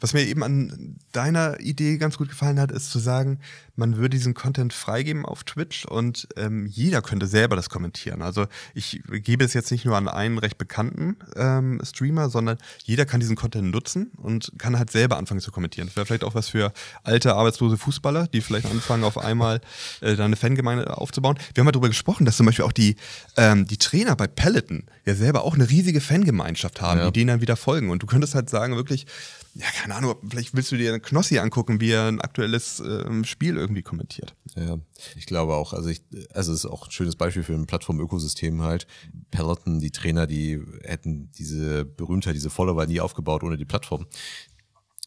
Was 0.00 0.14
mir 0.14 0.26
eben 0.26 0.42
an 0.44 0.96
deiner 1.12 1.58
Idee 1.60 1.98
ganz 1.98 2.16
gut 2.16 2.28
gefallen 2.28 2.60
hat, 2.60 2.70
ist 2.70 2.90
zu 2.90 2.98
sagen, 2.98 3.40
man 3.78 3.96
würde 3.96 4.10
diesen 4.10 4.34
Content 4.34 4.72
freigeben 4.72 5.24
auf 5.24 5.44
Twitch 5.44 5.86
und 5.86 6.28
ähm, 6.36 6.66
jeder 6.66 7.00
könnte 7.00 7.26
selber 7.26 7.56
das 7.56 7.70
kommentieren. 7.70 8.22
Also 8.22 8.46
ich 8.74 9.00
gebe 9.06 9.44
es 9.44 9.54
jetzt 9.54 9.70
nicht 9.70 9.84
nur 9.84 9.96
an 9.96 10.08
einen 10.08 10.38
recht 10.38 10.58
bekannten 10.58 11.16
ähm, 11.36 11.80
Streamer, 11.84 12.28
sondern 12.28 12.58
jeder 12.84 13.06
kann 13.06 13.20
diesen 13.20 13.36
Content 13.36 13.70
nutzen 13.70 14.10
und 14.16 14.52
kann 14.58 14.78
halt 14.78 14.90
selber 14.90 15.16
anfangen 15.16 15.40
zu 15.40 15.52
kommentieren. 15.52 15.86
Das 15.86 15.96
wäre 15.96 16.06
vielleicht 16.06 16.24
auch 16.24 16.34
was 16.34 16.48
für 16.48 16.72
alte, 17.04 17.34
arbeitslose 17.34 17.78
Fußballer, 17.78 18.26
die 18.26 18.40
vielleicht 18.40 18.66
anfangen, 18.66 19.04
auf 19.04 19.16
einmal 19.16 19.60
äh, 20.00 20.16
da 20.16 20.24
eine 20.24 20.36
Fangemeinde 20.36 20.98
aufzubauen. 20.98 21.38
Wir 21.54 21.62
haben 21.62 21.66
mal 21.66 21.72
darüber 21.72 21.88
gesprochen, 21.88 22.24
dass 22.24 22.36
zum 22.36 22.46
Beispiel 22.46 22.64
auch 22.64 22.72
die, 22.72 22.96
ähm, 23.36 23.66
die 23.66 23.78
Trainer 23.78 24.16
bei 24.16 24.26
Peloton 24.26 24.84
ja 25.06 25.14
selber 25.14 25.44
auch 25.44 25.54
eine 25.54 25.70
riesige 25.70 26.00
Fangemeinschaft 26.00 26.80
haben, 26.80 26.98
ja. 26.98 27.06
die 27.06 27.20
denen 27.20 27.28
dann 27.28 27.40
wieder 27.40 27.56
folgen. 27.56 27.90
Und 27.90 28.02
du 28.02 28.06
könntest 28.06 28.34
halt 28.34 28.50
sagen, 28.50 28.74
wirklich, 28.76 29.06
ja, 29.54 29.66
keine 29.80 29.94
Ahnung, 29.94 30.16
vielleicht 30.28 30.54
willst 30.54 30.72
du 30.72 30.76
dir 30.76 30.92
einen 30.92 31.02
Knossi 31.02 31.38
angucken, 31.38 31.80
wie 31.80 31.90
er 31.90 32.06
ein 32.06 32.20
aktuelles 32.20 32.80
ähm, 32.80 33.24
Spiel 33.24 33.56
irgendwie 33.68 33.82
kommentiert. 33.82 34.34
Ja, 34.56 34.78
ich 35.16 35.26
glaube 35.26 35.54
auch. 35.54 35.72
Also, 35.72 35.88
ich, 35.88 36.02
also 36.32 36.52
es 36.52 36.64
ist 36.64 36.70
auch 36.70 36.86
ein 36.86 36.90
schönes 36.90 37.16
Beispiel 37.16 37.42
für 37.42 37.54
ein 37.54 37.66
Plattform-Ökosystem 37.66 38.62
halt. 38.62 38.86
Peloton, 39.30 39.78
die 39.78 39.90
Trainer, 39.90 40.26
die 40.26 40.60
hätten 40.82 41.30
diese 41.32 41.84
Berühmtheit, 41.84 42.34
diese 42.34 42.50
Follower 42.50 42.86
nie 42.86 43.00
aufgebaut 43.00 43.42
ohne 43.42 43.56
die 43.56 43.64
Plattform 43.64 44.06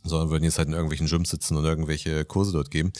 sondern 0.03 0.31
würden 0.31 0.43
jetzt 0.43 0.57
halt 0.57 0.67
in 0.67 0.73
irgendwelchen 0.73 1.05
Gyms 1.05 1.29
sitzen 1.29 1.57
und 1.57 1.63
irgendwelche 1.63 2.25
Kurse 2.25 2.51
dort 2.51 2.71
geben. 2.71 2.91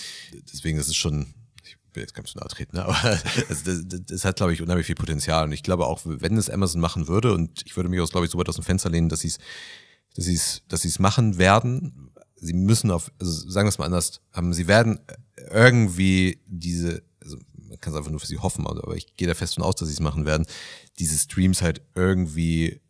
Deswegen 0.54 0.78
ist 0.78 0.88
es 0.88 0.96
schon, 0.96 1.34
ich 1.64 1.76
will 1.94 2.04
jetzt 2.04 2.14
gar 2.14 2.22
nicht 2.22 2.32
so 2.32 2.40
nahe 2.40 2.48
treten, 2.48 2.78
ne? 2.78 2.86
aber 2.86 3.20
das, 3.50 3.64
das, 3.64 3.82
das 3.88 4.24
hat, 4.24 4.36
glaube 4.36 4.54
ich, 4.54 4.62
unheimlich 4.62 4.86
viel 4.86 4.94
Potenzial. 4.94 5.46
Und 5.46 5.52
ich 5.52 5.64
glaube 5.64 5.88
auch, 5.88 6.02
wenn 6.04 6.38
es 6.38 6.50
Amazon 6.50 6.80
machen 6.80 7.08
würde, 7.08 7.34
und 7.34 7.64
ich 7.66 7.76
würde 7.76 7.90
mich 7.90 8.00
auch, 8.02 8.10
glaube 8.10 8.28
ich, 8.28 8.32
so 8.32 8.38
weit 8.38 8.50
aus 8.50 8.56
dem 8.56 8.64
Fenster 8.64 8.92
lehnen, 8.92 9.10
dass 9.10 9.22
sie 9.22 9.30
es 9.30 9.40
dass 10.14 10.26
sie 10.26 10.36
es, 10.36 10.62
dass 10.68 10.82
sie 10.82 10.90
es 10.90 11.00
machen 11.00 11.38
werden. 11.38 12.11
Sie 12.44 12.54
müssen 12.54 12.90
auf, 12.90 13.12
also 13.20 13.50
sagen 13.50 13.68
wir 13.68 13.70
es 13.70 13.78
mal 13.78 13.86
anders, 13.86 14.20
ähm, 14.36 14.52
sie 14.52 14.68
werden 14.68 15.00
irgendwie 15.52 16.42
diese, 16.48 17.04
also 17.22 17.38
man 17.70 17.80
kann 17.80 17.94
es 17.94 17.98
einfach 17.98 18.12
nur 18.12 18.20
für 18.20 18.28
sie 18.28 18.40
hoffen, 18.40 18.66
aber 18.66 18.96
ich 18.96 19.16
gehe 19.16 19.28
da 19.28 19.36
fest 19.36 19.56
von 19.56 19.64
aus, 19.64 19.76
dass 19.76 19.88
sie 19.88 19.94
es 19.94 20.00
machen 20.00 20.26
werden, 20.26 20.48
diese 20.98 21.18
Streams 21.18 21.62
halt 21.62 21.82
irgendwie 21.96 22.82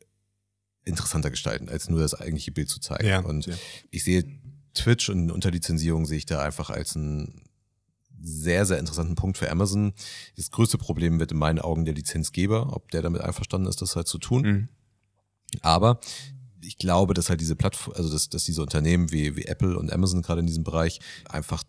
interessanter 0.86 1.30
gestalten, 1.30 1.70
als 1.70 1.90
nur 1.90 2.00
das 2.00 2.16
eigentliche 2.16 2.52
Bild 2.52 2.70
zu 2.70 2.80
zeigen. 2.80 3.08
Ja, 3.08 3.20
und 3.20 3.46
ja. 3.46 3.56
ich 3.92 4.04
sehe 4.04 4.26
Twitch 4.74 5.10
und 5.10 5.32
Unterlizenzierung 5.32 6.06
sehe 6.06 6.18
ich 6.18 6.26
da 6.26 6.42
einfach 6.42 6.70
als 6.70 6.96
einen 6.96 7.44
sehr, 8.24 8.66
sehr 8.66 8.80
interessanten 8.80 9.16
Punkt 9.16 9.38
für 9.38 9.52
Amazon. 9.52 9.94
Das 10.38 10.52
größte 10.52 10.78
Problem 10.78 11.20
wird 11.20 11.32
in 11.32 11.38
meinen 11.38 11.60
Augen 11.60 11.86
der 11.86 11.94
Lizenzgeber, 11.94 12.74
ob 12.74 12.90
der 12.92 13.02
damit 13.02 13.22
einverstanden 13.22 13.68
ist, 13.68 13.82
das 13.82 13.96
halt 13.96 14.08
zu 14.08 14.18
tun. 14.18 14.42
Mhm. 14.42 14.70
Aber 15.62 16.00
ich 16.62 16.78
glaube, 16.78 17.14
dass 17.14 17.30
halt 17.30 17.42
diese 17.42 17.56
Plattform, 17.56 17.94
also 17.96 18.12
dass, 18.12 18.30
dass 18.30 18.44
diese 18.44 18.62
Unternehmen 18.62 19.12
wie, 19.12 19.36
wie 19.36 19.46
Apple 19.46 19.78
und 19.78 19.92
Amazon 19.92 20.22
gerade 20.22 20.42
in 20.42 20.48
diesem 20.48 20.64
Bereich 20.64 21.00
einfach 21.30 21.64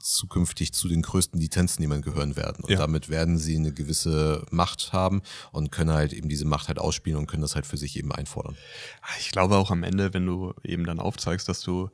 zukünftig 0.00 0.74
zu 0.74 0.86
den 0.86 1.02
größten 1.02 1.40
Lizenznehmern 1.40 2.02
gehören 2.02 2.36
werden. 2.36 2.62
Und 2.62 2.70
ja. 2.70 2.78
damit 2.78 3.08
werden 3.08 3.38
sie 3.38 3.56
eine 3.56 3.72
gewisse 3.72 4.44
Macht 4.50 4.92
haben 4.92 5.22
und 5.50 5.72
können 5.72 5.92
halt 5.92 6.12
eben 6.12 6.28
diese 6.28 6.44
Macht 6.44 6.68
halt 6.68 6.78
ausspielen 6.78 7.18
und 7.18 7.26
können 7.26 7.42
das 7.42 7.54
halt 7.54 7.64
für 7.64 7.78
sich 7.78 7.96
eben 7.96 8.12
einfordern. 8.12 8.56
Ich 9.18 9.30
glaube 9.30 9.56
auch 9.56 9.70
am 9.70 9.82
Ende, 9.82 10.12
wenn 10.12 10.26
du 10.26 10.52
eben 10.62 10.84
dann 10.84 11.00
aufzeigst, 11.00 11.48
dass 11.48 11.62
du 11.62 11.88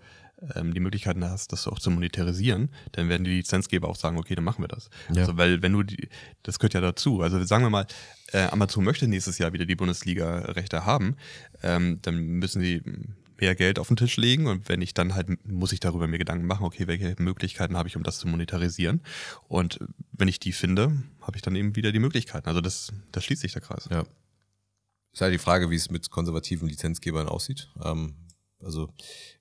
ähm, 0.55 0.75
die 0.75 0.81
Möglichkeiten 0.81 1.25
hast, 1.25 1.53
das 1.53 1.67
auch 1.67 1.79
zu 1.79 1.91
monetarisieren, 1.91 2.71
dann 2.93 3.09
werden 3.09 3.25
die 3.25 3.31
Lizenzgeber 3.31 3.89
auch 3.89 3.97
sagen, 3.97 4.19
okay, 4.19 4.35
dann 4.35 4.45
machen 4.45 4.63
wir 4.63 4.69
das. 4.69 4.91
Ja. 5.13 5.23
Also, 5.23 5.37
weil 5.37 5.63
wenn 5.63 5.73
du 5.73 5.83
die, 5.83 6.09
das 6.43 6.59
gehört 6.59 6.75
ja 6.75 6.81
dazu. 6.81 7.23
Also 7.23 7.43
sagen 7.45 7.65
wir 7.65 7.71
mal, 7.71 7.87
äh, 8.33 8.45
Amazon 8.45 8.85
möchte 8.85 9.09
nächstes 9.09 9.39
Jahr 9.39 9.53
wieder 9.53 9.67
die 9.67 9.77
Bundesliga-Rechte 9.77 10.85
haben, 10.85 11.17
ähm, 11.63 11.99
dann 12.03 12.17
müssen 12.17 12.61
sie 12.61 12.83
mehr 13.41 13.55
Geld 13.55 13.79
auf 13.79 13.89
den 13.89 13.97
Tisch 13.97 14.17
legen 14.17 14.47
und 14.47 14.69
wenn 14.69 14.83
ich 14.83 14.95
dann 14.95 15.15
halt, 15.15 15.47
muss 15.47 15.73
ich 15.73 15.81
darüber 15.81 16.07
mir 16.07 16.19
Gedanken 16.19 16.47
machen, 16.47 16.65
okay, 16.65 16.87
welche 16.87 17.15
Möglichkeiten 17.19 17.77
habe 17.77 17.89
ich, 17.89 17.97
um 17.97 18.03
das 18.03 18.19
zu 18.19 18.29
monetarisieren 18.29 19.01
und 19.49 19.81
wenn 20.13 20.29
ich 20.29 20.39
die 20.41 20.53
finde, 20.53 21.03
habe 21.23 21.37
ich 21.37 21.43
dann 21.43 21.57
eben 21.57 21.75
wieder 21.75 21.93
die 21.93 21.99
Möglichkeiten. 21.99 22.49
Also 22.49 22.61
das, 22.61 22.93
das 23.13 23.25
schließt 23.25 23.41
sich 23.41 23.53
der 23.53 23.63
Kreis. 23.63 23.89
Ja. 23.91 24.05
Ist 25.13 25.23
halt 25.23 25.33
die 25.33 25.39
Frage, 25.39 25.71
wie 25.71 25.77
es 25.77 25.91
mit 25.91 26.11
konservativen 26.11 26.69
Lizenzgebern 26.69 27.29
aussieht. 27.29 27.69
Ähm, 27.83 28.15
also 28.63 28.93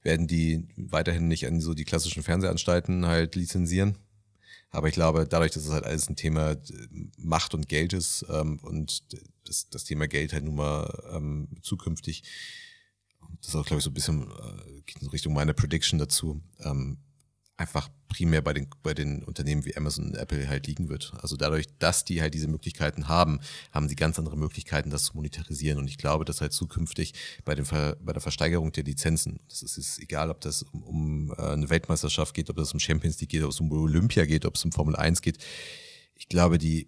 werden 0.02 0.28
die 0.28 0.68
weiterhin 0.76 1.28
nicht 1.28 1.48
an 1.48 1.62
so 1.62 1.74
die 1.74 1.86
klassischen 1.86 2.24
Fernsehanstalten 2.24 3.06
halt 3.06 3.36
lizenzieren. 3.36 3.98
Aber 4.72 4.88
ich 4.88 4.94
glaube, 4.94 5.26
dadurch, 5.28 5.52
dass 5.52 5.66
es 5.66 5.72
halt 5.72 5.86
alles 5.86 6.10
ein 6.10 6.16
Thema 6.16 6.56
Macht 7.18 7.54
und 7.54 7.68
Geld 7.68 7.94
ist 7.94 8.26
ähm, 8.30 8.60
und 8.60 9.04
das, 9.46 9.68
das 9.70 9.84
Thema 9.84 10.08
Geld 10.08 10.32
halt 10.32 10.44
nun 10.44 10.56
mal 10.56 11.04
ähm, 11.12 11.48
zukünftig, 11.62 12.24
das 13.42 13.50
ist 13.50 13.56
auch, 13.56 13.65
glaube 13.65 13.80
ich, 13.80 13.84
so 13.84 13.90
ein 13.90 13.96
bisschen 13.96 14.30
äh, 14.30 15.08
Richtung 15.08 15.34
meiner 15.34 15.54
Prediction 15.54 15.98
dazu, 15.98 16.42
ähm, 16.60 16.98
einfach 17.60 17.90
primär 18.08 18.42
bei 18.42 18.54
den, 18.54 18.68
bei 18.84 18.94
den 18.94 19.24
Unternehmen 19.24 19.66
wie 19.66 19.76
Amazon 19.76 20.06
und 20.06 20.16
Apple 20.16 20.48
halt 20.48 20.66
liegen 20.66 20.88
wird. 20.88 21.12
Also 21.22 21.36
dadurch, 21.36 21.66
dass 21.78 22.06
die 22.06 22.22
halt 22.22 22.34
diese 22.34 22.48
Möglichkeiten 22.48 23.10
haben, 23.10 23.40
haben 23.72 23.90
sie 23.90 23.96
ganz 23.96 24.18
andere 24.18 24.38
Möglichkeiten, 24.38 24.90
das 24.90 25.04
zu 25.04 25.16
monetarisieren. 25.16 25.78
Und 25.78 25.90
ich 25.90 25.98
glaube, 25.98 26.24
dass 26.24 26.40
halt 26.40 26.54
zukünftig 26.54 27.14
bei, 27.44 27.56
den 27.56 27.66
Ver, 27.66 27.98
bei 28.02 28.14
der 28.14 28.22
Versteigerung 28.22 28.72
der 28.72 28.86
Lizenzen, 28.86 29.42
das 29.50 29.62
ist, 29.62 29.78
ist 29.78 30.00
egal, 30.00 30.32
ob 30.32 30.40
das 30.40 30.64
um, 30.64 30.84
um 30.84 31.34
äh, 31.38 31.42
eine 31.42 31.70
Weltmeisterschaft 31.70 32.34
geht, 32.34 32.50
ob 32.50 32.56
das 32.56 32.74
um 32.74 32.80
Champions 32.80 33.20
League 33.20 33.30
geht, 33.30 33.44
ob 33.44 33.52
es 33.52 33.60
um 33.60 33.72
Olympia 33.72 34.26
geht, 34.26 34.46
ob 34.46 34.56
es 34.56 34.64
um 34.64 34.72
Formel 34.72 34.96
1 34.96 35.22
geht. 35.22 35.38
Ich 36.16 36.30
glaube, 36.30 36.58
die, 36.58 36.88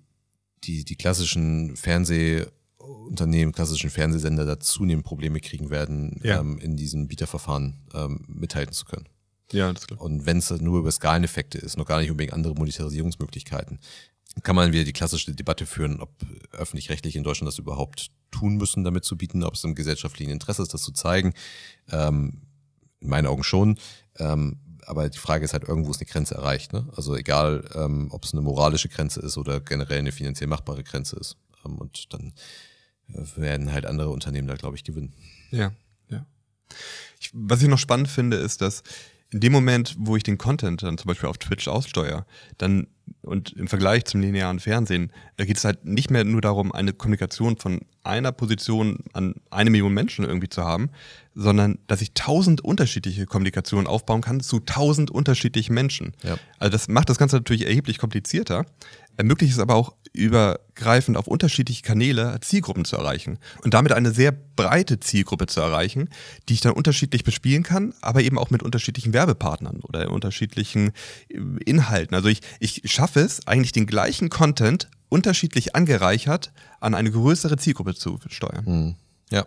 die, 0.63 0.85
die 0.85 0.95
klassischen 0.95 1.75
Fernsehunternehmen, 1.75 3.53
klassischen 3.53 3.89
Fernsehsender 3.89 4.45
da 4.45 4.59
zunehmend 4.59 5.05
Probleme 5.05 5.41
kriegen 5.41 5.69
werden, 5.69 6.21
ja. 6.23 6.39
ähm, 6.39 6.59
in 6.59 6.77
diesem 6.77 7.09
Bieterverfahren 7.09 7.77
ähm, 7.93 8.23
mithalten 8.27 8.73
zu 8.73 8.85
können. 8.85 9.05
Ja, 9.51 9.73
das 9.73 9.87
klar. 9.87 10.01
Und 10.01 10.25
wenn 10.25 10.37
es 10.37 10.49
nur 10.49 10.79
über 10.79 10.91
Skaleneffekte 10.91 11.57
ist, 11.57 11.77
noch 11.77 11.85
gar 11.85 11.99
nicht 11.99 12.11
unbedingt 12.11 12.33
andere 12.33 12.53
Monetarisierungsmöglichkeiten, 12.55 13.79
kann 14.43 14.55
man 14.55 14.71
wieder 14.71 14.85
die 14.85 14.93
klassische 14.93 15.33
Debatte 15.33 15.65
führen, 15.65 15.99
ob 15.99 16.09
öffentlich-rechtlich 16.51 17.15
in 17.15 17.23
Deutschland 17.23 17.47
das 17.47 17.59
überhaupt 17.59 18.11
tun 18.31 18.55
müssen, 18.55 18.83
damit 18.83 19.03
zu 19.03 19.17
bieten, 19.17 19.43
ob 19.43 19.55
es 19.55 19.63
im 19.63 19.75
gesellschaftlichen 19.75 20.31
Interesse 20.31 20.61
ist, 20.61 20.73
das 20.73 20.83
zu 20.83 20.93
zeigen. 20.93 21.33
Ähm, 21.91 22.41
in 23.01 23.09
meinen 23.09 23.27
Augen 23.27 23.43
schon. 23.43 23.77
Ähm, 24.17 24.59
aber 24.85 25.09
die 25.09 25.17
Frage 25.17 25.45
ist 25.45 25.53
halt, 25.53 25.67
irgendwo 25.67 25.91
ist 25.91 25.99
eine 25.99 26.09
Grenze 26.09 26.35
erreicht. 26.35 26.73
Ne? 26.73 26.87
Also 26.95 27.15
egal, 27.15 27.63
ähm, 27.75 28.07
ob 28.11 28.23
es 28.23 28.33
eine 28.33 28.41
moralische 28.41 28.89
Grenze 28.89 29.19
ist 29.19 29.37
oder 29.37 29.59
generell 29.59 29.99
eine 29.99 30.11
finanziell 30.11 30.47
machbare 30.47 30.83
Grenze 30.83 31.17
ist. 31.17 31.37
Ähm, 31.65 31.77
und 31.77 32.13
dann 32.13 32.33
äh, 33.09 33.23
werden 33.35 33.71
halt 33.71 33.85
andere 33.85 34.09
Unternehmen 34.09 34.47
da, 34.47 34.55
glaube 34.55 34.75
ich, 34.75 34.83
gewinnen. 34.83 35.13
Ja, 35.51 35.73
ja. 36.09 36.25
Ich, 37.19 37.31
was 37.33 37.61
ich 37.61 37.67
noch 37.67 37.77
spannend 37.77 38.07
finde, 38.07 38.37
ist, 38.37 38.61
dass 38.61 38.83
in 39.31 39.39
dem 39.39 39.51
Moment, 39.51 39.95
wo 39.97 40.15
ich 40.15 40.23
den 40.23 40.37
Content 40.37 40.83
dann 40.83 40.97
zum 40.97 41.07
Beispiel 41.07 41.29
auf 41.29 41.37
Twitch 41.37 41.67
aussteuere, 41.67 42.25
dann 42.57 42.87
und 43.21 43.53
im 43.53 43.67
Vergleich 43.67 44.05
zum 44.05 44.21
linearen 44.21 44.59
Fernsehen 44.59 45.11
geht 45.37 45.57
es 45.57 45.63
halt 45.65 45.85
nicht 45.85 46.09
mehr 46.09 46.23
nur 46.23 46.41
darum, 46.41 46.71
eine 46.71 46.93
Kommunikation 46.93 47.57
von 47.57 47.81
einer 48.03 48.31
Position 48.31 48.99
an 49.13 49.35
eine 49.51 49.69
Million 49.69 49.93
Menschen 49.93 50.25
irgendwie 50.25 50.49
zu 50.49 50.63
haben, 50.63 50.89
sondern 51.35 51.77
dass 51.87 52.01
ich 52.01 52.13
tausend 52.13 52.61
unterschiedliche 52.61 53.25
Kommunikationen 53.25 53.87
aufbauen 53.87 54.21
kann 54.21 54.41
zu 54.41 54.59
tausend 54.59 55.11
unterschiedlichen 55.11 55.73
Menschen. 55.73 56.13
Ja. 56.23 56.37
Also 56.57 56.71
das 56.71 56.87
macht 56.87 57.09
das 57.09 57.17
Ganze 57.17 57.37
natürlich 57.37 57.65
erheblich 57.65 57.99
komplizierter, 57.99 58.65
ermöglicht 59.17 59.53
es 59.53 59.59
aber 59.59 59.75
auch 59.75 59.93
übergreifend 60.13 61.15
auf 61.15 61.27
unterschiedliche 61.27 61.83
Kanäle 61.83 62.37
Zielgruppen 62.41 62.83
zu 62.83 62.97
erreichen 62.97 63.39
und 63.63 63.73
damit 63.73 63.93
eine 63.93 64.11
sehr 64.11 64.31
breite 64.31 64.99
Zielgruppe 64.99 65.47
zu 65.47 65.61
erreichen, 65.61 66.09
die 66.49 66.53
ich 66.53 66.61
dann 66.61 66.73
unterschiedlich 66.73 67.23
bespielen 67.23 67.63
kann, 67.63 67.93
aber 68.01 68.21
eben 68.21 68.37
auch 68.37 68.49
mit 68.49 68.61
unterschiedlichen 68.61 69.13
Werbepartnern 69.13 69.79
oder 69.81 70.11
unterschiedlichen 70.11 70.91
äh, 71.29 71.37
Inhalten. 71.65 72.13
Also 72.13 72.27
ich, 72.27 72.41
ich 72.59 72.90
schaffe 72.91 73.21
es, 73.21 73.47
eigentlich 73.47 73.71
den 73.71 73.87
gleichen 73.87 74.29
Content 74.29 74.89
unterschiedlich 75.09 75.75
angereichert 75.75 76.53
an 76.79 76.95
eine 76.95 77.11
größere 77.11 77.57
Zielgruppe 77.57 77.95
zu 77.95 78.19
steuern. 78.27 78.65
Hm. 78.65 78.95
Ja. 79.29 79.45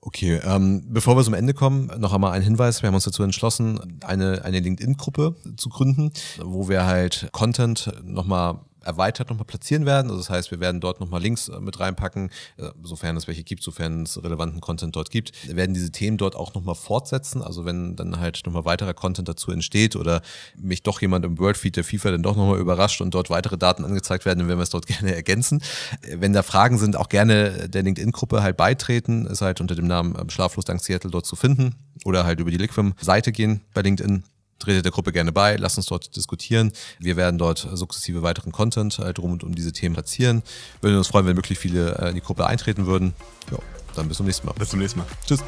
Okay, 0.00 0.40
ähm, 0.44 0.84
bevor 0.88 1.16
wir 1.16 1.24
zum 1.24 1.34
Ende 1.34 1.54
kommen, 1.54 1.90
noch 1.98 2.12
einmal 2.12 2.32
ein 2.32 2.42
Hinweis. 2.42 2.82
Wir 2.82 2.86
haben 2.86 2.94
uns 2.94 3.04
dazu 3.04 3.22
entschlossen, 3.22 4.00
eine, 4.04 4.44
eine 4.44 4.60
LinkedIn-Gruppe 4.60 5.36
zu 5.56 5.68
gründen, 5.68 6.12
wo 6.42 6.68
wir 6.68 6.86
halt 6.86 7.28
Content 7.32 7.92
nochmal 8.04 8.60
erweitert 8.82 9.30
nochmal 9.30 9.44
platzieren 9.44 9.86
werden. 9.86 10.10
Also 10.10 10.20
das 10.20 10.30
heißt, 10.30 10.50
wir 10.50 10.60
werden 10.60 10.80
dort 10.80 11.00
nochmal 11.00 11.20
Links 11.20 11.48
äh, 11.48 11.60
mit 11.60 11.78
reinpacken, 11.80 12.30
äh, 12.56 12.70
sofern 12.82 13.16
es 13.16 13.26
welche 13.26 13.44
gibt, 13.44 13.62
sofern 13.62 14.02
es 14.02 14.22
relevanten 14.22 14.60
Content 14.60 14.94
dort 14.96 15.10
gibt. 15.10 15.32
Wir 15.46 15.56
werden 15.56 15.74
diese 15.74 15.90
Themen 15.92 16.16
dort 16.16 16.36
auch 16.36 16.54
nochmal 16.54 16.74
fortsetzen. 16.74 17.42
Also 17.42 17.64
wenn 17.64 17.96
dann 17.96 18.20
halt 18.20 18.42
nochmal 18.46 18.64
weiterer 18.64 18.94
Content 18.94 19.28
dazu 19.28 19.52
entsteht 19.52 19.96
oder 19.96 20.22
mich 20.56 20.82
doch 20.82 21.00
jemand 21.00 21.24
im 21.24 21.38
Worldfeed 21.38 21.76
der 21.76 21.84
FIFA 21.84 22.12
dann 22.12 22.22
doch 22.22 22.36
nochmal 22.36 22.58
überrascht 22.58 23.00
und 23.00 23.14
dort 23.14 23.30
weitere 23.30 23.58
Daten 23.58 23.84
angezeigt 23.84 24.24
werden, 24.24 24.40
dann 24.40 24.48
werden 24.48 24.58
wir 24.58 24.64
es 24.64 24.70
dort 24.70 24.86
gerne 24.86 25.14
ergänzen. 25.14 25.62
Wenn 26.02 26.32
da 26.32 26.42
Fragen 26.42 26.78
sind, 26.78 26.96
auch 26.96 27.08
gerne 27.08 27.68
der 27.68 27.82
LinkedIn-Gruppe 27.82 28.42
halt 28.42 28.56
beitreten. 28.56 29.26
Ist 29.26 29.42
halt 29.42 29.60
unter 29.60 29.74
dem 29.74 29.86
Namen 29.86 30.16
ähm, 30.18 30.30
Schlaflos 30.30 30.64
dank 30.64 30.80
Seattle 30.80 31.10
dort 31.10 31.26
zu 31.26 31.36
finden 31.36 31.74
oder 32.04 32.24
halt 32.24 32.40
über 32.40 32.50
die 32.50 32.56
Liquim-Seite 32.56 33.32
gehen 33.32 33.62
bei 33.74 33.82
LinkedIn 33.82 34.22
tretet 34.58 34.84
der 34.84 34.92
Gruppe 34.92 35.12
gerne 35.12 35.32
bei, 35.32 35.56
lasst 35.56 35.76
uns 35.76 35.86
dort 35.86 36.14
diskutieren. 36.16 36.72
Wir 36.98 37.16
werden 37.16 37.38
dort 37.38 37.68
sukzessive 37.72 38.22
weiteren 38.22 38.52
Content 38.52 38.98
äh, 38.98 39.14
drum 39.14 39.32
und 39.32 39.44
um 39.44 39.54
diese 39.54 39.72
Themen 39.72 39.94
platzieren. 39.94 40.42
Würden 40.80 40.98
uns 40.98 41.08
freuen, 41.08 41.26
wenn 41.26 41.36
möglichst 41.36 41.62
viele 41.62 41.96
äh, 41.98 42.08
in 42.10 42.14
die 42.14 42.20
Gruppe 42.20 42.46
eintreten 42.46 42.86
würden. 42.86 43.14
Jo, 43.50 43.58
dann 43.94 44.08
bis 44.08 44.16
zum 44.16 44.26
nächsten 44.26 44.46
Mal. 44.46 44.54
Bis 44.54 44.70
zum 44.70 44.80
nächsten 44.80 45.00
Mal. 45.00 45.06
Tschüss. 45.26 45.42